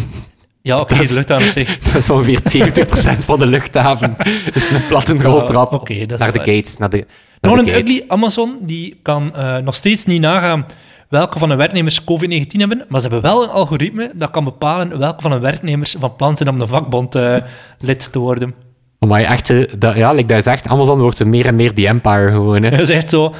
Ja, 0.66 0.80
oké, 0.80 0.88
Dat 0.96 0.98
de 0.98 1.04
is- 1.10 1.16
luchthaven 1.16 1.52
zich. 1.52 1.78
dat 1.86 1.96
is 1.96 2.10
ongeveer 2.10 2.40
70% 3.16 3.26
van 3.26 3.40
de 3.40 3.46
luchthaven, 3.46 4.16
is 4.54 4.70
een 4.70 4.86
platte 4.86 5.14
roltrap 5.18 5.88
Ja, 5.88 5.96
is 6.08 6.18
naar 6.20 6.32
de 6.32 6.40
gates. 6.40 6.78
Naar 6.78 6.90
de, 6.90 7.06
naar 7.42 7.52
de 7.54 7.60
een 7.60 7.66
gates. 7.66 7.80
ugly, 7.82 8.04
Amazon, 8.08 8.58
die 8.62 9.00
kan 9.02 9.36
eh, 9.36 9.58
nog 9.58 9.76
steeds 9.76 10.06
niet 10.06 10.22
nagaan 10.22 10.66
welke 11.10 11.40
van 11.40 11.50
de 11.50 11.56
werknemers 11.56 12.02
COVID-19 12.02 12.48
hebben, 12.48 12.86
maar 12.90 13.00
ze 13.02 13.08
hebben 13.08 13.22
wel 13.32 13.44
een 13.44 13.50
algoritme 13.50 14.12
dat 14.14 14.32
kan 14.32 14.44
bepalen 14.44 14.98
welke 15.00 15.22
van 15.22 15.32
de 15.32 15.40
werknemers 15.40 15.96
van 16.00 16.16
plan 16.16 16.38
zijn 16.38 16.50
om 16.50 16.60
de 16.60 16.68
vakbond 16.68 17.16
eh, 17.16 17.36
lid 17.80 18.12
te 18.12 18.20
worden. 18.20 18.54
Maar 19.00 19.22
echt, 19.22 19.50
eh, 19.50 19.64
dat, 19.78 19.96
ja, 19.96 20.12
like 20.12 20.28
dat 20.28 20.38
je 20.38 20.44
zegt, 20.44 20.68
Amazon 20.68 21.00
wordt 21.00 21.26
meer 21.26 21.46
en 21.46 21.56
meer 21.56 21.74
die 21.74 21.88
empire 21.88 22.32
gewoon. 22.32 22.64
Hè. 22.64 22.70
Dat 22.78 22.80
is 22.80 22.90
echt 22.90 23.10
zo... 23.10 23.34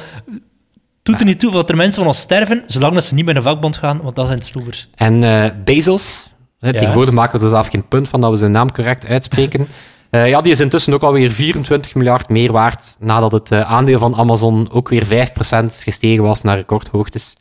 Doet 1.02 1.20
er 1.20 1.26
niet 1.26 1.40
toe 1.40 1.52
dat 1.52 1.68
er 1.70 1.76
mensen 1.76 1.98
van 1.98 2.06
ons 2.06 2.18
sterven, 2.20 2.62
zolang 2.66 2.94
dat 2.94 3.04
ze 3.04 3.14
niet 3.14 3.24
bij 3.24 3.34
de 3.34 3.42
vakbond 3.42 3.76
gaan, 3.76 4.00
want 4.02 4.16
dat 4.16 4.26
zijn 4.26 4.42
sloebers. 4.42 4.88
En 4.94 5.22
eh, 5.24 5.50
Bezos, 5.64 6.30
hè, 6.66 6.72
Ja. 6.72 6.78
tegenwoordig 6.78 7.14
maken 7.14 7.38
we 7.38 7.44
er 7.44 7.50
zelf 7.50 7.66
geen 7.66 7.88
punt 7.88 8.08
van 8.08 8.20
dat 8.20 8.30
we 8.30 8.36
zijn 8.36 8.50
naam 8.50 8.72
correct 8.72 9.06
uitspreken. 9.06 9.68
Eh, 10.10 10.28
ja, 10.28 10.40
die 10.40 10.52
is 10.52 10.60
intussen 10.60 10.92
ook 10.92 11.02
alweer 11.02 11.30
24 11.30 11.94
miljard 11.94 12.28
meer 12.28 12.52
waard, 12.52 12.96
nadat 12.98 13.32
het 13.32 13.52
eh, 13.52 13.60
aandeel 13.60 13.98
van 13.98 14.14
Amazon 14.16 14.68
ook 14.72 14.88
weer 14.88 15.06
5% 15.06 15.82
gestegen 15.82 16.22
was 16.22 16.42
naar 16.42 16.56
recordhoogtes. 16.56 17.36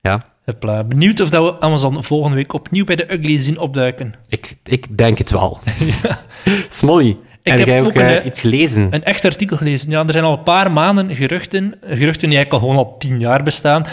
Ja, 0.00 0.20
Hopla. 0.44 0.84
Benieuwd 0.84 1.20
of 1.20 1.30
dat 1.30 1.44
we 1.44 1.60
Amazon 1.60 2.04
volgende 2.04 2.36
week 2.36 2.52
opnieuw 2.52 2.84
bij 2.84 2.96
de 2.96 3.12
ugly 3.12 3.38
zien 3.40 3.58
opduiken. 3.58 4.14
ik, 4.28 4.56
ik 4.64 4.98
denk 4.98 5.18
het 5.18 5.30
wel. 5.30 5.58
Smolly, 6.68 7.16
heb 7.42 7.58
heb 7.58 7.66
jij 7.66 7.80
ook, 7.80 7.86
ook 7.86 7.94
een, 7.94 8.06
eh, 8.06 8.24
iets 8.24 8.40
gelezen? 8.40 8.94
Een 8.94 9.04
echt 9.04 9.24
artikel 9.24 9.56
gelezen. 9.56 9.90
Ja, 9.90 10.04
er 10.06 10.12
zijn 10.12 10.24
al 10.24 10.32
een 10.32 10.42
paar 10.42 10.70
maanden 10.72 11.14
geruchten, 11.14 11.74
geruchten 11.80 12.28
die 12.28 12.38
eigenlijk 12.38 12.52
al 12.52 12.58
gewoon 12.58 12.76
al 12.76 12.96
tien 12.98 13.20
jaar 13.20 13.42
bestaan, 13.42 13.84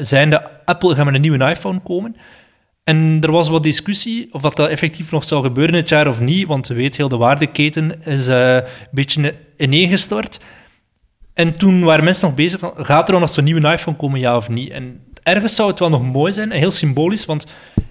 zijn 0.00 0.30
dat 0.30 0.42
Apple 0.64 0.94
gaat 0.94 1.04
met 1.04 1.14
een 1.14 1.20
nieuwe 1.20 1.50
iPhone 1.50 1.80
komen. 1.80 2.16
En 2.88 3.18
er 3.20 3.30
was 3.30 3.48
wat 3.48 3.62
discussie 3.62 4.28
of 4.30 4.42
dat, 4.42 4.56
dat 4.56 4.68
effectief 4.68 5.10
nog 5.10 5.24
zou 5.24 5.42
gebeuren 5.42 5.74
dit 5.74 5.88
jaar 5.88 6.08
of 6.08 6.20
niet, 6.20 6.46
want 6.46 6.66
we 6.66 6.74
weten, 6.74 6.96
heel 6.96 7.08
de 7.08 7.16
waardeketen 7.16 8.04
is 8.04 8.28
eh, 8.28 8.54
een 8.54 8.62
beetje 8.90 9.34
ineengestort. 9.56 10.40
En 11.34 11.52
toen 11.52 11.84
waren 11.84 12.04
mensen 12.04 12.26
nog 12.26 12.36
bezig 12.36 12.60
gaat 12.76 13.06
er 13.06 13.12
dan 13.12 13.20
nog 13.20 13.30
zo'n 13.30 13.44
nieuwe 13.44 13.72
iPhone 13.72 13.96
komen, 13.96 14.20
ja 14.20 14.36
of 14.36 14.48
niet? 14.48 14.70
En 14.70 15.00
ergens 15.22 15.54
zou 15.54 15.70
het 15.70 15.78
wel 15.78 15.88
nog 15.88 16.02
mooi 16.02 16.32
zijn, 16.32 16.52
en 16.52 16.58
heel 16.58 16.70
symbolisch, 16.70 17.24
want 17.24 17.46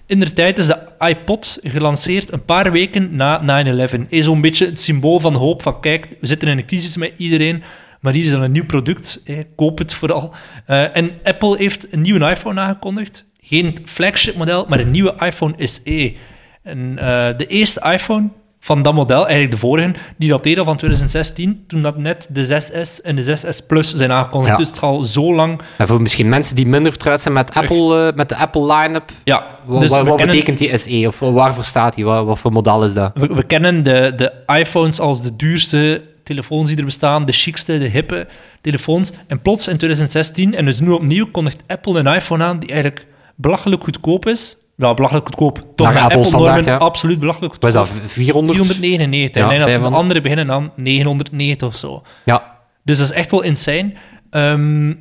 in 0.06 0.20
de 0.20 0.32
tijd 0.32 0.58
is 0.58 0.66
de 0.66 0.78
iPod 0.98 1.58
gelanceerd 1.62 2.32
een 2.32 2.44
paar 2.44 2.72
weken 2.72 3.16
na 3.16 3.64
9-11. 3.98 4.08
Is 4.08 4.24
zo'n 4.24 4.40
beetje 4.40 4.66
het 4.66 4.80
symbool 4.80 5.18
van 5.18 5.34
hoop, 5.34 5.62
van 5.62 5.80
kijk, 5.80 6.06
we 6.20 6.26
zitten 6.26 6.48
in 6.48 6.58
een 6.58 6.66
crisis 6.66 6.96
met 6.96 7.12
iedereen, 7.16 7.62
maar 8.00 8.12
hier 8.12 8.24
is 8.24 8.30
dan 8.30 8.42
een 8.42 8.52
nieuw 8.52 8.66
product, 8.66 9.22
koop 9.56 9.78
het 9.78 9.94
vooral. 9.94 10.34
Eh, 10.66 10.96
en 10.96 11.10
Apple 11.22 11.56
heeft 11.56 11.92
een 11.92 12.00
nieuwe 12.00 12.30
iPhone 12.30 12.60
aangekondigd. 12.60 13.25
Geen 13.48 13.78
flagship 13.84 14.36
model, 14.36 14.66
maar 14.68 14.80
een 14.80 14.90
nieuwe 14.90 15.14
iPhone 15.18 15.54
SE. 15.58 16.14
En 16.62 16.98
eh, 16.98 17.38
de 17.38 17.46
eerste 17.46 17.80
iPhone 17.92 18.28
van 18.60 18.82
dat 18.82 18.94
model, 18.94 19.20
eigenlijk 19.20 19.50
de 19.50 19.58
vorige, 19.58 19.94
die 20.16 20.28
dateerde 20.28 20.64
van 20.64 20.76
2016, 20.76 21.64
toen 21.66 21.82
dat 21.82 21.96
net 21.96 22.26
de 22.30 22.46
6S 22.46 23.02
en 23.02 23.16
de 23.16 23.38
6S 23.38 23.66
Plus 23.66 23.96
zijn 23.96 24.12
aangekondigd. 24.12 24.52
Ja. 24.52 24.56
Dus 24.56 24.68
het 24.68 24.80
al 24.80 25.04
zo 25.04 25.34
lang... 25.34 25.60
En 25.78 25.86
voor 25.86 26.02
misschien 26.02 26.28
mensen 26.28 26.56
die 26.56 26.66
minder 26.66 26.92
vertrouwd 26.92 27.20
zijn 27.20 27.34
met, 27.34 27.54
Apple, 27.54 28.06
eh, 28.06 28.16
met 28.16 28.28
de 28.28 28.36
Apple 28.36 28.74
line-up, 28.74 29.10
Ja, 29.24 29.46
wat, 29.64 29.80
dus 29.80 29.90
wat, 29.90 30.16
betekent 30.16 30.58
die 30.58 30.76
SE? 30.76 31.04
Of 31.06 31.18
waarvoor 31.18 31.64
staat 31.64 31.94
die? 31.94 32.04
Wat, 32.04 32.24
wat 32.24 32.38
voor 32.38 32.52
model 32.52 32.84
is 32.84 32.94
dat? 32.94 33.10
We, 33.14 33.26
we 33.26 33.42
kennen 33.42 33.82
de, 33.82 34.12
de 34.16 34.32
iPhones 34.46 35.00
als 35.00 35.22
de 35.22 35.36
duurste 35.36 36.02
telefoons 36.22 36.68
die 36.68 36.78
er 36.78 36.84
bestaan, 36.84 37.24
de 37.24 37.32
chicste, 37.32 37.78
de 37.78 37.88
hippe 37.88 38.26
telefoons. 38.60 39.12
En 39.26 39.40
plots 39.40 39.68
in 39.68 39.76
2016, 39.76 40.54
en 40.54 40.64
dus 40.64 40.80
nu 40.80 40.90
opnieuw, 40.90 41.26
kondigt 41.30 41.62
Apple 41.66 41.98
een 41.98 42.14
iPhone 42.14 42.44
aan 42.44 42.58
die 42.58 42.70
eigenlijk 42.70 43.06
belachelijk 43.36 43.84
goedkoop 43.84 44.26
is. 44.26 44.56
Ja, 44.76 44.94
belachelijk 44.94 45.26
goedkoop. 45.26 45.64
Toch 45.76 45.92
Naar 45.92 46.02
Apple-normen 46.02 46.64
ja. 46.64 46.76
absoluut 46.76 47.18
belachelijk 47.20 47.54
Wat 47.60 47.72
goedkoop. 47.76 47.94
is 47.98 48.00
dat? 48.02 48.10
400? 48.10 48.58
499. 48.66 49.42
Ja, 49.42 49.50
en 49.50 49.56
dat 49.58 49.66
de 49.66 49.72
500. 49.72 50.02
andere 50.02 50.20
beginnen 50.20 50.50
aan 50.50 50.72
990 50.76 51.68
of 51.68 51.76
zo. 51.76 52.02
Ja, 52.24 52.56
Dus 52.84 52.98
dat 52.98 53.08
is 53.10 53.14
echt 53.14 53.30
wel 53.30 53.42
insane. 53.42 53.92
Ehm, 54.30 54.92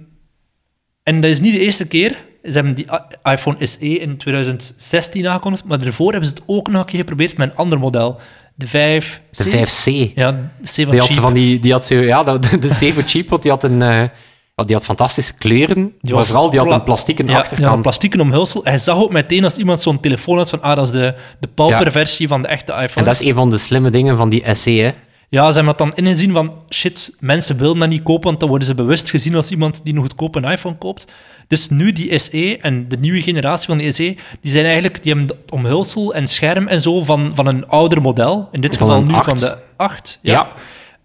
en 1.03 1.21
dat 1.21 1.31
is 1.31 1.39
niet 1.39 1.53
de 1.53 1.59
eerste 1.59 1.87
keer. 1.87 2.23
Ze 2.43 2.51
hebben 2.51 2.75
die 2.75 2.87
iPhone 3.23 3.65
SE 3.65 3.87
in 3.99 4.17
2016 4.17 5.27
aangekondigd, 5.27 5.63
maar 5.65 5.77
daarvoor 5.79 6.11
hebben 6.11 6.29
ze 6.29 6.35
het 6.35 6.43
ook 6.45 6.67
nog 6.67 6.79
een 6.81 6.87
keer 6.87 6.99
geprobeerd 6.99 7.37
met 7.37 7.49
een 7.49 7.55
ander 7.55 7.79
model. 7.79 8.19
De 8.55 8.67
5... 8.67 9.21
de 9.31 9.43
5C. 9.43 10.13
Ja, 10.15 10.31
de 10.31 10.67
7 10.67 10.91
Die 10.91 10.99
had, 11.01 11.09
cheap. 11.09 11.21
van 11.21 11.33
die, 11.33 11.59
die 11.59 11.71
had 11.71 11.85
zo, 11.85 11.95
ja, 11.95 12.23
de, 12.23 12.57
de 12.59 12.73
7 12.73 13.07
cheap, 13.07 13.29
want 13.29 13.41
die 13.41 13.51
had 13.51 13.63
een, 13.63 13.81
eh, 13.81 14.03
die 14.55 14.75
had 14.75 14.85
fantastische 14.85 15.33
kleuren, 15.33 15.93
maar 16.01 16.25
vooral 16.25 16.49
die 16.49 16.59
had 16.59 16.71
een 16.71 16.83
plastieken 16.83 17.25
ja, 17.25 17.31
ja, 17.31 17.39
achterkant. 17.39 17.73
een 17.73 17.81
plastieke 17.81 18.21
omhulsel. 18.21 18.61
Hij 18.63 18.77
zag 18.77 18.97
ook 18.97 19.11
meteen 19.11 19.43
als 19.43 19.55
iemand 19.55 19.81
zo'n 19.81 19.99
telefoon 19.99 20.37
had 20.37 20.49
van, 20.49 20.61
ah, 20.61 20.75
dat 20.75 20.85
is 20.85 20.93
de, 20.93 21.15
de 21.39 21.47
pauperversie 21.47 22.27
van 22.27 22.41
de 22.41 22.47
echte 22.47 22.71
iPhone. 22.71 22.93
en 22.95 23.03
dat 23.03 23.13
is 23.13 23.27
een 23.27 23.33
van 23.33 23.49
de 23.49 23.57
slimme 23.57 23.89
dingen 23.89 24.17
van 24.17 24.29
die 24.29 24.55
SE, 24.55 24.69
hè. 24.69 24.91
Ja, 25.29 25.51
ze 25.51 25.55
hebben 25.55 25.75
dat 25.77 25.77
dan 25.77 26.05
ingezien 26.05 26.33
van, 26.33 26.53
shit, 26.69 27.15
mensen 27.19 27.57
willen 27.57 27.79
dat 27.79 27.89
niet 27.89 28.03
kopen, 28.03 28.23
want 28.23 28.39
dan 28.39 28.49
worden 28.49 28.67
ze 28.67 28.75
bewust 28.75 29.09
gezien 29.09 29.35
als 29.35 29.51
iemand 29.51 29.81
die 29.83 29.93
een 29.93 30.01
goedkope 30.01 30.41
iPhone 30.41 30.75
koopt. 30.75 31.05
Dus 31.47 31.69
nu 31.69 31.91
die 31.91 32.17
SE 32.17 32.57
en 32.61 32.87
de 32.87 32.97
nieuwe 32.97 33.21
generatie 33.21 33.67
van 33.67 33.77
die 33.77 33.91
SE, 33.91 34.15
die 34.41 34.51
zijn 34.51 34.65
eigenlijk, 34.65 35.03
die 35.03 35.13
hebben 35.13 35.35
het 35.37 35.51
omhulsel 35.51 36.13
en 36.13 36.27
scherm 36.27 36.67
en 36.67 36.81
zo 36.81 37.03
van, 37.03 37.31
van 37.33 37.47
een 37.47 37.67
ouder 37.67 38.01
model. 38.01 38.49
In 38.51 38.61
dit 38.61 38.77
Van 38.77 38.87
geval 38.87 39.01
een 39.01 39.07
nu 39.07 39.13
8. 39.13 39.25
van 39.25 39.37
de 39.37 39.57
8. 39.75 40.19
Ja. 40.21 40.51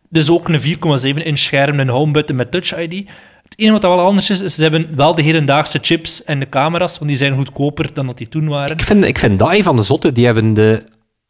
Dus 0.09 0.31
ook 0.31 0.49
een 0.49 0.61
4,7 0.61 1.23
inch 1.23 1.39
scherm, 1.39 1.81
een 1.81 1.89
homebutton 1.89 2.37
met 2.37 2.51
Touch 2.51 2.79
ID. 2.79 3.11
Het 3.51 3.59
enige 3.59 3.73
wat 3.81 3.97
wel 3.97 4.07
anders 4.07 4.31
is, 4.31 4.41
is 4.41 4.55
ze 4.55 4.63
hebben 4.63 4.97
wel 4.97 5.15
de 5.15 5.23
hedendaagse 5.23 5.79
chips 5.83 6.25
en 6.25 6.39
de 6.41 6.49
camera's, 6.49 6.99
want 6.99 7.11
die 7.11 7.19
zijn 7.19 7.37
goedkoper 7.37 7.95
dan 7.95 8.07
dat 8.07 8.19
die 8.19 8.29
toen 8.29 8.49
waren. 8.49 8.77
Ik 8.77 8.83
vind, 8.83 9.05
ik 9.05 9.19
vind 9.19 9.39
dat 9.39 9.53
een 9.53 9.63
van 9.63 9.77
de 9.77 9.83
zotte. 9.83 10.13
Die 10.13 10.25
hebben 10.25 10.55
de 10.55 10.83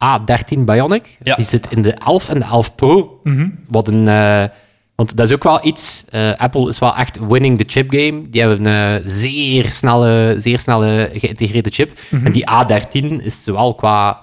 A13 0.03 0.59
Bionic. 0.59 1.17
Ja. 1.23 1.35
Die 1.35 1.45
zit 1.45 1.67
in 1.69 1.81
de 1.81 1.93
11 1.93 2.29
en 2.29 2.39
de 2.39 2.45
11 2.45 2.75
Pro. 2.75 3.19
Mhm. 3.23 3.47
Wat 3.69 3.87
een... 3.87 4.07
eh, 4.07 4.43
want 4.95 5.15
dat 5.17 5.27
is 5.27 5.33
ook 5.33 5.43
wel 5.43 5.65
iets... 5.65 6.05
eh, 6.09 6.33
Apple 6.37 6.69
is 6.69 6.79
wel 6.79 6.95
echt 6.95 7.19
winning 7.27 7.57
the 7.57 7.63
chip 7.67 7.91
game. 7.91 8.29
Die 8.29 8.41
hebben 8.41 8.65
een 8.65 9.01
zeer 9.05 9.71
snelle, 9.71 10.35
zeer 10.37 10.59
snelle 10.59 11.09
geïntegreerde 11.13 11.69
chip. 11.69 11.91
Mhm. 12.09 12.25
En 12.25 12.31
die 12.31 12.43
A13 12.49 13.05
is 13.23 13.43
zowel 13.43 13.73
qua, 13.73 14.21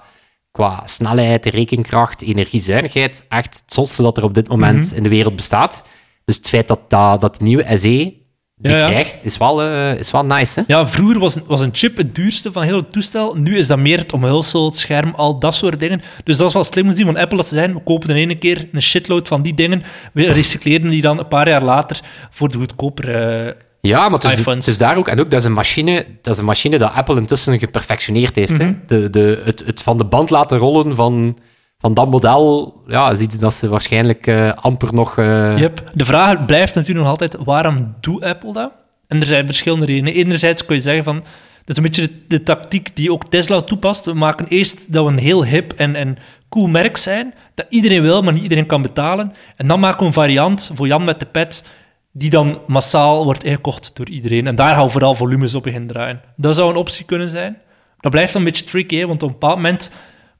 qua 0.51 0.81
snelheid, 0.85 1.45
rekenkracht, 1.45 2.21
energiezuinigheid 2.21 3.25
echt 3.29 3.61
het 3.65 3.73
zotste 3.73 4.01
dat 4.01 4.17
er 4.17 4.23
op 4.23 4.33
dit 4.33 4.47
moment 4.47 4.85
Mhm. 4.87 4.95
in 4.95 5.03
de 5.03 5.09
wereld 5.09 5.35
bestaat. 5.35 5.83
Dus 6.29 6.37
het 6.37 6.49
feit 6.49 6.67
dat 6.67 6.89
dat, 7.19 7.39
nieuwe 7.39 7.65
SE 7.77 7.87
die 7.87 8.71
Ja, 8.71 8.77
ja. 8.77 8.87
krijgt, 8.87 9.25
is 9.25 9.37
wel, 9.37 9.61
eh, 9.61 9.97
is 9.97 10.11
wel 10.11 10.25
nice. 10.25 10.59
Hè? 10.59 10.73
Ja, 10.73 10.87
vroeger 10.87 11.19
was, 11.19 11.37
was 11.47 11.61
een 11.61 11.69
chip 11.73 11.97
het 11.97 12.15
duurste 12.15 12.51
van 12.51 12.63
heel 12.63 12.77
het 12.77 12.91
toestel. 12.91 13.35
Nu 13.35 13.57
is 13.57 13.67
dat 13.67 13.77
meer 13.77 13.97
het 13.97 14.13
omhulsel, 14.13 14.65
het 14.65 14.75
scherm, 14.75 15.13
al 15.15 15.39
dat 15.39 15.55
soort 15.55 15.79
dingen. 15.79 16.01
Dus 16.23 16.37
dat 16.37 16.47
is 16.47 16.53
wel 16.53 16.63
slim 16.63 16.87
gezien 16.87 17.05
van 17.05 17.17
Apple 17.17 17.37
dat 17.37 17.47
ze 17.47 17.55
zijn. 17.55 17.73
We 17.73 17.81
kopen 17.83 18.09
in 18.09 18.15
ene 18.15 18.35
keer 18.35 18.67
een 18.71 18.81
shitload 18.81 19.27
van 19.27 19.41
die 19.41 19.53
dingen. 19.53 19.83
We 20.13 20.31
recycleren 20.31 20.89
die 20.89 21.01
dan 21.01 21.19
een 21.19 21.27
paar 21.27 21.47
jaar 21.49 21.63
later 21.63 21.99
voor 22.29 22.49
de 22.49 22.57
goedkopere... 22.57 23.55
Ja, 23.81 24.09
maar 24.09 24.19
het 24.19 24.23
is, 24.23 24.45
het 24.45 24.67
is 24.67 24.77
daar 24.77 24.97
ook. 24.97 25.07
En 25.07 25.19
ook, 25.19 25.31
dat 25.31 25.39
is 25.39 25.45
een 25.45 25.53
machine 25.53 26.05
dat, 26.21 26.33
is 26.33 26.39
een 26.39 26.45
machine 26.45 26.77
dat 26.77 26.93
Apple 26.93 27.15
intussen 27.15 27.59
geperfectioneerd 27.59 28.35
heeft. 28.35 28.57
hè. 28.57 28.65
Mhm. 28.65 28.73
De, 28.87 29.09
de, 29.09 29.41
het, 29.43 29.63
het 29.65 29.81
van 29.81 29.97
de 29.97 30.05
band 30.05 30.29
laten 30.29 30.57
rollen 30.57 30.95
van, 30.95 31.37
van 31.79 31.93
dat 31.93 32.09
model, 32.09 32.73
ja, 32.87 33.09
is 33.11 33.39
dat 33.39 33.53
ze 33.53 33.69
waarschijnlijk 33.69 34.27
eh, 34.27 34.51
amper 34.53 34.93
nog... 34.93 35.17
eh, 35.17 35.57
Yep. 35.57 35.91
De 35.93 36.05
vraag 36.05 36.45
blijft 36.45 36.73
natuurlijk 36.75 36.99
nog 37.05 37.09
altijd, 37.09 37.35
waarom 37.45 37.95
doet 37.99 38.23
Apple 38.23 38.53
dat? 38.53 38.71
En 39.07 39.19
er 39.19 39.25
zijn 39.25 39.45
verschillende 39.45 39.85
redenen. 39.85 40.13
Enerzijds 40.13 40.65
kun 40.65 40.75
je 40.75 40.81
zeggen 40.81 41.03
van, 41.03 41.15
dat 41.15 41.77
is 41.77 41.77
een 41.77 41.83
beetje 41.83 42.09
de, 42.27 42.43
tactiek 42.43 42.95
die 42.95 43.11
ook 43.11 43.25
Tesla 43.25 43.61
toepast. 43.61 44.05
We 44.05 44.13
maken 44.13 44.47
eerst 44.47 44.93
dat 44.93 45.05
we 45.05 45.11
een 45.11 45.17
heel 45.17 45.45
hip 45.45 45.73
en, 45.73 45.95
en 45.95 46.17
cool 46.49 46.67
merk 46.67 46.97
zijn, 46.97 47.33
dat 47.55 47.65
iedereen 47.69 48.01
wil, 48.01 48.21
maar 48.21 48.33
niet 48.33 48.43
iedereen 48.43 48.65
kan 48.65 48.81
betalen. 48.81 49.33
En 49.55 49.67
dan 49.67 49.79
maken 49.79 49.99
we 49.99 50.05
een 50.05 50.13
variant 50.13 50.71
voor 50.75 50.87
Jan 50.87 51.03
met 51.03 51.19
de 51.19 51.25
pet, 51.25 51.69
die 52.11 52.29
dan 52.29 52.59
massaal 52.67 53.23
wordt 53.23 53.43
ingekocht 53.43 53.91
door 53.93 54.09
iedereen. 54.09 54.47
En 54.47 54.55
daar 54.55 54.83
we 54.83 54.89
vooral 54.89 55.15
volumes 55.15 55.55
op 55.55 55.63
beginnen 55.63 55.89
draaien. 55.89 56.21
Dat 56.35 56.55
zou 56.55 56.69
een 56.69 56.75
optie 56.75 57.05
kunnen 57.05 57.29
zijn. 57.29 57.57
Dat 57.99 58.11
blijft 58.11 58.33
een 58.33 58.43
beetje 58.43 58.63
tricky, 58.63 59.05
want 59.05 59.23
op 59.23 59.29
een 59.29 59.37
bepaald 59.39 59.55
moment 59.55 59.91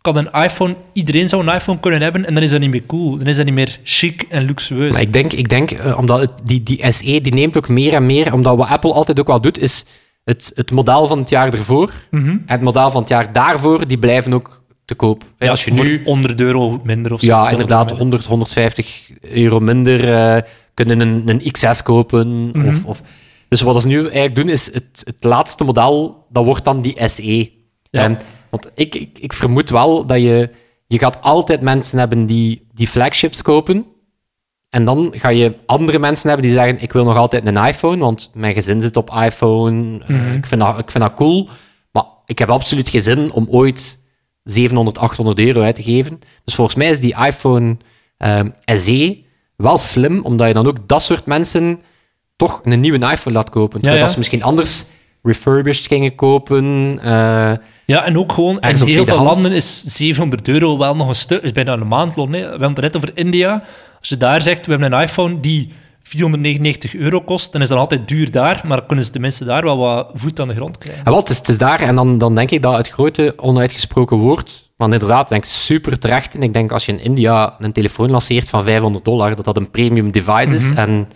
kan 0.02 0.16
een 0.18 0.32
iPhone, 0.44 0.76
iedereen 0.94 1.30
zou 1.30 1.48
een 1.48 1.54
iPhone 1.56 1.80
kunnen 1.80 2.02
hebben 2.02 2.26
en 2.26 2.34
dan 2.34 2.44
is 2.44 2.52
dat 2.52 2.60
niet 2.60 2.70
meer 2.70 2.86
cool. 2.86 3.18
Dan 3.18 3.28
is 3.28 3.36
dat 3.36 3.46
niet 3.46 3.54
meer 3.54 3.80
chic 3.84 4.22
en 4.30 4.44
luxueus. 4.44 4.92
Maar 4.92 5.02
ik 5.02 5.14
denk, 5.14 5.34
ik 5.34 5.50
denk 5.50 5.72
eh, 5.72 5.98
omdat 5.98 6.20
het, 6.20 6.32
die, 6.44 6.64
die 6.64 6.92
SE 6.92 7.22
die 7.22 7.34
neemt 7.34 7.58
ook 7.58 7.68
meer 7.70 7.94
en 7.94 8.06
meer, 8.06 8.34
omdat 8.34 8.58
wat 8.58 8.68
Apple 8.68 8.94
altijd 8.94 9.20
ook 9.20 9.28
wel 9.28 9.42
doet, 9.42 9.60
is 9.60 9.86
het, 10.24 10.52
het 10.56 10.72
model 10.72 11.08
van 11.08 11.20
het 11.20 11.30
jaar 11.30 11.54
ervoor 11.54 11.92
Mhm. 12.12 12.30
en 12.30 12.42
het 12.46 12.62
model 12.62 12.92
van 12.92 13.00
het 13.02 13.10
jaar 13.10 13.34
daarvoor, 13.34 13.88
die 13.88 13.98
blijven 14.00 14.34
ook 14.34 14.64
te 14.86 14.96
koop. 14.96 15.24
Ja, 15.38 15.50
Als 15.50 15.66
je 15.66 15.72
nu 15.72 16.02
100 16.04 16.42
euro 16.42 16.82
minder 16.84 17.14
of 17.14 17.20
zo. 17.20 17.26
Ja, 17.26 17.50
inderdaad, 17.50 17.92
100, 17.92 18.26
150 18.26 19.10
euro 19.22 19.60
minder. 19.60 20.14
eh 20.14 20.42
kunnen 20.74 21.00
een, 21.00 21.24
een 21.26 21.52
XS 21.52 21.84
kopen. 21.84 22.48
Mhm. 22.50 22.68
of, 22.68 22.86
of, 22.86 23.02
dus 23.48 23.62
wat 23.62 23.82
ze 23.82 23.88
nu 23.88 24.00
eigenlijk 24.02 24.36
doen, 24.36 24.50
is 24.50 24.74
het, 24.74 25.02
het 25.06 25.24
laatste 25.24 25.64
model, 25.64 26.26
dat 26.30 26.46
wordt 26.46 26.66
dan 26.66 26.82
die 26.82 26.96
SE. 27.10 27.52
Ja. 27.92 28.16
Want 28.50 28.72
ik, 28.76 28.96
ik, 28.96 29.20
ik 29.20 29.34
vermoed 29.34 29.70
wel 29.70 30.06
dat 30.06 30.22
je... 30.22 30.50
Je 30.88 31.00
gaat 31.00 31.22
altijd 31.22 31.62
mensen 31.62 32.00
hebben 32.00 32.26
die, 32.26 32.68
die 32.74 32.88
flagships 32.88 33.42
kopen. 33.42 33.86
En 34.70 34.86
dan 34.86 35.14
ga 35.16 35.30
je 35.30 35.56
andere 35.66 36.00
mensen 36.00 36.28
hebben 36.30 36.48
die 36.48 36.56
zeggen, 36.56 36.82
ik 36.82 36.92
wil 36.94 37.04
nog 37.04 37.18
altijd 37.18 37.48
een 37.48 37.58
iPhone, 37.66 37.98
want 37.98 38.32
mijn 38.34 38.54
gezin 38.54 38.82
zit 38.82 38.98
op 38.98 39.10
iPhone. 39.26 40.00
eh, 40.00 40.10
Mhm. 40.10 40.34
ik, 40.34 40.46
vind 40.46 40.62
dat, 40.62 40.80
ik 40.80 40.92
vind 40.92 41.04
dat 41.04 41.14
cool. 41.14 41.50
Maar 41.92 42.04
ik 42.26 42.40
heb 42.40 42.50
absoluut 42.50 42.90
geen 42.90 43.02
zin 43.02 43.32
om 43.32 43.48
ooit 43.50 44.00
700, 44.44 44.98
800 44.98 45.40
euro 45.40 45.62
uit 45.62 45.76
te 45.76 45.84
geven. 45.84 46.20
Dus 46.44 46.56
volgens 46.56 46.76
mij 46.78 46.90
is 46.90 47.00
die 47.00 47.16
iPhone 47.26 47.78
ehm, 48.18 48.50
SE 48.66 49.24
wel 49.56 49.78
slim, 49.78 50.22
omdat 50.24 50.48
je 50.48 50.54
dan 50.54 50.68
ook 50.68 50.88
dat 50.88 51.02
soort 51.02 51.26
mensen 51.26 51.82
toch 52.36 52.62
een 52.64 52.80
nieuwe 52.80 53.12
iPhone 53.12 53.36
laat 53.36 53.50
kopen. 53.50 53.80
Terwijl 53.80 53.96
ja. 53.96 54.02
dat 54.02 54.12
ze 54.12 54.18
misschien 54.18 54.44
anders 54.44 54.86
refurbished 55.24 55.88
gingen 55.88 56.16
kopen. 56.16 57.00
eh, 57.04 57.54
Ja, 57.90 58.06
en 58.06 58.18
ook 58.18 58.32
gewoon, 58.32 58.60
in 58.60 58.86
heel 58.86 59.06
veel 59.06 59.24
landen 59.24 59.52
is 59.52 59.84
700 59.84 60.48
euro 60.48 60.78
wel 60.78 60.96
nog 60.96 61.08
een 61.08 61.16
stuk, 61.16 61.42
is 61.42 61.52
bijna 61.52 61.74
een 61.74 61.88
maandloon. 61.88 62.34
Hè. 62.34 62.40
We 62.40 62.48
hebben 62.48 62.68
het 62.68 62.82
net 62.82 62.96
over 62.96 63.12
India. 63.14 63.64
Als 64.00 64.10
je 64.10 64.18
daar 64.18 64.42
zegt, 64.42 64.66
we 64.66 64.72
hebben 64.72 64.94
een 64.94 65.02
iPhone 65.02 65.40
die 65.40 65.74
499 66.02 66.96
euro 66.96 67.22
kost, 67.22 67.52
dan 67.52 67.62
is 67.62 67.68
dat 67.68 67.78
altijd 67.78 68.08
duur 68.08 68.32
daar, 68.32 68.62
maar 68.66 68.86
kunnen 68.86 69.06
ze 69.06 69.12
tenminste 69.12 69.46
daar 69.46 69.64
wel 69.64 69.78
wat 69.78 70.12
voet 70.14 70.40
aan 70.40 70.48
de 70.48 70.56
grond 70.56 70.78
krijgen. 70.78 71.06
En 71.06 71.12
wat, 71.12 71.22
het 71.22 71.30
is, 71.30 71.38
het 71.38 71.48
is 71.48 71.58
daar, 71.58 71.80
en 71.80 71.96
dan, 71.96 72.18
dan 72.18 72.36
denk 72.36 72.52
ik 72.52 72.62
dat 72.62 72.78
het 72.78 72.90
grote 72.90 73.34
onuitgesproken 73.38 74.18
woord, 74.18 74.70
want 74.78 74.94
inderdaad, 74.94 75.30
denk 75.30 75.44
ik 75.44 75.50
super 75.50 76.00
terecht. 76.00 76.36
En 76.36 76.44
ik 76.44 76.54
denk 76.54 76.72
als 76.72 76.86
je 76.86 76.92
in 76.92 77.04
India 77.04 77.56
een 77.60 77.72
telefoon 77.72 78.10
lanceert 78.10 78.50
van 78.50 78.64
500 78.64 79.06
dollar, 79.06 79.36
dat 79.36 79.46
dat 79.46 79.58
een 79.58 79.72
premium 79.72 80.12
device 80.12 80.54
is. 80.54 80.72
En 80.72 81.10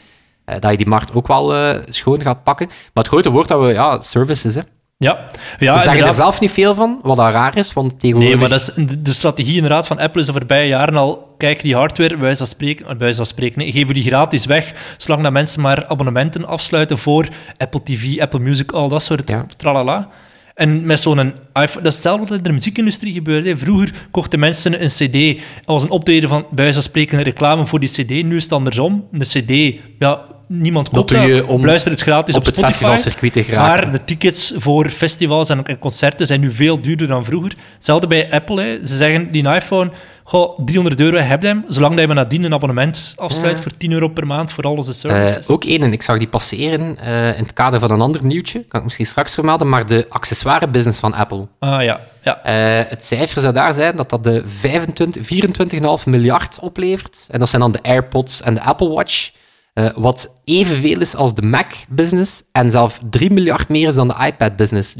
eh, 0.46 0.60
dat 0.60 0.72
je 0.72 0.78
die 0.78 0.88
markt 0.88 1.14
ook 1.14 1.28
wel 1.28 1.56
eh, 1.56 1.82
schoon 1.90 2.22
gaat 2.22 2.44
pakken. 2.44 2.68
Maar 2.68 3.04
het 3.04 3.08
grote 3.08 3.32
woord 3.32 3.48
dat 3.48 3.62
we, 3.62 3.68
ja, 3.68 4.02
services, 4.02 4.56
hè. 4.56 4.62
Ja, 5.04 5.26
ja 5.60 5.78
Ze 5.78 5.84
zeggen 5.84 6.06
er 6.08 6.14
zelf 6.14 6.40
niet 6.40 6.52
veel 6.52 6.76
van, 6.76 7.00
wat 7.02 7.18
dat 7.18 7.32
raar 7.32 7.58
is, 7.58 7.74
want 7.74 8.00
tegenwoordig... 8.00 8.32
Nee, 8.32 8.40
maar 8.40 8.50
dat 8.50 8.74
is 8.78 8.98
de, 9.00 9.12
strategie 9.12 9.56
inderdaad 9.56 9.88
van 9.88 10.00
Apple 10.00 10.22
is 10.22 10.28
de 10.28 10.34
voorbije 10.34 10.68
jaren 10.68 10.96
al, 10.96 11.34
kijk, 11.38 11.62
die 11.62 11.76
hardware, 11.76 12.18
wijze 12.18 12.38
van 12.38 12.48
spreken, 12.48 13.14
van 13.16 13.26
spreken 13.26 13.60
nee, 13.60 13.72
geven 13.72 13.88
we 13.88 13.94
die 13.94 14.04
gratis 14.04 14.46
weg, 14.46 14.96
zolang 14.98 15.24
dat 15.24 15.32
mensen 15.32 15.62
maar 15.62 15.86
abonnementen 15.88 16.46
afsluiten 16.46 16.98
voor 16.98 17.28
Apple 17.58 17.84
TV, 17.84 18.20
Apple 18.20 18.40
Music, 18.40 18.72
al 18.72 18.88
dat 18.88 19.04
soort 19.04 19.30
Ja. 19.30 19.46
tralala. 19.58 20.10
En 20.56 20.86
met 20.86 21.00
zo'n 21.00 21.20
iPhone, 21.54 21.84
dat 21.84 21.86
is 21.86 21.94
hetzelfde 21.94 22.28
wat 22.28 22.38
in 22.38 22.44
de 22.44 22.52
muziekindustrie 22.52 23.14
gebeurde. 23.14 23.58
Vroeger 23.58 23.92
kochten 24.12 24.40
mensen 24.40 24.84
een 24.84 24.88
cd 24.88 25.42
als 25.66 25.84
een 25.84 25.90
optreden 25.90 26.30
van, 26.30 26.42
bij 26.42 26.64
wijze 26.64 26.74
van 26.74 26.84
spreken, 26.84 27.18
een 27.18 27.24
reclame 27.24 27.66
voor 27.66 27.80
die 27.80 27.90
cd. 27.90 28.10
Nu 28.10 28.36
is 28.36 28.44
het 28.44 28.52
andersom. 28.52 29.08
De 29.12 29.26
cd, 29.26 29.80
ja, 30.00 30.22
niemand 30.62 30.90
koopt 30.90 31.10
doe 31.10 31.20
je 31.22 31.48
om 31.48 31.66
Luister 31.66 31.92
het 31.92 32.02
gratis 32.02 32.36
op, 32.36 32.40
op 32.40 32.46
het 32.46 32.56
Spotify. 32.56 32.78
festivalcircuit 32.78 33.34
te 33.34 33.44
geraken. 33.44 33.68
Maar 33.70 33.92
de 33.92 34.04
tickets 34.04 34.54
voor 34.56 34.90
festivals 34.90 35.50
en, 35.50 35.66
en 35.66 35.78
concerten 35.80 36.28
zijn 36.28 36.40
nu 36.40 36.52
veel 36.52 36.82
duurder 36.82 37.08
dan 37.08 37.24
vroeger. 37.24 37.54
Hetzelfde 37.76 38.08
bij 38.08 38.32
Apple. 38.32 38.62
Hè. 38.64 38.88
Ze 38.88 38.96
zeggen, 38.96 39.32
die 39.32 39.48
iPhone, 39.50 39.92
goh, 40.24 40.58
300 40.66 41.00
euro, 41.00 41.18
heb 41.18 41.42
je 41.42 41.48
hem. 41.48 41.66
Zolang 41.68 41.96
dat 41.96 42.08
je 42.08 42.14
nadien 42.14 42.44
een 42.44 42.54
abonnement 42.54 43.14
afsluit 43.18 43.60
voor 43.60 43.72
10 43.78 43.92
euro 43.92 44.08
per 44.08 44.28
maand 44.28 44.52
voor 44.52 44.64
al 44.64 44.74
onze 44.76 44.92
Eh, 44.92 44.98
services. 44.98 45.48
ook 45.48 45.64
één, 45.64 45.82
en 45.82 45.92
ik 45.94 46.02
zag 46.02 46.18
die 46.18 46.28
passeren 46.28 46.98
eh, 46.98 47.28
in 47.38 47.44
het 47.44 47.54
kader 47.54 47.80
van 47.80 47.92
een 47.92 48.02
ander 48.02 48.24
nieuwtje, 48.26 48.60
kan 48.68 48.78
ik 48.80 48.84
misschien 48.86 49.06
straks 49.06 49.34
vermelden, 49.34 49.70
maar 49.70 49.86
de 49.86 50.06
accessoire-business 50.10 51.00
van 51.00 51.14
Apple. 51.14 51.48
ah 51.60 51.84
ja, 51.84 52.00
ja. 52.22 52.44
Eh, 52.44 52.90
het 52.90 53.04
cijfer 53.06 53.42
zou 53.42 53.54
daar 53.54 53.74
zijn 53.74 53.96
dat 53.96 54.10
dat 54.10 54.24
de 54.24 54.44
25, 54.46 55.26
24,5 55.26 56.06
miljard 56.06 56.58
oplevert. 56.62 57.28
En 57.32 57.40
dat 57.40 57.50
zijn 57.50 57.62
dan 57.62 57.72
de 57.72 57.80
AirPods 57.82 58.42
en 58.42 58.54
de 58.54 58.62
Apple 58.62 58.90
Watch. 58.90 59.30
Eh, 59.74 59.86
wat 59.96 60.42
evenveel 60.44 61.00
is 61.02 61.16
als 61.16 61.34
de 61.36 61.42
Mac-business 61.42 62.44
en 62.52 62.72
zelf 62.72 63.00
3 63.10 63.32
miljard 63.32 63.70
meer 63.70 63.88
is 63.88 63.96
dan 63.96 64.08
de 64.08 64.16
iPad-business. 64.26 64.94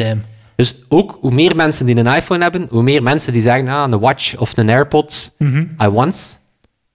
Dus 0.56 0.76
ook 0.90 1.18
hoe 1.20 1.32
meer 1.32 1.56
mensen 1.56 1.86
die 1.86 1.96
een 1.96 2.16
iPhone 2.16 2.44
hebben, 2.44 2.68
hoe 2.70 2.84
meer 2.84 3.04
mensen 3.04 3.34
die 3.34 3.42
zeggen, 3.42 3.68
ah, 3.68 3.92
een 3.92 4.00
Watch 4.00 4.38
of 4.38 4.58
een 4.58 4.70
AirPods, 4.70 5.32
Mhm. 5.38 5.66
I 5.82 5.88
want. 5.88 6.42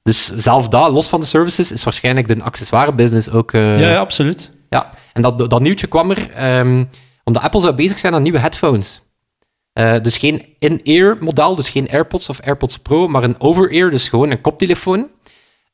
Dus 0.02 0.24
zelf 0.36 0.68
dat, 0.68 0.90
los 0.90 1.08
van 1.08 1.20
de 1.20 1.26
services, 1.26 1.72
is 1.72 1.84
waarschijnlijk 1.84 2.28
de 2.28 2.42
accessoire-business 2.42 3.30
ook... 3.30 3.52
eh, 3.52 3.80
Ja, 3.80 3.90
ja, 3.90 3.98
absoluut. 3.98 4.50
ja, 4.68 4.90
en 5.12 5.22
dat, 5.22 5.50
dat 5.50 5.60
nieuwtje 5.60 5.86
kwam 5.86 6.10
er 6.10 6.30
ehm, 6.30 6.84
omdat 7.24 7.42
Apple 7.42 7.60
zou 7.60 7.74
bezig 7.74 7.98
zijn 7.98 8.14
aan 8.14 8.22
nieuwe 8.22 8.38
headphones. 8.38 9.02
Eh, 9.72 9.94
dus 10.02 10.16
geen 10.16 10.44
in-ear 10.58 11.16
model, 11.20 11.54
dus 11.54 11.68
geen 11.68 11.88
AirPods 11.90 12.28
of 12.28 12.40
AirPods 12.40 12.78
Pro, 12.78 13.08
maar 13.08 13.24
een 13.24 13.40
over-ear, 13.40 13.90
dus 13.90 14.08
gewoon 14.08 14.30
een 14.30 14.40
koptelefoon. 14.40 15.06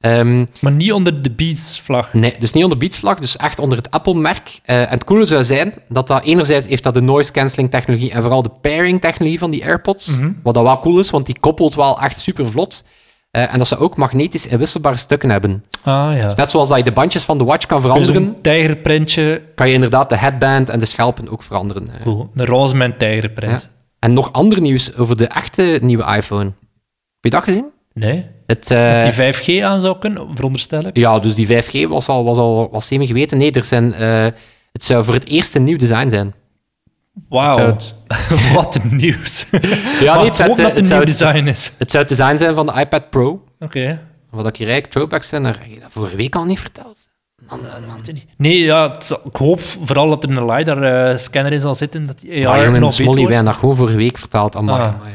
Ehm, 0.04 0.44
Maar 0.60 0.72
niet 0.72 0.92
onder 0.92 1.22
de 1.22 1.30
Beats-vlag. 1.30 2.14
nee, 2.14 2.34
dus 2.38 2.52
niet 2.52 2.62
onder 2.62 2.78
Beats-vlag, 2.78 3.18
dus 3.18 3.36
echt 3.36 3.58
onder 3.58 3.78
het 3.78 3.90
Apple-merk. 3.90 4.60
Eh, 4.64 4.80
en 4.80 4.88
het 4.88 5.04
coole 5.04 5.24
zou 5.24 5.44
zijn 5.44 5.74
dat 5.88 6.06
dat 6.06 6.24
enerzijds 6.24 6.66
heeft 6.68 6.82
dat 6.82 6.94
de 6.94 7.00
noise-cancelling 7.02 7.70
technologie 7.70 8.10
en 8.10 8.22
vooral 8.22 8.42
de 8.42 8.50
pairing-technologie 8.60 9.38
van 9.38 9.50
die 9.50 9.64
AirPods, 9.64 10.08
Mhm. 10.08 10.30
wat 10.42 10.54
dat 10.54 10.62
wel 10.62 10.78
cool 10.78 10.98
is, 10.98 11.10
want 11.10 11.26
die 11.26 11.38
koppelt 11.40 11.74
wel 11.74 12.00
echt 12.00 12.18
super 12.18 12.48
vlot. 12.50 12.84
Eh, 13.30 13.52
en 13.52 13.58
dat 13.58 13.66
ze 13.68 13.76
ook 13.78 13.96
magnetisch 13.96 14.46
inwisselbare 14.46 14.96
stukken 14.96 15.30
hebben. 15.30 15.64
Ah 15.82 16.10
ja. 16.16 16.32
Net 16.36 16.50
zoals 16.50 16.68
dat 16.68 16.78
je 16.78 16.84
de 16.84 16.92
bandjes 16.92 17.24
van 17.24 17.38
de 17.38 17.44
watch 17.44 17.66
kan 17.66 17.76
Dus 17.80 17.86
veranderen, 17.86 18.22
een 18.22 18.40
tijgerprintje. 18.42 19.42
kan 19.54 19.68
je 19.68 19.74
inderdaad 19.74 20.08
de 20.08 20.16
headband 20.16 20.70
en 20.70 20.78
de 20.78 20.86
schelpen 20.86 21.28
ook 21.28 21.42
veranderen. 21.42 21.90
Cool. 22.02 22.30
Een 22.34 22.46
roze 22.46 22.76
met 22.76 22.98
tijgerprint. 22.98 23.60
Ja. 23.62 23.68
En 23.98 24.12
nog 24.12 24.32
ander 24.32 24.60
nieuws 24.60 24.96
over 24.96 25.16
de 25.16 25.26
echte 25.26 25.78
nieuwe 25.82 26.16
iPhone. 26.16 26.44
Heb 26.44 26.52
je 27.20 27.30
dat 27.30 27.42
gezien? 27.42 27.64
Nee. 27.94 28.26
Het, 28.46 28.70
eh, 28.70 29.00
Die 29.02 29.12
5G 29.12 29.62
aan 29.62 29.80
zou 29.80 29.98
kunnen, 29.98 30.28
veronderstel 30.34 30.86
ik. 30.86 30.96
ja, 30.96 31.18
dus 31.18 31.34
die 31.34 31.46
5G 31.46 31.88
was 31.88 32.08
al, 32.08 32.24
was 32.24 32.38
al 32.38 32.68
was 32.72 32.86
semi 32.86 33.06
geweten. 33.06 33.38
Nee, 33.38 33.52
er 33.52 33.64
zijn, 33.64 33.94
eh, 33.94 34.26
Het 34.72 34.84
zou 34.84 35.04
voor 35.04 35.14
het 35.14 35.26
eerst 35.26 35.54
een 35.54 35.64
nieuw 35.64 35.76
design 35.78 36.08
zijn. 36.08 36.34
Wauw. 37.28 37.76
Wat 38.54 38.74
een 38.74 38.96
nieuws. 38.96 39.46
Ja, 40.00 40.14
Wacht, 40.14 40.24
het 40.26 40.36
zou 40.36 40.48
hoop 40.48 40.56
het, 40.56 40.66
dat 40.68 40.76
een 40.76 40.86
zou 40.86 41.04
design 41.04 41.46
is. 41.46 41.72
Het 41.78 41.90
zou 41.90 42.04
het 42.04 42.16
design 42.16 42.36
zijn 42.36 42.54
van 42.54 42.66
de 42.66 42.72
iPad 42.80 43.10
Pro. 43.10 43.44
Oké. 43.60 44.00
Wat 44.30 44.46
ik 44.46 44.56
hier 44.56 44.66
eigenlijk 44.66 44.90
throwbacks 44.96 45.28
zijn, 45.28 45.42
daar 45.42 45.58
heb 45.60 45.70
je 45.74 45.80
dat 45.80 45.92
vorige 45.92 46.16
week 46.16 46.34
al 46.36 46.44
niet 46.44 46.60
verteld. 46.60 46.96
Man, 47.48 47.60
man. 47.86 47.98
Nee, 48.36 48.58
ja, 48.58 48.90
het 48.90 49.20
ik 49.24 49.36
hoop 49.36 49.60
vooral 49.60 50.08
dat 50.08 50.22
er 50.24 50.30
een 50.36 50.44
LiDAR-scanner 50.52 51.52
in 51.52 51.60
zal 51.60 51.74
zitten, 51.74 52.06
dat 52.06 52.18
die 52.18 52.44
Maar 52.44 52.58
AR 52.58 52.64
jongen, 52.64 52.92
Smolly, 52.92 53.14
wij 53.14 53.24
hebben 53.34 53.44
dat 53.44 53.54
gewoon 53.60 53.76
vorige 53.76 53.96
week 53.96 54.18
vertaald. 54.18 54.56
Amai, 54.56 54.80
Ah. 54.82 54.86
amai. 54.88 55.12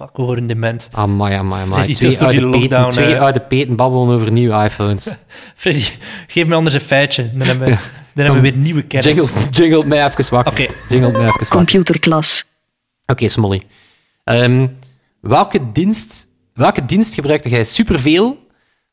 Fuck, 0.00 0.16
we 0.16 0.22
worden 0.22 0.46
dement. 0.46 0.88
Amai, 0.92 1.34
amai, 1.34 1.62
amai. 1.62 1.74
Freddy, 1.74 1.94
Twee, 1.94 2.10
dus 2.10 2.20
oude 2.20 2.36
peten, 2.36 2.60
lockdown, 2.60 2.90
twee 2.90 3.20
oude 3.20 3.40
peten 3.40 3.76
babbelen 3.76 4.14
over 4.14 4.32
nieuwe 4.32 4.64
iPhones. 4.64 5.08
Freddy, 5.54 5.84
geef 6.26 6.46
me 6.46 6.54
anders 6.54 6.74
een 6.74 6.80
feitje. 6.80 7.30
Dan 7.34 7.46
hebben 7.46 7.68
we, 7.68 7.74
dan 8.14 8.24
hebben 8.24 8.42
we 8.42 8.50
weer 8.50 8.58
nieuwe 8.60 8.82
kennis. 8.82 9.06
Jingle, 9.06 9.50
jingle 9.50 9.86
mij 9.86 10.04
even 10.04 10.34
wakker. 10.34 10.52
Oké. 10.52 10.72
Jingle 10.88 11.10
mij 11.10 11.20
even 11.20 11.24
wakker. 11.24 11.48
Computerklas. 11.48 12.44
Oké, 13.06 13.28
Smolly. 13.28 13.62
Ehm, 14.24 14.66
welke, 15.20 15.72
dienst, 15.72 16.28
welke 16.54 16.84
dienst 16.84 17.14
gebruikte 17.14 17.48
jij 17.48 17.64
superveel, 17.64 18.38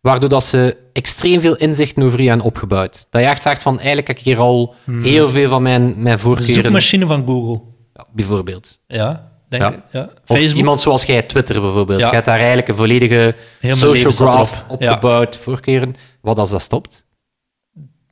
waardoor 0.02 0.30
dat 0.30 0.44
ze 0.44 0.78
extreem 0.94 1.42
veel 1.42 1.56
inzichten 1.56 2.04
over 2.04 2.22
je 2.22 2.30
hebben 2.30 2.46
opgebouwd? 2.46 3.08
Dat 3.10 3.22
je 3.22 3.28
echt 3.28 3.42
zegt 3.42 3.62
van, 3.62 3.78
eigenlijk 3.78 4.08
heb 4.08 4.18
ik 4.18 4.24
hier 4.24 4.40
al 4.40 4.76
heel 5.02 5.30
veel 5.30 5.50
van 5.50 5.62
mijn, 5.62 6.02
mijn 6.02 6.16
De 6.16 6.22
voorkeuren... 6.22 6.54
zoekmachine 6.54 7.08
van 7.08 7.26
Google. 7.26 7.62
Ja, 7.94 8.06
bijvoorbeeld. 8.14 8.80
Ja, 8.88 9.32
denk 9.50 9.64
Ja. 9.64 9.72
ik. 9.72 9.80
Ja. 9.92 10.02
Of 10.28 10.38
Facebook. 10.38 10.58
iemand 10.58 10.82
zoals 10.82 11.04
jij, 11.04 11.22
Twitter 11.22 11.62
bijvoorbeeld. 11.62 12.00
Ja. 12.00 12.08
Je 12.08 12.14
hebt 12.14 12.26
daar 12.26 12.38
eigenlijk 12.38 12.68
een 12.68 12.76
volledige 12.76 13.36
Heel 13.60 13.76
social 13.76 14.12
graph 14.12 14.64
opgebouwd, 14.68 15.38
voorkeuren. 15.38 15.96
Wat 16.22 16.38
als 16.38 16.50
dat 16.50 16.62
stopt? 16.62 17.06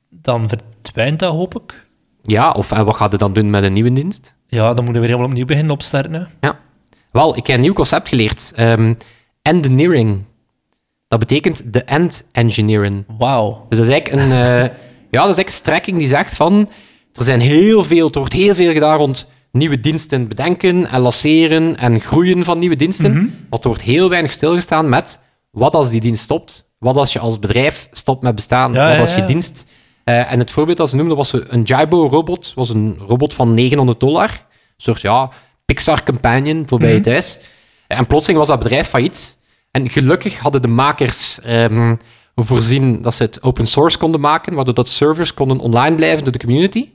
Dan 0.09 0.49
verdwijnt 0.81 1.19
dat, 1.19 1.31
hoop 1.31 1.55
ik. 1.55 1.85
Ja, 2.23 2.51
of 2.51 2.71
en 2.71 2.85
wat 2.85 2.95
gaat 2.95 3.11
je 3.11 3.17
dan 3.17 3.33
doen 3.33 3.49
met 3.49 3.63
een 3.63 3.73
nieuwe 3.73 3.93
dienst? 3.93 4.35
Ja, 4.47 4.65
dan 4.73 4.75
moeten 4.83 4.93
we 4.93 4.99
weer 4.99 5.07
helemaal 5.07 5.27
opnieuw 5.27 5.45
beginnen 5.45 5.71
opstarten. 5.73 6.13
Hè. 6.13 6.23
Ja. 6.47 6.59
Wel, 7.11 7.37
ik 7.37 7.47
heb 7.47 7.55
een 7.55 7.61
nieuw 7.61 7.73
concept 7.73 8.07
geleerd. 8.09 8.51
Ehm 8.55 8.93
engineering. 9.41 10.23
Dat 11.07 11.19
betekent 11.19 11.73
de 11.73 11.83
end 11.83 12.25
engineering. 12.31 13.05
Wauw. 13.17 13.65
Dus 13.69 13.77
dat 13.77 13.87
is 13.87 13.93
eigenlijk 13.93 14.23
een, 14.23 14.31
eh, 14.31 14.61
ja, 15.11 15.21
dat 15.21 15.29
is 15.29 15.35
eigenlijk 15.35 15.47
een 15.47 15.53
strekking 15.53 15.97
die 15.97 16.07
zegt 16.07 16.35
van... 16.35 16.69
Er 17.13 17.23
zijn 17.23 17.39
heel 17.39 17.83
veel, 17.83 18.09
er 18.11 18.19
wordt 18.19 18.33
heel 18.33 18.55
veel 18.55 18.73
gedaan 18.73 18.97
rond 18.97 19.31
nieuwe 19.55 19.79
diensten 19.79 20.27
bedenken 20.27 20.89
en 20.89 21.01
lanceren 21.01 21.77
en 21.77 22.01
groeien 22.01 22.43
van 22.43 22.59
nieuwe 22.59 22.75
diensten. 22.75 23.13
Maar 23.49 23.59
er 23.59 23.67
wordt 23.67 23.81
heel 23.81 24.09
weinig 24.09 24.31
stilgestaan 24.31 24.89
met 24.89 25.19
wat 25.51 25.75
als 25.75 25.89
die 25.89 25.99
dienst 25.99 26.23
stopt. 26.23 26.69
Wat 26.77 26.95
als 26.95 27.13
je 27.13 27.19
als 27.19 27.39
bedrijf 27.39 27.87
stopt 27.91 28.21
met 28.21 28.35
bestaan. 28.35 28.73
Ja, 28.73 28.89
wat 28.89 28.99
als 28.99 29.13
je 29.13 29.21
ja. 29.21 29.25
dienst... 29.25 29.69
eh, 30.03 30.31
en 30.31 30.39
het 30.39 30.51
voorbeeld 30.51 30.77
dat 30.77 30.89
ze 30.89 30.95
noemden 30.95 31.17
was 31.17 31.33
een 31.47 31.61
Jaibo-robot. 31.61 32.51
was 32.55 32.69
een 32.69 32.97
robot 33.07 33.33
van 33.33 33.53
900 33.53 33.99
dollar. 33.99 34.29
Een 34.29 34.37
soort, 34.77 35.01
ja, 35.01 35.29
Pixar-companion 35.65 36.63
voor 36.67 36.79
bij 36.79 36.93
je 36.93 36.99
thuis. 36.99 37.39
En 37.87 38.05
plotseling 38.05 38.39
was 38.39 38.47
dat 38.47 38.59
bedrijf 38.59 38.87
failliet. 38.87 39.37
En 39.71 39.89
gelukkig 39.89 40.39
hadden 40.39 40.61
de 40.61 40.67
makers 40.67 41.39
ehm, 41.41 41.95
voorzien 42.35 43.01
dat 43.01 43.13
ze 43.15 43.23
het 43.23 43.43
open 43.43 43.67
source 43.67 43.97
konden 43.97 44.21
maken, 44.21 44.53
waardoor 44.53 44.73
dat 44.73 44.87
servers 44.87 45.33
konden 45.33 45.59
online 45.59 45.95
blijven 45.95 46.23
door 46.23 46.33
de 46.33 46.39
community. 46.39 46.89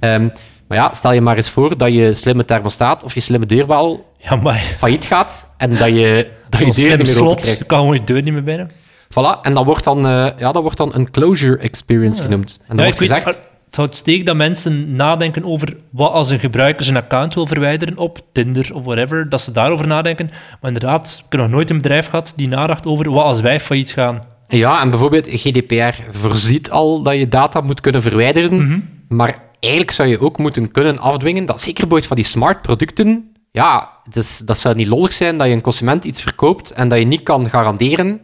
Ehm, 0.00 0.28
maar 0.68 0.78
ja, 0.78 0.92
stel 0.94 1.12
je 1.12 1.20
maar 1.20 1.36
eens 1.36 1.50
voor 1.50 1.78
dat 1.78 1.92
je 1.94 2.14
slimme 2.14 2.44
thermostaat 2.44 3.04
of 3.04 3.14
je 3.14 3.20
slimme 3.20 3.46
deurbel 3.46 4.12
Ja, 4.18 4.36
maar 4.36 4.58
failliet 4.76 5.04
gaat 5.04 5.54
en 5.56 5.70
dat 5.70 5.88
je, 5.88 6.30
dat 6.48 6.60
je 6.60 6.70
deur 6.82 6.88
niet 6.88 6.96
meer 6.96 7.06
slot, 7.06 7.40
krijgt. 7.40 7.66
kan 7.66 7.78
gewoon 7.78 7.94
je 7.94 8.04
deur 8.04 8.22
niet 8.22 8.32
meer 8.32 8.42
binnen. 8.42 8.70
Voilà, 9.10 9.40
en 9.42 9.54
dat 9.54 9.64
wordt 9.64 9.84
dan, 9.84 10.06
eh, 10.06 10.26
ja, 10.38 10.52
dat 10.52 10.62
wordt 10.62 10.76
dan 10.76 10.94
een 10.94 11.10
closure 11.10 11.56
experience 11.58 12.22
genoemd. 12.22 12.58
En 12.60 12.76
dan 12.76 12.76
Ja, 12.76 12.82
wordt 12.84 13.00
ik 13.00 13.08
weet, 13.08 13.18
gezegd... 13.18 13.42
het 13.66 13.76
houdt 13.76 13.94
steek 13.96 14.26
dat 14.26 14.36
mensen 14.36 14.96
nadenken 14.96 15.44
over 15.44 15.76
wat 15.90 16.12
als 16.12 16.30
een 16.30 16.38
gebruiker 16.38 16.84
zijn 16.84 16.96
account 16.96 17.34
wil 17.34 17.46
verwijderen 17.46 17.98
op 17.98 18.20
Tinder 18.32 18.70
of 18.74 18.84
whatever, 18.84 19.28
dat 19.28 19.40
ze 19.40 19.52
daarover 19.52 19.86
nadenken. 19.86 20.26
Maar 20.60 20.72
inderdaad, 20.72 21.22
ik 21.26 21.32
heb 21.32 21.40
nog 21.40 21.50
nooit 21.50 21.70
een 21.70 21.76
bedrijf 21.76 22.06
gehad 22.08 22.32
die 22.36 22.48
nadacht 22.48 22.86
over 22.86 23.10
wat 23.12 23.24
als 23.24 23.40
wij 23.40 23.60
failliet 23.60 23.90
gaan. 23.92 24.18
Ja, 24.48 24.80
en 24.82 24.90
bijvoorbeeld 24.90 25.26
GDPR 25.30 26.02
voorziet 26.10 26.70
al 26.70 27.02
dat 27.02 27.14
je 27.14 27.28
data 27.28 27.60
moet 27.60 27.80
kunnen 27.80 28.02
verwijderen, 28.02 28.62
Mhm. 28.64 28.78
maar 29.08 29.38
eigenlijk 29.64 29.90
zou 29.90 30.08
je 30.08 30.20
ook 30.20 30.38
moeten 30.38 30.70
kunnen 30.70 30.98
afdwingen 30.98 31.46
dat 31.46 31.60
zeker 31.60 31.86
bijvoorbeeld 31.86 32.06
van 32.06 32.16
die 32.16 32.24
smart 32.24 32.62
producten, 32.62 33.34
ja, 33.50 33.90
dus, 34.10 34.38
dat 34.38 34.58
zou 34.58 34.74
niet 34.74 34.86
lollig 34.86 35.12
zijn 35.12 35.38
dat 35.38 35.46
je 35.46 35.52
een 35.52 35.60
consument 35.60 36.04
iets 36.04 36.22
verkoopt 36.22 36.70
en 36.70 36.88
dat 36.88 36.98
je 36.98 37.04
niet 37.04 37.22
kan 37.22 37.50
garanderen. 37.50 38.20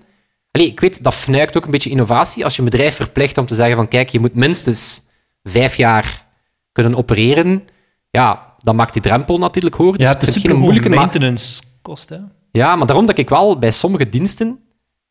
Allee, 0.51 0.67
ik 0.67 0.81
weet, 0.81 1.03
dat 1.03 1.15
fnuikt 1.15 1.57
ook 1.57 1.65
een 1.65 1.71
beetje 1.71 1.91
innovatie. 1.91 2.45
Als 2.45 2.57
je 2.57 2.63
een 2.63 2.69
bedrijf 2.71 2.95
verplicht 2.95 3.39
om 3.39 3.47
te 3.47 3.55
zeggen 3.55 3.77
van 3.77 3.89
kijk, 3.89 4.09
je 4.09 4.21
moet 4.21 4.35
minstens 4.35 5.03
vijf 5.43 5.77
jaar 5.77 6.27
kunnen 6.73 6.95
opereren, 6.95 7.65
ja, 8.11 8.55
dan 8.59 8.77
maakt 8.77 8.93
die 8.93 9.03
drempel 9.03 9.39
natuurlijk 9.39 9.75
hoger. 9.75 9.99
Dus 9.99 10.07
Ja, 10.07 10.13
het 10.13 10.29
is 10.29 10.37
geen 10.37 10.57
moeilijke, 10.57 10.89
maintenance 10.89 11.63
kost, 11.83 12.09
hè. 12.09 12.19
ja, 12.53 12.77
maar 12.77 12.87
daarom 12.87 13.07
dat 13.07 13.19
ik 13.19 13.29
wel 13.29 13.59
bij 13.59 13.71
sommige 13.71 14.09
diensten, 14.09 14.59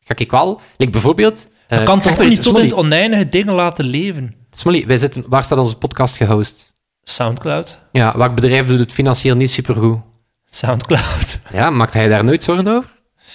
ga 0.00 0.14
ik 0.16 0.30
wel, 0.30 0.60
like 0.76 0.92
bijvoorbeeld... 0.92 1.48
Je 1.68 1.76
eh, 1.76 1.84
kan 1.84 2.00
toch 2.00 2.18
niet 2.18 2.42
tot 2.42 2.56
in 2.56 2.62
het 2.62 2.74
oneindige 2.74 3.28
dingen 3.28 3.54
laten 3.54 3.84
leven? 3.84 4.39
Wij 4.86 4.96
zitten, 4.96 5.24
waar 5.28 5.44
staat 5.44 5.58
onze 5.58 5.76
podcast 5.76 6.16
gehost? 6.16 6.72
Soundcloud. 7.02 7.78
Ja, 7.92 8.16
welk 8.16 8.34
bedrijf 8.34 8.66
doet 8.66 8.78
het 8.78 8.92
financieel 8.92 9.36
niet 9.36 9.50
supergoed? 9.50 9.98
Soundcloud. 10.50 11.38
Ja, 11.52 11.70
maakt 11.70 11.94
hij 11.94 12.08
daar 12.08 12.24
nooit 12.24 12.44
zorgen 12.44 12.68
over? 12.68 12.90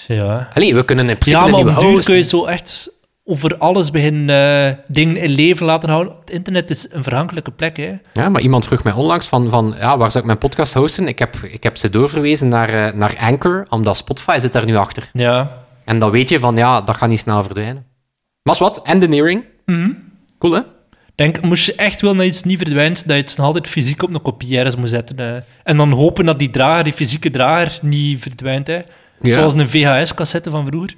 Ja. 0.08 0.50
Allee, 0.54 0.76
we 0.76 0.86
kunnen 0.86 1.10
in 1.10 1.18
principe 1.18 1.46
Ja, 1.46 1.64
maar 1.64 1.84
nieuwe 1.84 2.04
kun 2.04 2.16
je 2.16 2.22
zo 2.22 2.46
echt 2.46 2.92
over 3.24 3.58
alles 3.58 3.92
beginnen 3.92 4.30
eh, 4.70 4.78
dingen 4.88 5.18
in 5.18 5.30
leven 5.30 5.66
laten 5.66 5.90
houden. 5.90 6.14
Het 6.20 6.30
internet 6.30 6.70
is 6.70 6.88
een 6.92 7.04
verhankelijke 7.04 7.52
plek, 7.52 7.78
hè. 7.78 7.96
Ja, 8.14 8.30
maar 8.30 8.42
iemand 8.42 8.66
vroeg 8.66 8.84
mij 8.84 8.94
onlangs 8.94 9.28
van, 9.28 9.50
van 9.50 9.76
ja, 9.78 9.98
waar 9.98 10.12
zou 10.12 10.20
ik 10.20 10.26
mijn 10.26 10.38
podcast 10.38 10.74
hosten? 10.74 11.08
Ik 11.08 11.20
heb, 11.20 11.36
ik 11.36 11.64
heb 11.64 11.78
ze 11.78 11.90
doorverwezen 11.90 12.48
naar, 12.48 12.70
eh, 12.70 12.94
naar 12.94 13.18
Anchor, 13.20 13.66
omdat 13.70 13.98
Spotify 13.98 14.38
zit 14.40 14.54
daar 14.54 14.66
nu 14.66 14.76
achter. 14.76 15.10
Ja. 15.14 15.64
En 15.86 16.00
dan 16.00 16.12
weet 16.12 16.30
je 16.30 16.40
van, 16.40 16.56
ja, 16.56 16.82
dat 16.82 16.96
gaat 16.96 17.10
niet 17.10 17.20
snel 17.20 17.44
verdwijnen. 17.44 17.86
Maar 18.44 18.56
wat, 18.60 18.82
engineering. 18.82 19.44
Mhm. 19.66 19.92
Cool, 20.40 20.54
hè? 20.54 20.62
Denk, 21.16 21.42
moest 21.42 21.66
je 21.66 21.76
echt 21.76 22.02
willen 22.02 22.18
dat 22.18 22.26
iets 22.26 22.44
niet 22.44 22.58
verdwijnt, 22.58 22.96
dat 23.08 23.16
je 23.16 23.22
het 23.24 23.38
nog 23.38 23.46
altijd 23.46 23.68
fysiek 23.68 24.04
op 24.04 24.14
een 24.14 24.22
kopie 24.22 24.58
ergens 24.58 24.76
moet 24.76 24.90
zetten. 24.90 25.46
En 25.64 25.78
dan 25.78 25.92
hopen 25.92 26.26
dat 26.26 26.40
die 26.40 26.50
drager, 26.50 26.84
die 26.84 26.94
fysieke 26.94 27.30
drager, 27.30 27.80
niet 27.82 28.22
verdwijnt. 28.22 28.68
Hè. 28.68 28.80
Ja. 29.22 29.32
Zoals 29.32 29.54
een 29.54 29.70
VHS-cassette 29.70 30.50
van 30.50 30.66
vroeger. 30.66 30.96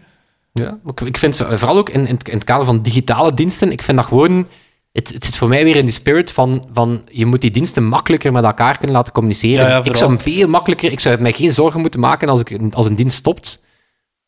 Ja, 0.53 0.77
ik- 1.05 1.17
vind 1.17 1.37
vooral 1.37 1.77
ook 1.77 1.89
in, 1.89 2.07
in, 2.07 2.19
het, 2.23 2.43
kader 2.43 2.65
van 2.65 2.81
digitale 2.81 3.33
diensten, 3.33 3.71
ik 3.71 3.81
vind 3.81 3.97
dat 3.97 4.05
gewoon... 4.05 4.47
Het, 4.91 5.13
het 5.13 5.25
zit 5.25 5.37
voor 5.37 5.47
mij 5.47 5.63
weer 5.63 5.75
in 5.75 5.85
die 5.85 5.93
spirit 5.93 6.31
van, 6.31 6.65
van 6.73 7.01
je 7.11 7.25
moet 7.25 7.41
die 7.41 7.51
diensten 7.51 7.83
makkelijker 7.83 8.31
met 8.31 8.43
elkaar 8.43 8.77
kunnen 8.77 8.95
laten 8.95 9.13
communiceren. 9.13 9.65
Ja, 9.65 9.71
ja, 9.77 9.83
ik 9.83 9.95
zou 9.95 10.09
hem 10.09 10.19
veel 10.19 10.47
makkelijker... 10.47 10.91
Ik 10.91 10.99
zou 10.99 11.21
mij 11.21 11.33
geen 11.33 11.51
zorgen 11.51 11.81
moeten 11.81 11.99
maken 11.99 12.29
als, 12.29 12.39
ik, 12.39 12.59
als 12.71 12.87
een 12.87 12.95
dienst 12.95 13.17
stopt. 13.17 13.63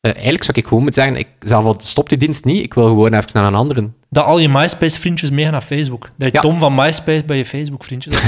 Eh, 0.01 0.12
eigenlijk 0.13 0.43
zou 0.43 0.57
ik 0.57 0.67
gewoon 0.67 0.83
moeten 0.83 1.03
zeggen, 1.03 1.19
ik, 1.19 1.27
zelf 1.39 1.75
stop 1.79 2.09
die 2.09 2.17
dienst 2.17 2.45
niet, 2.45 2.63
ik 2.63 2.73
wil 2.73 2.85
gewoon 2.85 3.13
even 3.13 3.29
naar 3.33 3.43
een 3.45 3.55
andere. 3.55 3.89
Dat 4.09 4.25
al 4.25 4.38
je 4.39 4.49
MySpace-vriendjes 4.49 5.29
meegaan 5.29 5.51
naar 5.51 5.62
Facebook. 5.62 6.09
Dat 6.17 6.31
je 6.31 6.35
Ja. 6.35 6.41
Tom 6.41 6.59
van 6.59 6.75
MySpace 6.75 7.23
bij 7.25 7.38
je 7.38 7.45
Facebook-vriendjes. 7.45 8.19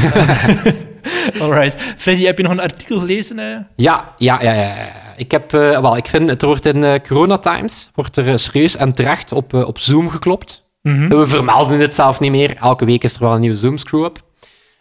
Alright. 1.41 1.81
Freddy, 1.97 2.23
heb 2.23 2.37
je 2.37 2.43
nog 2.43 2.51
een 2.51 2.59
artikel 2.59 2.99
gelezen? 2.99 3.39
eh? 3.39 3.57
Ja, 3.75 4.13
ja, 4.17 4.41
ja, 4.41 4.53
ja. 4.53 4.73
Ik 5.17 5.31
heb, 5.31 5.53
eh, 5.53 5.79
wel, 5.79 5.97
ik 5.97 6.07
vind, 6.07 6.29
het 6.29 6.41
wordt 6.41 6.65
in 6.65 6.83
eh, 6.83 6.99
Corona 7.07 7.37
Times, 7.37 7.91
wordt 7.95 8.17
er 8.17 8.39
serieus 8.39 8.75
en 8.77 8.93
terecht 8.93 9.31
op, 9.31 9.53
op 9.53 9.79
Zoom 9.79 10.09
geklopt. 10.09 10.65
Mhm. 10.81 11.07
We 11.07 11.27
vermelden 11.27 11.79
het 11.79 11.95
zelf 11.95 12.19
niet 12.19 12.31
meer. 12.31 12.55
Elke 12.57 12.85
week 12.85 13.03
is 13.03 13.13
er 13.13 13.21
wel 13.21 13.33
een 13.33 13.39
nieuwe 13.39 13.57
Zoom 13.57 13.77
screw-up. 13.77 14.21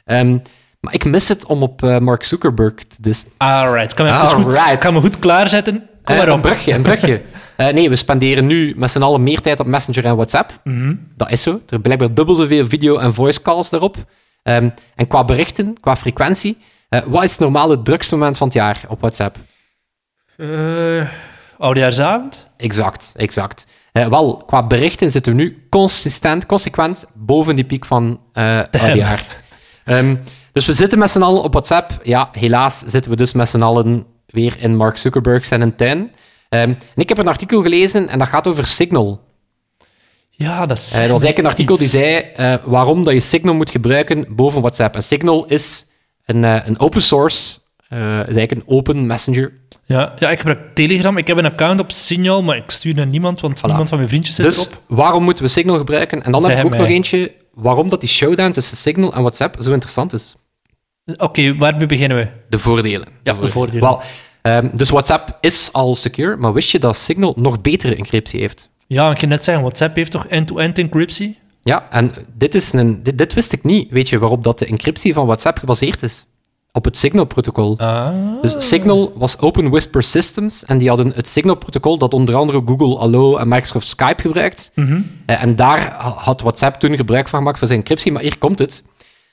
Ehm, 0.04 0.38
maar 0.80 0.94
ik 0.94 1.04
mis 1.04 1.28
het 1.28 1.46
om 1.46 1.62
op 1.62 1.80
Mark 2.00 2.24
Zuckerberg 2.24 2.74
te 2.74 2.96
dissen. 3.00 3.30
Alright. 3.36 3.94
Kan 3.94 4.06
me 4.06 4.12
even 4.12 4.26
goed, 4.26 4.58
ga 4.58 4.90
me 4.90 5.00
goed 5.00 5.18
klaarzetten. 5.18 5.88
Kom 6.10 6.18
maar 6.18 6.28
een 6.28 6.40
brugje, 6.40 6.72
een 6.74 6.82
brugje. 6.82 7.20
Eh, 7.60 7.68
nee, 7.72 7.88
we 7.88 7.96
spenderen 7.96 8.46
nu 8.46 8.74
met 8.76 8.90
z'n 8.90 9.02
allen 9.02 9.22
meer 9.22 9.40
tijd 9.40 9.60
op 9.60 9.66
Messenger 9.66 10.04
en 10.04 10.14
WhatsApp. 10.14 10.60
Mhm. 10.64 10.94
Dat 11.16 11.30
is 11.30 11.42
zo. 11.42 11.52
Er 11.52 11.60
zijn 11.66 11.80
blijkbaar 11.80 12.14
dubbel 12.14 12.34
zoveel 12.34 12.66
video- 12.66 12.98
en 12.98 13.14
voice 13.14 13.42
calls 13.42 13.70
daarop. 13.70 13.96
Ehm, 14.42 14.68
en 14.94 15.06
qua 15.06 15.24
berichten, 15.24 15.74
qua 15.80 15.96
frequentie, 15.96 16.58
eh, 16.88 17.00
wat 17.06 17.22
is 17.22 17.30
het 17.30 17.40
normale 17.40 17.82
drukste 17.82 18.16
moment 18.16 18.36
van 18.36 18.46
het 18.46 18.56
jaar 18.56 18.82
op 18.88 19.00
WhatsApp? 19.00 19.36
Eh, 20.36 21.08
oudejaarsavond? 21.58 22.48
Exact, 22.56 23.12
exact. 23.16 23.66
Wel, 23.92 24.36
qua 24.46 24.66
berichten 24.66 25.10
zitten 25.10 25.36
we 25.36 25.42
nu 25.42 25.66
consistent, 25.70 26.46
consequent 26.46 27.04
boven 27.14 27.56
die 27.56 27.64
piek 27.64 27.84
van 27.86 28.20
eh 28.32 28.62
jaar. 28.94 29.26
Ehm, 29.84 30.16
dus 30.52 30.66
we 30.66 30.72
zitten 30.72 30.98
met 30.98 31.10
z'n 31.10 31.22
allen 31.22 31.42
op 31.42 31.52
WhatsApp. 31.52 32.00
Ja, 32.02 32.28
helaas 32.32 32.78
zitten 32.78 33.10
we 33.10 33.16
dus 33.16 33.32
met 33.32 33.48
z'n 33.48 33.62
allen 33.62 34.06
weer 34.30 34.56
in 34.58 34.76
Mark 34.76 34.96
Zuckerberg 34.96 35.44
zijn 35.44 35.76
tuin. 35.76 36.10
Ehm, 36.48 36.62
en 36.68 36.76
ik 36.94 37.08
heb 37.08 37.18
een 37.18 37.28
artikel 37.28 37.62
gelezen 37.62 38.08
en 38.08 38.18
dat 38.18 38.28
gaat 38.28 38.46
over 38.46 38.66
Signal. 38.66 39.20
Ja, 40.30 40.66
dat 40.66 40.76
is... 40.76 40.92
Eh, 40.92 41.00
dat 41.00 41.10
was 41.10 41.22
eigenlijk 41.22 41.38
een 41.38 41.46
artikel 41.46 41.76
die 41.76 41.88
zei 41.88 42.14
eh, 42.34 42.54
waarom 42.64 43.04
dat 43.04 43.14
je 43.14 43.20
Signal 43.20 43.54
moet 43.54 43.70
gebruiken 43.70 44.26
boven 44.28 44.60
WhatsApp. 44.60 44.94
En 44.94 45.02
Signal 45.02 45.46
is 45.46 45.86
een, 46.24 46.44
eh, 46.44 46.60
een 46.64 46.78
open 46.80 47.02
source, 47.02 47.58
is 47.88 47.98
eigenlijk 47.98 48.50
een 48.50 48.62
open 48.66 49.06
messenger. 49.06 49.52
Ja, 49.84 50.14
ja, 50.18 50.30
ik 50.30 50.38
gebruik 50.38 50.74
Telegram. 50.74 51.16
Ik 51.16 51.26
heb 51.26 51.36
een 51.36 51.44
account 51.44 51.80
op 51.80 51.92
Signal, 51.92 52.42
maar 52.42 52.56
ik 52.56 52.70
stuur 52.70 52.94
naar 52.94 53.06
niemand, 53.06 53.40
want 53.40 53.62
niemand 53.62 53.88
van 53.88 53.98
mijn 53.98 54.10
vriendjes 54.10 54.34
zit 54.34 54.44
Dus 54.44 54.66
erop. 54.66 54.82
waarom 54.88 55.22
moeten 55.24 55.44
we 55.44 55.50
Signal 55.50 55.76
gebruiken? 55.76 56.22
En 56.22 56.32
dan 56.32 56.40
Zeg 56.40 56.50
heb 56.50 56.58
ik 56.58 56.64
ook 56.64 56.70
mij. 56.70 56.80
nog 56.80 56.88
eentje 56.88 57.32
waarom 57.54 57.88
dat 57.88 58.00
die 58.00 58.08
showdown 58.08 58.50
tussen 58.52 58.76
Signal 58.76 59.12
en 59.14 59.20
WhatsApp 59.20 59.56
zo 59.58 59.72
interessant 59.72 60.12
is. 60.12 60.34
Oké, 61.16 61.56
waarmee 61.56 61.86
beginnen 61.86 62.16
we? 62.16 62.26
De 62.48 62.58
voordelen. 62.58 63.06
Ja, 63.22 63.32
de 63.32 63.48
voordelen. 63.50 63.80
Wel, 63.80 64.02
ehm, 64.42 64.68
dus 64.76 64.90
WhatsApp 64.90 65.36
is 65.40 65.68
al 65.72 65.94
secure, 65.94 66.36
maar 66.36 66.52
wist 66.52 66.70
je 66.70 66.78
dat 66.78 66.96
Signal 66.96 67.32
nog 67.36 67.60
betere 67.60 67.96
encryptie 67.96 68.40
heeft? 68.40 68.70
Ja, 68.86 69.10
ik 69.10 69.16
kan 69.18 69.28
net 69.28 69.44
zeggen, 69.44 69.64
WhatsApp 69.64 69.96
heeft 69.96 70.10
toch 70.10 70.26
end-to-end 70.26 70.78
encryptie? 70.78 71.38
Ja, 71.62 71.86
en 71.90 72.12
dit, 72.36 72.54
is 72.54 72.72
een, 72.72 73.02
dit, 73.02 73.18
dit 73.18 73.34
wist 73.34 73.52
ik 73.52 73.64
niet. 73.64 73.90
Weet 73.90 74.08
je 74.08 74.18
waarop 74.18 74.44
dat 74.44 74.58
de 74.58 74.66
encryptie 74.66 75.14
van 75.14 75.26
WhatsApp 75.26 75.58
gebaseerd 75.58 76.02
is? 76.02 76.24
Op 76.72 76.84
het 76.84 76.96
Signal-protocol. 76.96 77.78
Ah. 77.78 78.08
Dus 78.42 78.68
Signal 78.68 79.12
was 79.14 79.38
Open 79.38 79.70
Whisper 79.70 80.02
Systems 80.02 80.64
en 80.64 80.78
die 80.78 80.88
hadden 80.88 81.12
het 81.14 81.28
Signal-protocol 81.28 81.98
dat 81.98 82.14
onder 82.14 82.34
andere 82.34 82.62
Google 82.64 82.98
Allo 82.98 83.36
en 83.36 83.48
Microsoft 83.48 83.86
Skype 83.88 84.20
gebruikt. 84.22 84.70
Eh, 85.26 85.42
en 85.42 85.56
daar 85.56 85.78
ha- 85.98 86.14
had 86.16 86.40
WhatsApp 86.40 86.76
toen 86.80 86.96
gebruik 86.96 87.28
van 87.28 87.38
gemaakt 87.38 87.58
voor 87.58 87.66
zijn 87.66 87.78
encryptie, 87.78 88.12
maar 88.12 88.22
hier 88.22 88.38
komt 88.38 88.58
het. 88.58 88.84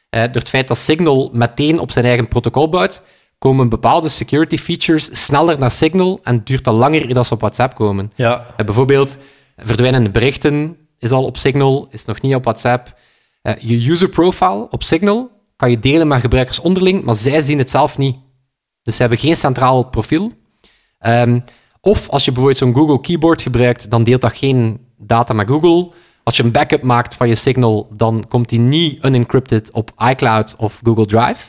Eh, 0.09 0.21
door 0.21 0.31
het 0.31 0.49
feit 0.49 0.67
dat 0.67 0.77
Signal 0.77 1.29
meteen 1.33 1.79
op 1.79 1.91
zijn 1.91 2.05
eigen 2.05 2.27
protocol 2.27 2.69
bouwt, 2.69 3.05
komen 3.37 3.69
bepaalde 3.69 4.09
security 4.09 4.57
features 4.57 5.25
sneller 5.25 5.59
naar 5.59 5.71
Signal 5.71 6.19
en 6.23 6.41
duurt 6.43 6.63
dan 6.63 6.75
langer 6.75 7.13
dat 7.13 7.27
ze 7.27 7.33
op 7.33 7.39
WhatsApp 7.39 7.75
komen. 7.75 8.11
Ja, 8.15 8.45
Eh, 8.57 8.65
bijvoorbeeld, 8.65 9.17
verdwijnende 9.57 10.09
berichten 10.09 10.77
is 10.99 11.11
al 11.11 11.25
op 11.25 11.37
Signal, 11.37 11.87
is 11.91 12.05
nog 12.05 12.21
niet 12.21 12.35
op 12.35 12.43
WhatsApp. 12.43 12.95
Eh, 13.41 13.53
je 13.59 13.89
user 13.91 14.09
profile 14.09 14.67
op 14.69 14.83
Signal 14.83 15.31
kan 15.55 15.69
je 15.69 15.79
delen 15.79 16.07
met 16.07 16.21
gebruikers 16.21 16.59
onderling, 16.59 17.03
maar 17.03 17.15
zij 17.15 17.41
zien 17.41 17.57
het 17.57 17.69
zelf 17.69 17.97
niet. 17.97 18.15
Dus 18.83 18.95
ze 18.95 19.01
hebben 19.01 19.19
geen 19.19 19.35
centraal 19.35 19.83
profiel. 19.83 20.31
Ehm, 20.99 21.39
of 21.81 22.09
als 22.09 22.25
je 22.25 22.31
bijvoorbeeld 22.31 22.63
zo'n 22.63 22.73
Google 22.73 23.01
Keyboard 23.01 23.41
gebruikt, 23.41 23.89
dan 23.89 24.03
deelt 24.03 24.21
dat 24.21 24.37
geen 24.37 24.79
data 24.97 25.33
met 25.33 25.47
Google. 25.47 25.91
Als 26.27 26.37
je 26.37 26.43
een 26.43 26.51
backup 26.51 26.81
maakt 26.81 27.15
van 27.15 27.27
je 27.27 27.35
Signal, 27.35 27.87
dan 27.93 28.25
komt 28.27 28.49
die 28.49 28.59
niet 28.59 29.05
unencrypted 29.05 29.71
op 29.71 29.91
iCloud 30.09 30.55
of 30.57 30.79
Google 30.83 31.05
Drive. 31.05 31.45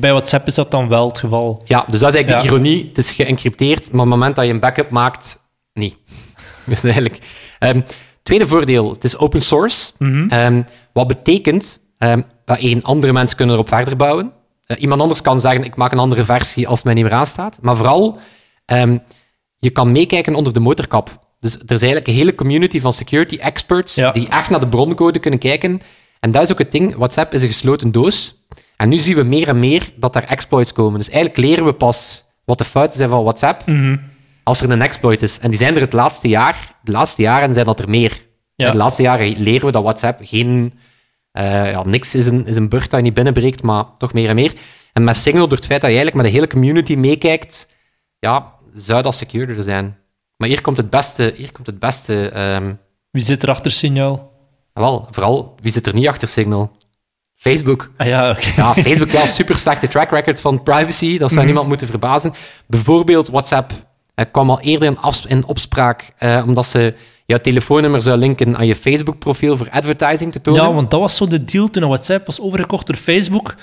bij 0.00 0.10
WhatsApp 0.10 0.46
is 0.46 0.54
dat 0.54 0.70
dan 0.70 0.88
wel 0.88 1.06
het 1.08 1.18
geval. 1.18 1.62
Ja, 1.64 1.84
dus 1.88 2.00
dat 2.00 2.08
is 2.08 2.14
eigenlijk 2.14 2.28
Ja. 2.28 2.40
de 2.40 2.54
ironie. 2.54 2.86
Het 2.88 2.98
is 2.98 3.10
geëncrypteerd, 3.10 3.80
maar 3.80 4.00
op 4.04 4.10
het 4.10 4.18
moment 4.18 4.36
dat 4.36 4.44
je 4.44 4.50
een 4.50 4.60
backup 4.60 4.90
maakt, 4.90 5.40
niet. 5.72 5.96
dus 6.66 6.84
eigenlijk... 6.84 7.18
ehm, 7.58 7.80
tweede 8.22 8.46
voordeel, 8.46 8.90
het 8.90 9.04
is 9.04 9.18
open 9.18 9.42
source. 9.42 9.92
Mhm. 9.98 10.28
Ehm, 10.28 10.62
wat 10.92 11.06
betekent 11.06 11.80
ehm, 11.98 12.22
dat 12.44 12.58
één, 12.58 12.82
andere 12.82 13.12
mensen 13.12 13.36
kunnen 13.36 13.54
erop 13.54 13.68
verder 13.68 13.96
bouwen. 13.96 14.32
Eh, 14.66 14.80
iemand 14.82 15.00
anders 15.00 15.22
kan 15.22 15.40
zeggen, 15.40 15.64
ik 15.64 15.76
maak 15.76 15.92
een 15.92 15.98
andere 15.98 16.24
versie 16.24 16.68
als 16.68 16.76
het 16.76 16.84
mij 16.86 16.94
niet 16.94 17.04
meer 17.04 17.12
aanstaat. 17.12 17.58
Maar 17.60 17.76
vooral, 17.76 18.18
je 19.56 19.70
kan 19.72 19.92
meekijken 19.92 20.34
onder 20.34 20.52
de 20.52 20.60
motorkap. 20.60 21.23
Dus 21.44 21.54
er 21.54 21.62
is 21.72 21.82
eigenlijk 21.82 22.06
een 22.08 22.14
hele 22.14 22.34
community 22.34 22.80
van 22.80 22.92
security 22.92 23.36
experts 23.36 23.94
Ja. 23.94 24.12
die 24.12 24.28
echt 24.28 24.50
naar 24.50 24.60
de 24.60 24.68
broncode 24.68 25.18
kunnen 25.18 25.40
kijken. 25.40 25.80
En 26.20 26.30
dat 26.30 26.42
is 26.42 26.52
ook 26.52 26.58
het 26.58 26.72
ding, 26.72 26.94
WhatsApp 26.96 27.32
is 27.32 27.42
een 27.42 27.48
gesloten 27.48 27.92
doos. 27.92 28.44
En 28.76 28.88
nu 28.88 28.98
zien 28.98 29.16
we 29.16 29.22
meer 29.22 29.48
en 29.48 29.58
meer 29.58 29.92
dat 29.96 30.16
er 30.16 30.24
exploits 30.24 30.72
komen. 30.72 30.98
Dus 30.98 31.08
eigenlijk 31.10 31.36
leren 31.46 31.64
we 31.64 31.72
pas 31.72 32.24
wat 32.44 32.58
de 32.58 32.64
fouten 32.64 32.96
zijn 32.98 33.08
van 33.10 33.22
WhatsApp 33.22 33.66
Mhm. 33.66 33.96
als 34.42 34.60
er 34.60 34.70
een 34.70 34.82
exploit 34.82 35.22
is. 35.22 35.38
En 35.38 35.48
die 35.50 35.58
zijn 35.58 35.74
er 35.74 35.80
het 35.80 35.92
laatste 35.92 36.28
jaar. 36.28 36.74
De 36.82 36.92
laatste 36.92 37.22
jaren 37.22 37.54
zijn 37.54 37.66
dat 37.66 37.80
er 37.80 37.88
meer. 37.88 38.22
Ja. 38.54 38.70
De 38.70 38.76
laatste 38.76 39.02
jaren 39.02 39.36
leren 39.42 39.66
we 39.66 39.72
dat 39.72 39.82
WhatsApp 39.82 40.20
geen... 40.22 40.72
eh, 41.32 41.70
ja, 41.70 41.82
niks 41.84 42.14
is 42.14 42.26
een, 42.26 42.46
is 42.46 42.56
een 42.56 42.68
dat 42.68 42.90
je 42.90 42.96
niet 42.96 43.14
binnenbreekt, 43.14 43.62
maar 43.62 43.84
toch 43.98 44.12
meer 44.12 44.28
en 44.28 44.34
meer. 44.34 44.52
En 44.92 45.04
met 45.04 45.16
Signal, 45.16 45.48
door 45.48 45.56
het 45.58 45.66
feit 45.66 45.80
dat 45.80 45.90
je 45.90 45.96
eigenlijk 45.96 46.16
met 46.16 46.24
de 46.32 46.38
hele 46.38 46.52
community 46.52 46.94
meekijkt, 46.94 47.70
ja, 48.18 48.52
zou 48.72 49.02
dat 49.02 49.14
securder 49.14 49.62
zijn. 49.62 49.96
Maar 50.44 50.52
hier 50.52 50.62
komt 50.62 50.76
het 50.76 50.90
beste... 50.90 51.34
Hier 51.36 51.52
komt 51.52 51.66
het 51.66 51.78
beste 51.78 52.28
ehm, 52.28 52.74
Wie 53.10 53.22
zit 53.22 53.42
er 53.42 53.48
achter 53.48 53.70
signaal? 53.70 54.32
wel, 54.72 55.08
vooral, 55.10 55.54
wie 55.62 55.72
zit 55.72 55.86
er 55.86 55.94
niet 55.94 56.08
achter 56.08 56.28
Signal? 56.28 56.76
Facebook. 57.34 57.90
Ah 57.96 58.06
ja, 58.06 58.30
oké. 58.30 58.52
Ja, 58.56 58.74
Facebook, 58.74 59.10
ja, 59.10 59.26
super 59.26 59.58
slechte 59.58 59.88
track 59.88 60.10
record 60.10 60.40
van 60.40 60.62
privacy. 60.62 61.18
Dat 61.18 61.32
zou 61.32 61.44
niemand 61.44 61.68
moeten 61.68 61.86
verbazen. 61.86 62.34
Bijvoorbeeld 62.66 63.28
WhatsApp 63.28 63.72
eh, 64.14 64.24
kwam 64.32 64.50
al 64.50 64.60
eerder 64.60 64.96
in 65.28 65.46
opspraak 65.46 66.12
eh, 66.18 66.42
omdat 66.46 66.66
ze 66.66 66.94
jouw 67.26 67.38
telefoonnummer 67.38 68.02
zou 68.02 68.18
linken 68.18 68.56
aan 68.56 68.66
je 68.66 68.76
Facebook-profiel 68.76 69.56
voor 69.56 69.70
advertising 69.70 70.32
te 70.32 70.40
tonen. 70.40 70.62
Ja, 70.62 70.72
want 70.72 70.90
dat 70.90 71.00
was 71.00 71.16
zo 71.16 71.26
de 71.26 71.44
deal 71.44 71.70
toen 71.70 71.82
WhatsApp 71.82 72.26
was 72.26 72.40
overgekocht 72.40 72.86
door 72.86 72.96
Facebook. 72.96 73.54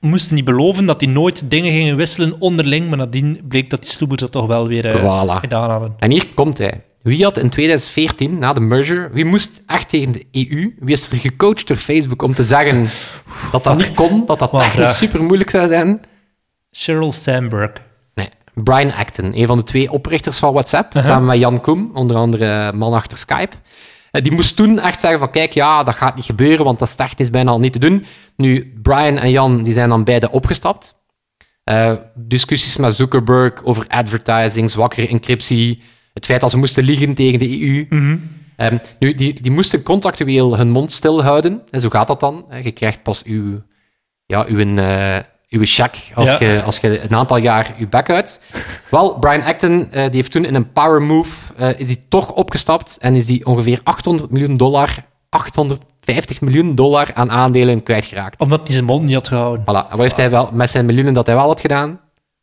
Moesten 0.00 0.34
niet 0.34 0.44
beloven 0.44 0.86
dat 0.86 0.98
die 0.98 1.08
nooit 1.08 1.50
dingen 1.50 1.72
gingen 1.72 1.96
wisselen 1.96 2.36
onderling, 2.40 2.88
maar 2.88 2.98
nadien 2.98 3.40
bleek 3.48 3.70
dat 3.70 3.80
die 3.82 3.90
sloebers 3.90 4.20
dat 4.20 4.32
toch 4.32 4.46
wel 4.46 4.66
weer 4.66 4.86
eh, 4.86 5.00
Voilà. 5.00 5.40
gedaan 5.40 5.70
hadden. 5.70 5.94
En 5.98 6.10
hier 6.10 6.26
komt 6.34 6.58
hij. 6.58 6.82
Wie 7.02 7.24
had 7.24 7.36
in 7.38 7.50
2014, 7.50 8.38
na 8.38 8.52
de 8.52 8.60
merger, 8.60 9.10
wie 9.12 9.24
moest 9.24 9.62
echt 9.66 9.88
tegen 9.88 10.12
de 10.12 10.26
EU, 10.32 10.74
wie 10.78 10.92
is 10.94 11.10
er 11.10 11.16
gecoacht 11.18 11.68
door 11.68 11.76
Facebook 11.76 12.22
om 12.22 12.34
te 12.34 12.44
zeggen 12.44 12.88
dat 13.52 13.64
dat 13.64 13.76
niet 13.76 13.94
kon, 13.94 14.26
dat 14.26 14.38
dat 14.38 14.50
technisch 14.58 14.96
super 14.98 15.22
moeilijk 15.24 15.50
zou 15.50 15.68
zijn? 15.68 16.00
Sheryl 16.72 17.12
Sandberg. 17.12 17.72
Nee, 18.14 18.28
Brian 18.54 18.92
Acton, 18.92 19.38
een 19.38 19.46
van 19.46 19.56
de 19.56 19.62
twee 19.62 19.90
oprichters 19.90 20.38
van 20.38 20.52
WhatsApp, 20.52 20.86
Uh-huh. 20.94 21.10
samen 21.10 21.26
met 21.26 21.38
Jan 21.38 21.60
Koem, 21.60 21.90
onder 21.94 22.16
andere 22.16 22.72
man 22.72 22.92
achter 22.92 23.18
Skype. 23.18 23.56
Eh, 24.18 24.22
Die 24.24 24.32
moest 24.32 24.56
toen 24.56 24.78
echt 24.78 25.00
zeggen 25.00 25.18
van, 25.18 25.30
kijk, 25.30 25.52
ja, 25.52 25.82
dat 25.82 25.94
gaat 25.94 26.16
niet 26.16 26.24
gebeuren, 26.24 26.64
want 26.64 26.78
dat 26.78 26.88
is 26.88 26.94
technisch 26.94 27.30
bijna 27.30 27.50
al 27.50 27.58
niet 27.60 27.72
te 27.72 27.78
doen. 27.78 28.04
Nu, 28.36 28.72
Brian 28.82 29.16
en 29.18 29.30
Jan, 29.30 29.62
die 29.62 29.72
zijn 29.72 29.88
dan 29.88 30.04
beide 30.04 30.30
opgestapt. 30.30 30.96
Eh, 31.64 31.92
discussies 32.14 32.76
met 32.76 32.94
Zuckerberg 32.94 33.64
over 33.64 33.86
advertising, 33.88 34.70
zwakkere 34.70 35.08
encryptie, 35.08 35.82
het 36.12 36.26
feit 36.26 36.40
dat 36.40 36.50
ze 36.50 36.56
moesten 36.58 36.84
liegen 36.84 37.14
tegen 37.14 37.38
de 37.38 37.60
EU. 37.66 37.86
Ehm, 38.56 38.78
nu, 38.98 39.14
die, 39.14 39.42
die 39.42 39.50
moesten 39.50 39.82
contractueel 39.82 40.56
hun 40.56 40.70
mond 40.70 40.92
stilhouden. 40.92 41.62
En 41.70 41.80
zo 41.80 41.88
gaat 41.88 42.06
dat 42.08 42.20
dan. 42.20 42.44
Eh, 42.50 42.64
Je 42.64 42.72
krijgt 42.72 43.02
pas 43.02 43.22
uw, 43.22 43.62
ja, 44.26 44.44
uw, 44.48 44.58
eh, 44.76 45.18
uw 45.48 45.60
cheque 45.64 46.00
als, 46.14 46.30
Ja. 46.30 46.46
je, 46.48 46.62
als 46.62 46.78
je 46.78 47.00
een 47.02 47.14
aantal 47.14 47.36
jaar 47.36 47.74
je 47.76 47.88
bek 47.88 48.10
uit. 48.10 48.40
Wel, 48.90 49.14
Brian 49.18 49.42
Acton 49.42 49.90
eh, 49.90 50.02
die 50.02 50.14
heeft 50.14 50.30
toen 50.30 50.44
in 50.44 50.54
een 50.54 50.72
power 50.72 51.02
move 51.02 51.54
eh, 51.56 51.78
is 51.80 51.86
hij 51.86 51.96
toch 52.08 52.32
opgestapt 52.32 52.96
en 53.00 53.14
is 53.14 53.28
hij 53.28 53.40
ongeveer 53.44 53.80
800 53.84 54.30
miljoen 54.30 54.56
dollar, 54.56 54.94
850 55.28 56.40
miljoen 56.40 56.74
dollar 56.74 57.10
aan 57.14 57.30
aandelen 57.30 57.82
kwijtgeraakt. 57.82 58.40
Omdat 58.40 58.60
hij 58.64 58.72
zijn 58.72 58.84
mond 58.84 59.04
niet 59.04 59.14
had 59.14 59.28
gehouden. 59.28 59.62
Voilà. 59.62 59.66
En 59.90 59.90
wat 59.90 59.98
heeft 60.00 60.16
hij 60.16 60.30
wel 60.30 60.50
met 60.52 60.70
zijn 60.70 60.86
miljoenen 60.86 61.14
dat 61.14 61.26
hij 61.26 61.34
wel 61.34 61.46
had 61.46 61.60
gedaan? 61.60 62.00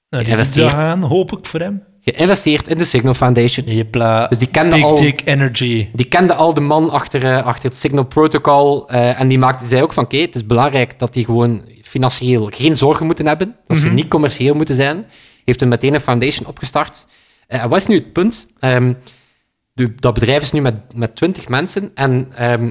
Nou, 0.09 0.23
die 0.23 0.33
Geïnvesteerd. 0.33 0.73
aan, 0.73 1.01
hoop 1.03 1.31
ik 1.37 1.45
voor 1.45 1.59
hem. 1.59 1.83
Geïnvesteerd 2.01 2.67
in 2.67 2.77
de 2.77 2.85
Signal 2.85 3.13
Foundation. 3.13 3.65
Jepla. 3.65 4.27
Dus 4.27 4.37
die 4.37 4.47
kende 4.47 4.75
Big 4.75 4.83
al- 4.83 4.95
Dick 4.95 5.21
Energy. 5.25 5.89
Die 5.93 6.05
kende 6.05 6.33
al 6.33 6.53
de 6.53 6.61
man 6.61 6.89
achter, 6.89 7.23
eh, 7.23 7.45
achter 7.45 7.69
het 7.69 7.77
Signal 7.77 8.03
Protocol. 8.03 8.89
en 8.89 9.27
die 9.27 9.37
maakte, 9.39 9.65
zei 9.65 9.81
ook 9.83 9.93
van, 9.93 10.03
oké, 10.03 10.17
het 10.17 10.35
is 10.35 10.45
belangrijk 10.45 10.99
dat 10.99 11.13
die 11.13 11.25
gewoon 11.25 11.61
financieel 11.95 12.49
geen 12.53 12.75
zorgen 12.75 13.05
moeten 13.05 13.27
hebben. 13.27 13.55
Dat 13.67 13.77
ze 13.77 13.89
niet 13.89 14.07
commercieel 14.07 14.55
moeten 14.55 14.75
zijn. 14.75 15.05
Heeft 15.45 15.59
toen 15.59 15.67
meteen 15.67 15.93
een 15.93 16.01
foundation 16.01 16.47
opgestart. 16.47 17.07
Eh, 17.47 17.63
en 17.63 17.69
wat 17.69 17.77
is 17.79 17.87
nu 17.87 17.95
het 17.95 18.13
punt? 18.13 18.47
Ehm, 18.59 18.93
de- 19.73 19.95
dat 19.95 20.13
bedrijf 20.13 20.41
is 20.41 20.51
nu 20.51 20.61
met, 20.61 20.75
met 20.95 21.15
20 21.15 21.47
mensen. 21.47 21.91
En 21.93 22.27
ehm, 22.35 22.65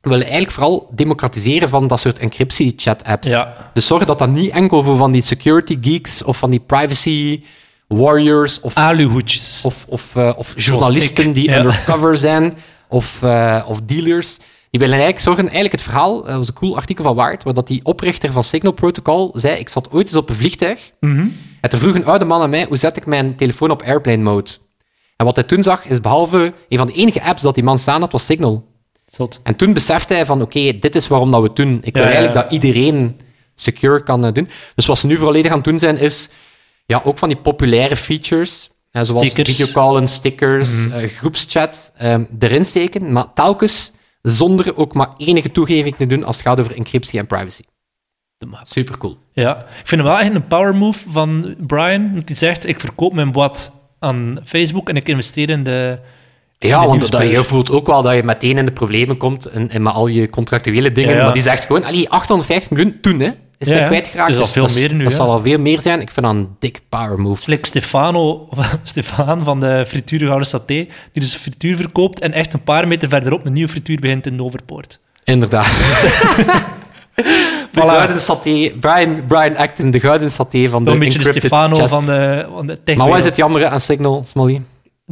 we 0.00 0.08
willen 0.10 0.22
eigenlijk 0.22 0.52
vooral 0.52 0.90
democratiseren 0.94 1.68
van 1.68 1.86
dat 1.88 2.00
soort 2.00 2.18
encryptie-chat-apps. 2.18 3.28
Ja. 3.28 3.70
Dus 3.74 3.86
zorgen 3.86 4.06
dat 4.06 4.18
dat 4.18 4.30
niet 4.30 4.50
enkel 4.50 4.82
voor 4.82 4.96
van 4.96 5.12
die 5.12 5.22
security 5.22 5.78
geeks 5.80 6.22
of 6.22 6.36
van 6.38 6.50
die 6.50 6.60
privacy 6.60 7.42
warriors 7.88 8.60
of 8.60 8.74
Aluhoedjes. 8.74 9.60
of, 9.64 9.84
of, 9.88 10.16
eh, 10.16 10.32
of 10.36 10.52
journalisten 10.56 11.32
die 11.32 11.50
ja. 11.50 11.58
undercover 11.58 12.16
zijn, 12.16 12.54
of, 12.88 13.22
eh, 13.22 13.64
of 13.68 13.80
dealers. 13.80 14.38
Die 14.74 14.82
willen 14.82 14.98
eigenlijk 14.98 15.24
zorgen, 15.26 15.44
eigenlijk 15.44 15.72
het 15.74 15.82
verhaal, 15.92 16.20
eh, 16.22 16.26
dat 16.28 16.36
was 16.36 16.48
een 16.48 16.54
cool 16.54 16.76
artikel 16.76 17.04
van 17.04 17.14
Wired, 17.16 17.42
waar 17.42 17.54
dat 17.54 17.66
die 17.66 17.80
oprichter 17.84 18.32
van 18.32 18.42
Signal 18.42 18.72
Protocol 18.72 19.30
zei, 19.34 19.58
ik 19.58 19.68
zat 19.68 19.88
ooit 19.92 20.06
eens 20.06 20.16
op 20.16 20.28
een 20.28 20.34
vliegtuig, 20.34 20.92
Mhm. 21.00 21.26
en 21.60 21.70
toen 21.70 21.78
vroeg 21.78 21.94
een 21.94 22.04
oude 22.06 22.24
man 22.24 22.42
aan 22.42 22.50
mij, 22.50 22.64
hoe 22.68 22.76
zet 22.76 22.96
ik 22.96 23.06
mijn 23.06 23.36
telefoon 23.36 23.70
op 23.70 23.82
airplane 23.82 24.22
mode? 24.22 24.50
En 25.16 25.24
wat 25.26 25.36
hij 25.36 25.44
toen 25.44 25.62
zag, 25.62 25.84
is 25.86 26.00
behalve 26.00 26.52
een 26.68 26.78
van 26.78 26.86
de 26.86 26.92
enige 26.92 27.22
apps 27.22 27.42
dat 27.42 27.54
die 27.54 27.64
man 27.64 27.78
staan 27.78 28.00
had, 28.00 28.12
was 28.12 28.24
Signal. 28.24 28.64
Zot. 29.06 29.40
En 29.42 29.56
toen 29.56 29.72
besefte 29.72 30.14
hij 30.14 30.26
van, 30.26 30.42
oké, 30.42 30.78
dit 30.78 30.94
is 30.94 31.08
waarom 31.08 31.30
dat 31.30 31.40
we 31.40 31.46
het 31.46 31.56
doen. 31.56 31.78
Ik 31.82 31.94
wil 31.94 32.02
Ja, 32.02 32.08
eigenlijk 32.08 32.36
ja. 32.36 32.42
dat 32.42 32.52
iedereen 32.52 33.20
secure 33.54 34.02
kan 34.02 34.24
eh, 34.24 34.32
doen. 34.32 34.48
Dus 34.74 34.86
wat 34.86 34.98
ze 34.98 35.06
nu 35.06 35.16
volledig 35.18 35.50
aan 35.50 35.56
het 35.56 35.66
doen 35.66 35.78
zijn, 35.78 35.98
is 35.98 36.28
ja, 36.86 37.00
ook 37.04 37.18
van 37.18 37.28
die 37.28 37.38
populaire 37.38 37.96
features, 37.96 38.70
zoals 38.90 39.28
Stickers. 39.28 39.56
videocallen, 39.56 40.08
stickers, 40.08 40.86
eh, 40.88 41.08
groepschat, 41.08 41.92
eh, 41.96 42.18
erin 42.38 42.64
steken, 42.64 43.12
maar 43.12 43.26
telkens 43.34 43.92
zonder 44.32 44.76
ook 44.76 44.94
maar 44.94 45.08
enige 45.16 45.50
toegeving 45.50 45.96
te 45.96 46.06
doen 46.06 46.24
als 46.24 46.36
het 46.36 46.46
gaat 46.46 46.60
over 46.60 46.76
encryptie 46.76 47.18
en 47.18 47.26
privacy. 47.26 47.62
Super 48.64 48.98
cool. 48.98 49.18
Ja, 49.32 49.56
ik 49.58 49.86
vind 49.86 50.00
het 50.00 50.10
wel 50.10 50.18
echt 50.18 50.34
een 50.34 50.46
power 50.46 50.74
move 50.74 51.10
van 51.10 51.54
Brian. 51.58 52.12
Want 52.12 52.28
hij 52.28 52.36
zegt, 52.36 52.66
ik 52.66 52.80
verkoop 52.80 53.12
mijn 53.12 53.32
wat 53.32 53.72
aan 53.98 54.38
Facebook 54.44 54.88
en 54.88 54.96
ik 54.96 55.08
investeer 55.08 55.50
in 55.50 55.62
de... 55.62 55.98
Ja, 56.58 56.80
de 56.80 56.86
want 56.86 57.10
dat, 57.10 57.30
je 57.30 57.44
voelt 57.44 57.70
ook 57.70 57.86
wel 57.86 58.02
dat 58.02 58.14
je 58.14 58.22
meteen 58.22 58.58
in 58.58 58.64
de 58.64 58.72
problemen 58.72 59.16
komt 59.16 59.46
en, 59.46 59.70
en 59.70 59.82
met 59.82 59.92
al 59.92 60.06
je 60.06 60.30
contractuele 60.30 60.92
dingen. 60.92 61.10
Ja, 61.10 61.16
ja. 61.16 61.24
Maar 61.24 61.32
die 61.32 61.42
zegt 61.42 61.64
gewoon, 61.64 61.84
allee, 61.84 62.10
850 62.10 62.70
miljoen 62.70 63.00
toen, 63.00 63.20
hè, 63.20 63.30
is 63.58 63.68
Ja, 63.68 63.74
hij 63.74 63.86
kwijtgeraakt. 63.86 64.30
Is 64.30 64.38
al 64.38 64.46
veel 64.46 64.66
dat, 64.66 64.74
meer 64.74 64.94
nu, 64.94 65.04
Dat 65.04 65.12
zal 65.12 65.30
al 65.30 65.40
veel 65.40 65.58
meer 65.58 65.80
zijn. 65.80 66.00
Ik 66.00 66.10
vind 66.10 66.26
dat 66.26 66.34
een 66.34 66.56
dik 66.58 66.80
power 66.88 67.20
move. 67.20 67.34
Het 67.34 67.40
is 67.40 67.46
like 67.46 67.66
Stefano, 67.66 68.48
Stefan 68.82 69.44
van 69.44 69.60
de 69.60 69.84
frituur 69.86 70.26
Gouden 70.26 70.46
Saté, 70.46 70.64
die 70.66 70.88
dus 71.12 71.34
frituur 71.34 71.76
verkoopt 71.76 72.20
en 72.20 72.32
echt 72.32 72.52
een 72.52 72.62
paar 72.62 72.88
meter 72.88 73.08
verderop 73.08 73.46
een 73.46 73.52
nieuwe 73.52 73.68
frituur 73.70 74.00
begint 74.00 74.26
in 74.26 74.34
Noverpoort. 74.34 75.00
Inderdaad. 75.24 75.66
de 77.14 77.80
gouden 77.80 78.20
saté. 78.20 78.72
Brian, 78.80 79.26
Brian 79.26 79.56
Acton, 79.56 79.90
de 79.90 80.00
gouden 80.00 80.30
saté 80.30 80.68
van 80.68 80.84
de 80.84 80.90
Een 80.90 80.98
beetje 80.98 81.18
de 81.18 81.24
encrypted 81.24 81.50
Stefano 81.50 81.74
chess. 81.74 81.92
van 81.92 82.06
de, 82.06 82.46
van 82.50 82.66
de 82.66 82.82
tech 82.84 82.96
Maar 82.96 83.08
wat 83.08 83.18
is 83.18 83.24
het 83.24 83.36
jammer 83.36 83.66
aan 83.66 83.80
Signal, 83.80 84.22
Smolly? 84.26 84.62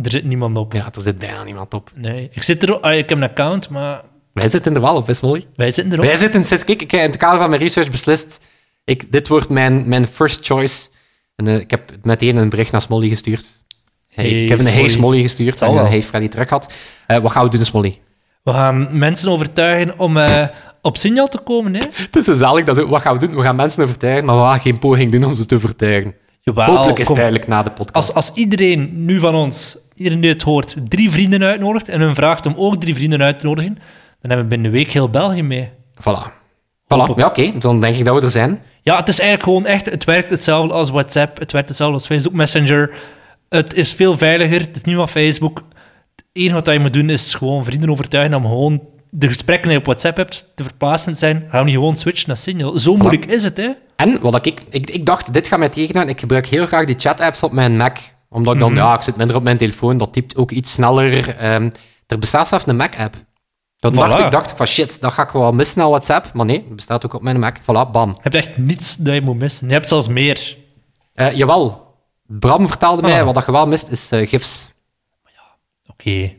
Er 0.02 0.11
zit 0.11 0.24
niemand 0.24 0.57
op. 0.57 0.72
Ja, 0.72 0.90
er 0.94 1.00
zit 1.00 1.18
bijna 1.18 1.42
niemand 1.42 1.74
op. 1.74 1.90
Nee, 1.94 2.28
ik, 2.33 2.42
zit 2.42 2.62
er, 2.62 2.81
ah, 2.81 2.96
ik 2.96 3.09
heb 3.09 3.18
een 3.18 3.24
account, 3.24 3.68
maar 3.68 4.02
Wij 4.32 4.48
zitten 4.48 4.74
er 4.74 4.80
wel 4.80 4.94
op, 4.94 5.06
hè, 5.06 5.14
Smolly? 5.14 5.44
wij 5.56 5.70
zitten 5.70 5.92
erop. 5.92 6.04
Wij 6.06 6.16
zitten 6.16 6.44
sinds... 6.44 6.64
Kijk, 6.64 6.82
ik 6.82 6.90
heb 6.90 7.00
in 7.00 7.06
het 7.06 7.16
kader 7.16 7.38
van 7.38 7.48
mijn 7.50 7.62
research 7.62 7.90
beslist... 7.90 8.40
Ik, 8.84 9.12
dit 9.12 9.28
wordt 9.28 9.48
mijn, 9.48 9.88
mijn 9.88 10.06
first 10.06 10.46
choice. 10.46 10.88
En 11.36 11.48
eh, 11.48 11.58
ik 11.58 11.70
heb 11.70 11.92
meteen 12.02 12.36
een 12.36 12.48
bericht 12.48 12.72
naar 12.72 12.80
Smolly 12.80 13.08
gestuurd. 13.08 13.64
Hey, 14.08 14.24
Hey, 14.28 14.42
ik 14.42 14.48
heb 14.48 14.58
een 14.58 14.64
hey 14.64 14.74
Smolly. 14.74 14.88
Smolly 14.88 15.22
gestuurd. 15.22 15.62
En 15.62 15.68
een 15.76 15.86
hey 15.86 16.02
Freddy 16.02 16.28
terug 16.28 16.48
gehad. 16.48 16.72
Eh, 17.06 17.18
wat 17.18 17.32
gaan 17.32 17.44
we 17.44 17.56
doen, 17.56 17.64
Smolly? 17.64 17.98
We 18.42 18.50
gaan 18.52 18.88
mensen 18.98 19.28
overtuigen 19.30 19.98
om 19.98 20.16
eh, 20.16 20.46
op 20.82 20.96
signaal 20.96 21.26
te 21.28 21.38
komen. 21.38 21.74
Hè? 21.74 21.80
Het 22.10 22.16
is 22.16 22.24
zalig. 22.24 22.64
Dat, 22.64 22.76
we- 22.76 22.86
wat 22.86 23.02
gaan 23.02 23.18
we 23.18 23.26
doen? 23.26 23.36
We 23.36 23.42
gaan 23.42 23.56
mensen 23.56 23.82
overtuigen, 23.82 24.24
maar 24.24 24.36
we 24.36 24.42
gaan 24.42 24.60
geen 24.60 24.78
poging 24.78 25.12
doen 25.12 25.24
om 25.24 25.34
ze 25.34 25.46
te 25.46 25.54
overtuigen. 25.54 26.14
Jawel, 26.40 26.66
Hopelijk 26.66 26.90
is 26.92 26.96
het 26.98 27.06
kom. 27.06 27.16
duidelijk 27.16 27.46
na 27.46 27.62
de 27.62 27.70
podcast. 27.70 27.94
Als, 27.94 28.14
als 28.14 28.32
iedereen 28.38 29.04
nu 29.04 29.18
van 29.18 29.34
ons, 29.34 29.76
iedereen 29.94 30.20
die 30.20 30.30
het 30.30 30.42
hoort, 30.42 30.76
drie 30.88 31.10
vrienden 31.10 31.42
uitnodigt 31.42 31.88
en 31.88 32.00
hun 32.00 32.14
vraagt 32.14 32.46
om 32.46 32.54
ook 32.56 32.76
drie 32.80 32.94
vrienden 32.94 33.22
uit 33.22 33.38
te 33.38 33.46
nodigen, 33.46 33.78
dan 34.22 34.30
hebben 34.30 34.48
we 34.48 34.54
binnen 34.54 34.66
een 34.66 34.76
week 34.76 34.90
heel 34.90 35.08
België 35.08 35.42
mee. 35.42 35.70
Voilà. 35.94 36.30
Voilà. 36.85 37.16
Ja, 37.16 37.26
oké. 37.26 37.58
Dan 37.58 37.80
denk 37.80 37.96
ik 37.96 38.04
dat 38.04 38.14
we 38.14 38.20
er 38.20 38.30
zijn. 38.30 38.62
Ja, 38.82 38.96
het 38.96 39.08
is 39.08 39.20
eigenlijk 39.20 39.48
gewoon 39.48 39.66
echt, 39.66 39.87
het 39.87 40.04
werkt 40.04 40.30
hetzelfde 40.30 40.74
als 40.74 40.90
WhatsApp, 40.90 41.38
het 41.38 41.52
werkt 41.52 41.68
hetzelfde 41.68 41.94
als 41.94 42.06
Facebook 42.06 42.35
Messenger. 42.35 42.94
Het 43.48 43.74
is 43.74 43.92
veel 43.92 44.16
veiliger, 44.16 44.61
het 44.61 44.76
is 44.76 44.82
niet 44.82 44.96
van 44.96 45.08
Facebook. 45.08 45.62
Het 46.16 46.24
enige 46.32 46.54
wat 46.54 46.66
je 46.66 46.78
moet 46.78 46.92
doen 46.92 47.11
is 47.11 47.35
gewoon 47.35 47.64
vrienden 47.64 47.90
overtuigen 47.90 48.35
om 48.35 48.42
gewoon 48.42 48.82
de 49.11 49.28
gesprekken 49.28 49.68
die 49.68 49.72
je 49.72 49.78
op 49.78 49.85
WhatsApp 49.87 50.16
hebt 50.16 50.52
te 50.54 50.62
verplaatsen 50.62 51.14
zijn. 51.14 51.46
Gaan 51.48 51.58
we 51.58 51.64
niet 51.64 51.74
gewoon 51.74 51.96
switchen 51.96 52.28
naar 52.28 52.37
Signal. 52.37 52.78
Zo 52.78 52.96
moeilijk 52.96 53.26
is 53.26 53.44
het, 53.44 53.56
hè? 53.56 53.70
En 53.96 54.20
wat 54.20 54.46
ik, 54.46 54.62
ik, 54.70 54.90
ik 54.90 55.06
dacht, 55.06 55.32
dit 55.32 55.46
gaat 55.46 55.58
mij 55.58 55.68
tegenhouden. 55.68 56.14
Ik 56.14 56.20
gebruik 56.20 56.46
heel 56.46 56.66
graag 56.66 56.85
die 56.85 56.98
chat-apps 56.98 57.42
op 57.42 57.52
mijn 57.52 57.76
Mac. 57.76 57.98
Omdat 58.28 58.54
ik 58.54 58.61
dan, 58.61 58.74
ja, 58.74 58.94
ik 58.94 59.02
zit 59.02 59.16
minder 59.16 59.37
op 59.37 59.42
mijn 59.42 59.56
telefoon. 59.56 59.98
Dat 59.98 60.12
typt 60.12 60.37
ook 60.37 60.50
iets 60.50 60.72
sneller. 60.72 61.37
Ehm, 61.37 61.70
er 62.06 62.18
bestaat 62.18 62.48
zelfs 62.48 62.66
een 62.66 62.76
Mac-app. 62.76 63.16
Dan 63.82 63.92
Voilà. 63.92 63.96
dacht 63.96 64.18
ik, 64.20 64.30
dacht 64.30 64.50
ik 64.50 64.56
van 64.56 64.66
shit, 64.66 65.00
dat 65.00 65.12
ga 65.12 65.22
ik 65.22 65.30
wel 65.30 65.52
missen 65.52 65.82
aan 65.82 65.88
WhatsApp. 65.88 66.32
Maar 66.32 66.46
nee, 66.46 66.56
het 66.56 66.76
bestaat 66.76 67.04
ook 67.04 67.14
op 67.14 67.22
mijn 67.22 67.38
Mac. 67.38 67.56
Voilà, 67.60 67.90
bam. 67.92 68.08
Je 68.10 68.18
hebt 68.20 68.34
echt 68.34 68.56
niets 68.56 68.96
dat 68.96 69.14
je 69.14 69.20
moet 69.20 69.38
missen. 69.38 69.66
Je 69.66 69.72
hebt 69.72 69.88
zelfs 69.88 70.08
meer. 70.08 70.56
Eh, 71.14 71.32
jawel. 71.36 71.94
Bram 72.26 72.68
vertelde 72.68 73.02
mij, 73.02 73.22
Ah. 73.22 73.32
wat 73.34 73.46
je 73.46 73.52
wel 73.52 73.66
mist, 73.66 73.90
is 73.90 74.10
eh, 74.10 74.28
GIFs. 74.28 74.72
Oké. 75.90 76.32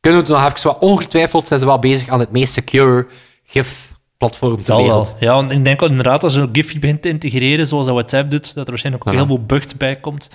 Kunnen 0.00 0.20
we 0.20 0.26
het 0.32 0.42
nog 0.42 0.46
even... 0.54 0.62
Wat 0.72 0.78
ongetwijfeld 0.78 1.46
zijn 1.46 1.60
ze 1.60 1.66
wel 1.66 1.78
bezig 1.78 2.08
aan 2.08 2.20
het 2.20 2.30
meest 2.30 2.52
secure 2.52 3.06
GIF-platform 3.44 4.62
ter 4.62 4.74
wel. 4.76 4.84
wereld. 4.84 5.16
Ja, 5.20 5.34
want 5.34 5.50
ik 5.50 5.64
denk 5.64 5.80
al 5.82 5.88
inderdaad 5.88 6.22
als 6.22 6.34
je 6.34 6.40
een 6.40 6.48
Giphy 6.52 6.78
begint 6.78 7.02
te 7.02 7.08
integreren, 7.08 7.66
zoals 7.66 7.86
dat 7.86 7.94
WhatsApp 7.94 8.30
doet, 8.30 8.54
dat 8.54 8.64
er 8.64 8.70
waarschijnlijk 8.70 9.06
ook 9.06 9.12
Voilà. 9.12 9.16
heel 9.16 9.26
veel 9.26 9.44
bugs 9.44 9.76
bij 9.76 9.96
komt. 9.96 10.28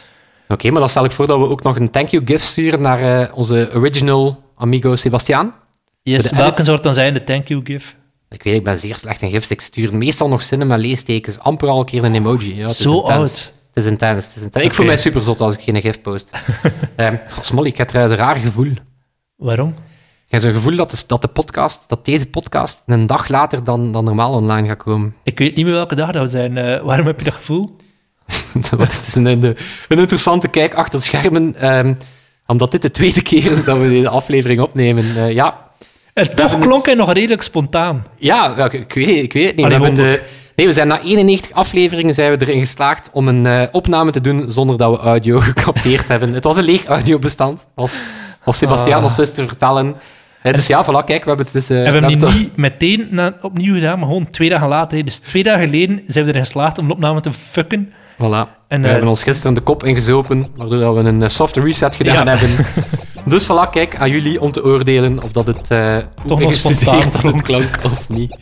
Oké, 0.47 0.69
maar 0.71 0.79
dan 0.79 0.89
stel 0.89 1.05
ik 1.05 1.11
voor 1.11 1.27
dat 1.27 1.39
we 1.39 1.47
ook 1.49 1.63
nog 1.63 1.75
een 1.75 1.91
thank 1.91 2.07
you 2.09 2.25
GIF 2.25 2.41
sturen 2.41 2.81
naar 2.81 3.21
eh, 3.21 3.37
onze 3.37 3.69
original 3.73 4.43
amigo 4.57 4.95
Sebastiaan. 4.95 5.53
Yes, 6.05 6.23
de 6.23 6.35
welke 6.35 6.53
edit. 6.53 6.65
soort 6.65 6.83
dan 6.83 6.93
zijn 6.93 7.13
de 7.13 7.23
thank 7.23 7.47
you 7.47 7.61
gif? 7.63 7.95
Ik 8.29 8.43
weet, 8.43 8.55
ik 8.55 8.63
ben 8.63 8.77
zeer 8.77 8.95
slecht 8.95 9.21
in 9.21 9.29
gifs. 9.29 9.49
Ik 9.49 9.61
stuur 9.61 9.97
meestal 9.97 10.27
nog 10.27 10.43
zinnen 10.43 10.67
met 10.67 10.79
leestekens. 10.79 11.39
Amper 11.39 11.67
al 11.69 11.79
een 11.79 11.85
keer 11.85 12.03
een 12.03 12.15
emoji. 12.15 12.55
Ja, 12.55 12.61
het 12.61 12.71
is 12.71 12.77
Zo 12.77 12.99
intens. 12.99 13.17
oud. 13.17 13.53
Het 13.73 13.83
is 13.83 13.85
intens. 13.85 14.25
Het 14.25 14.35
is 14.35 14.41
intens. 14.41 14.65
Ik 14.65 14.73
voel 14.73 14.85
mij 14.85 14.97
super 14.97 15.23
zot 15.23 15.41
als 15.41 15.53
ik 15.53 15.61
geen 15.61 15.81
gif 15.81 16.01
post. 16.01 16.31
Ehm 16.95 17.15
Smolly, 17.41 17.67
ik 17.67 17.77
heb 17.77 17.87
trouwens 17.87 18.17
een 18.17 18.25
raar 18.25 18.35
gevoel. 18.35 18.73
Waarom? 19.35 19.69
Ik 20.25 20.31
heb 20.31 20.41
zo'n 20.41 20.51
gevoel 20.53 20.75
dat 20.75 20.91
de, 20.91 21.03
dat 21.07 21.21
de 21.21 21.27
podcast, 21.27 21.83
dat 21.87 22.05
deze 22.05 22.25
podcast 22.25 22.83
een 22.85 23.05
dag 23.07 23.27
later 23.27 23.63
dan, 23.63 23.91
dan 23.91 24.03
normaal 24.03 24.33
online 24.33 24.67
gaat 24.67 24.77
komen. 24.83 25.15
Ik 25.23 25.39
weet 25.39 25.55
niet 25.55 25.65
meer 25.65 25.73
welke 25.73 25.95
dag 25.95 26.11
dat 26.11 26.21
we 26.21 26.27
zijn. 26.27 26.57
Eh, 26.57 26.81
waarom 26.81 27.05
heb 27.07 27.19
je 27.19 27.25
dat 27.25 27.33
gevoel? 27.33 27.75
Het 28.77 29.03
is 29.07 29.15
een, 29.15 29.55
interessante 29.87 30.47
kijk 30.47 30.73
achter 30.73 30.99
de 30.99 31.05
schermen. 31.05 31.55
ehm, 31.55 31.93
omdat 32.45 32.71
dit 32.71 32.81
de 32.81 32.91
tweede 32.91 33.21
keer 33.21 33.51
is 33.51 33.63
dat 33.63 33.77
we 33.77 33.87
deze 33.89 34.09
aflevering 34.09 34.59
opnemen. 34.59 35.15
Eh, 35.15 35.31
ja, 35.31 35.64
En 36.15 36.35
toch 36.35 36.59
klonk 36.59 36.85
hij 36.85 36.93
nog 36.95 37.13
redelijk 37.13 37.41
spontaan. 37.41 38.05
Ja, 38.17 38.55
ik, 38.65 38.73
ik 38.73 38.93
weet, 38.93 39.23
ik 39.23 39.33
weet 39.33 39.45
het 39.45 39.55
niet. 39.55 39.65
Allee, 39.65 39.77
we, 39.79 39.83
hebben 39.85 40.03
hopelijk. 40.03 40.23
de, 40.23 40.29
nee, 40.55 40.65
we 40.67 40.73
zijn 40.73 40.87
na 40.87 41.01
91 41.01 41.51
afleveringen 41.51 42.13
zijn 42.13 42.37
we 42.37 42.45
erin 42.45 42.59
geslaagd 42.59 43.09
om 43.13 43.27
een 43.27 43.45
eh, 43.45 43.61
opname 43.71 44.11
te 44.11 44.21
doen 44.21 44.51
zonder 44.51 44.77
dat 44.77 44.91
we 44.91 44.97
audio 44.97 45.39
gecapteerd 45.53 46.07
hebben. 46.07 46.33
Het 46.33 46.43
was 46.43 46.57
een 46.57 46.63
leeg 46.63 46.85
audiobestand, 46.85 47.67
als, 47.75 47.95
als 48.43 48.57
Sebastiaan 48.57 48.97
Ah. 48.97 49.03
ons 49.03 49.15
wist 49.17 49.35
te 49.35 49.47
vertellen. 49.47 49.95
Eh, 50.41 50.53
dus 50.53 50.67
ja, 50.67 50.83
voilà, 50.85 51.05
kijk, 51.05 51.23
we 51.23 51.27
hebben 51.27 51.45
het 51.45 51.53
dus... 51.53 51.69
eh, 51.69 51.77
En 51.77 51.83
we 51.93 51.99
hebben 51.99 52.19
die 52.19 52.39
niet 52.39 52.55
meteen 52.57 53.07
na- 53.11 53.35
opnieuw 53.41 53.73
gedaan, 53.73 53.99
maar 53.99 54.07
gewoon 54.07 54.29
twee 54.29 54.49
dagen 54.49 54.67
later. 54.67 55.05
Dus 55.05 55.17
twee 55.19 55.43
dagen 55.43 55.65
geleden 55.65 56.01
zijn 56.07 56.25
we 56.25 56.31
erin 56.31 56.43
geslaagd 56.43 56.77
om 56.77 56.87
de 56.87 56.93
opname 56.93 57.21
te 57.21 57.33
fucken. 57.33 57.93
Voilà. 58.15 58.63
En, 58.67 58.81
we 58.81 58.85
eh, 58.85 58.91
hebben 58.91 59.09
ons 59.09 59.23
gisteren 59.23 59.53
de 59.53 59.61
kop 59.61 59.83
ingezopen, 59.83 60.47
waardoor 60.55 60.79
dat 60.79 60.93
we 60.93 60.99
een 60.99 61.21
eh, 61.21 61.27
soft 61.27 61.55
reset 61.55 61.95
gedaan 61.95 62.25
Ja. 62.25 62.37
hebben. 62.37 62.65
Dus 63.25 63.45
voilà, 63.45 63.69
kijk, 63.71 63.95
aan 63.97 64.09
jullie 64.09 64.41
om 64.41 64.51
te 64.51 64.63
oordelen 64.63 65.23
of 65.23 65.31
dat 65.31 65.47
het 65.47 65.71
eh 65.71 65.97
Toch 66.25 66.39
nog 66.39 66.53
spontaan 66.53 67.09
dat 67.11 67.21
het 67.21 67.41
klonk 67.49 67.79
of 67.83 68.09
niet. 68.09 68.37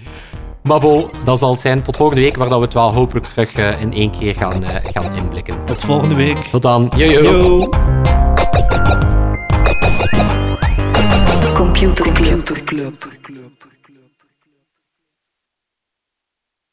Maar 0.63 0.79
bon, 0.79 1.09
dat 1.23 1.39
zal 1.39 1.51
het 1.51 1.61
zijn. 1.61 1.81
Tot 1.81 1.97
volgende 1.97 2.21
week, 2.21 2.35
waar 2.35 2.49
dat 2.49 2.57
we 2.57 2.63
het 2.63 2.73
wel 2.73 2.93
hopelijk 2.93 3.25
terug 3.25 3.79
in 3.79 3.93
één 3.93 4.11
keer 4.11 4.35
gaan, 4.35 4.63
eh, 4.63 4.75
gaan 4.93 5.15
inblikken. 5.15 5.55
Tot 5.65 5.81
volgende 5.81 6.15
week. 6.15 6.37
Tot 6.37 6.61
dan. 6.61 6.91
Yo, 6.95 7.05
yo. 7.05 7.21
Yo. 7.21 7.69
Computer 11.53 12.11
Club. 12.11 13.11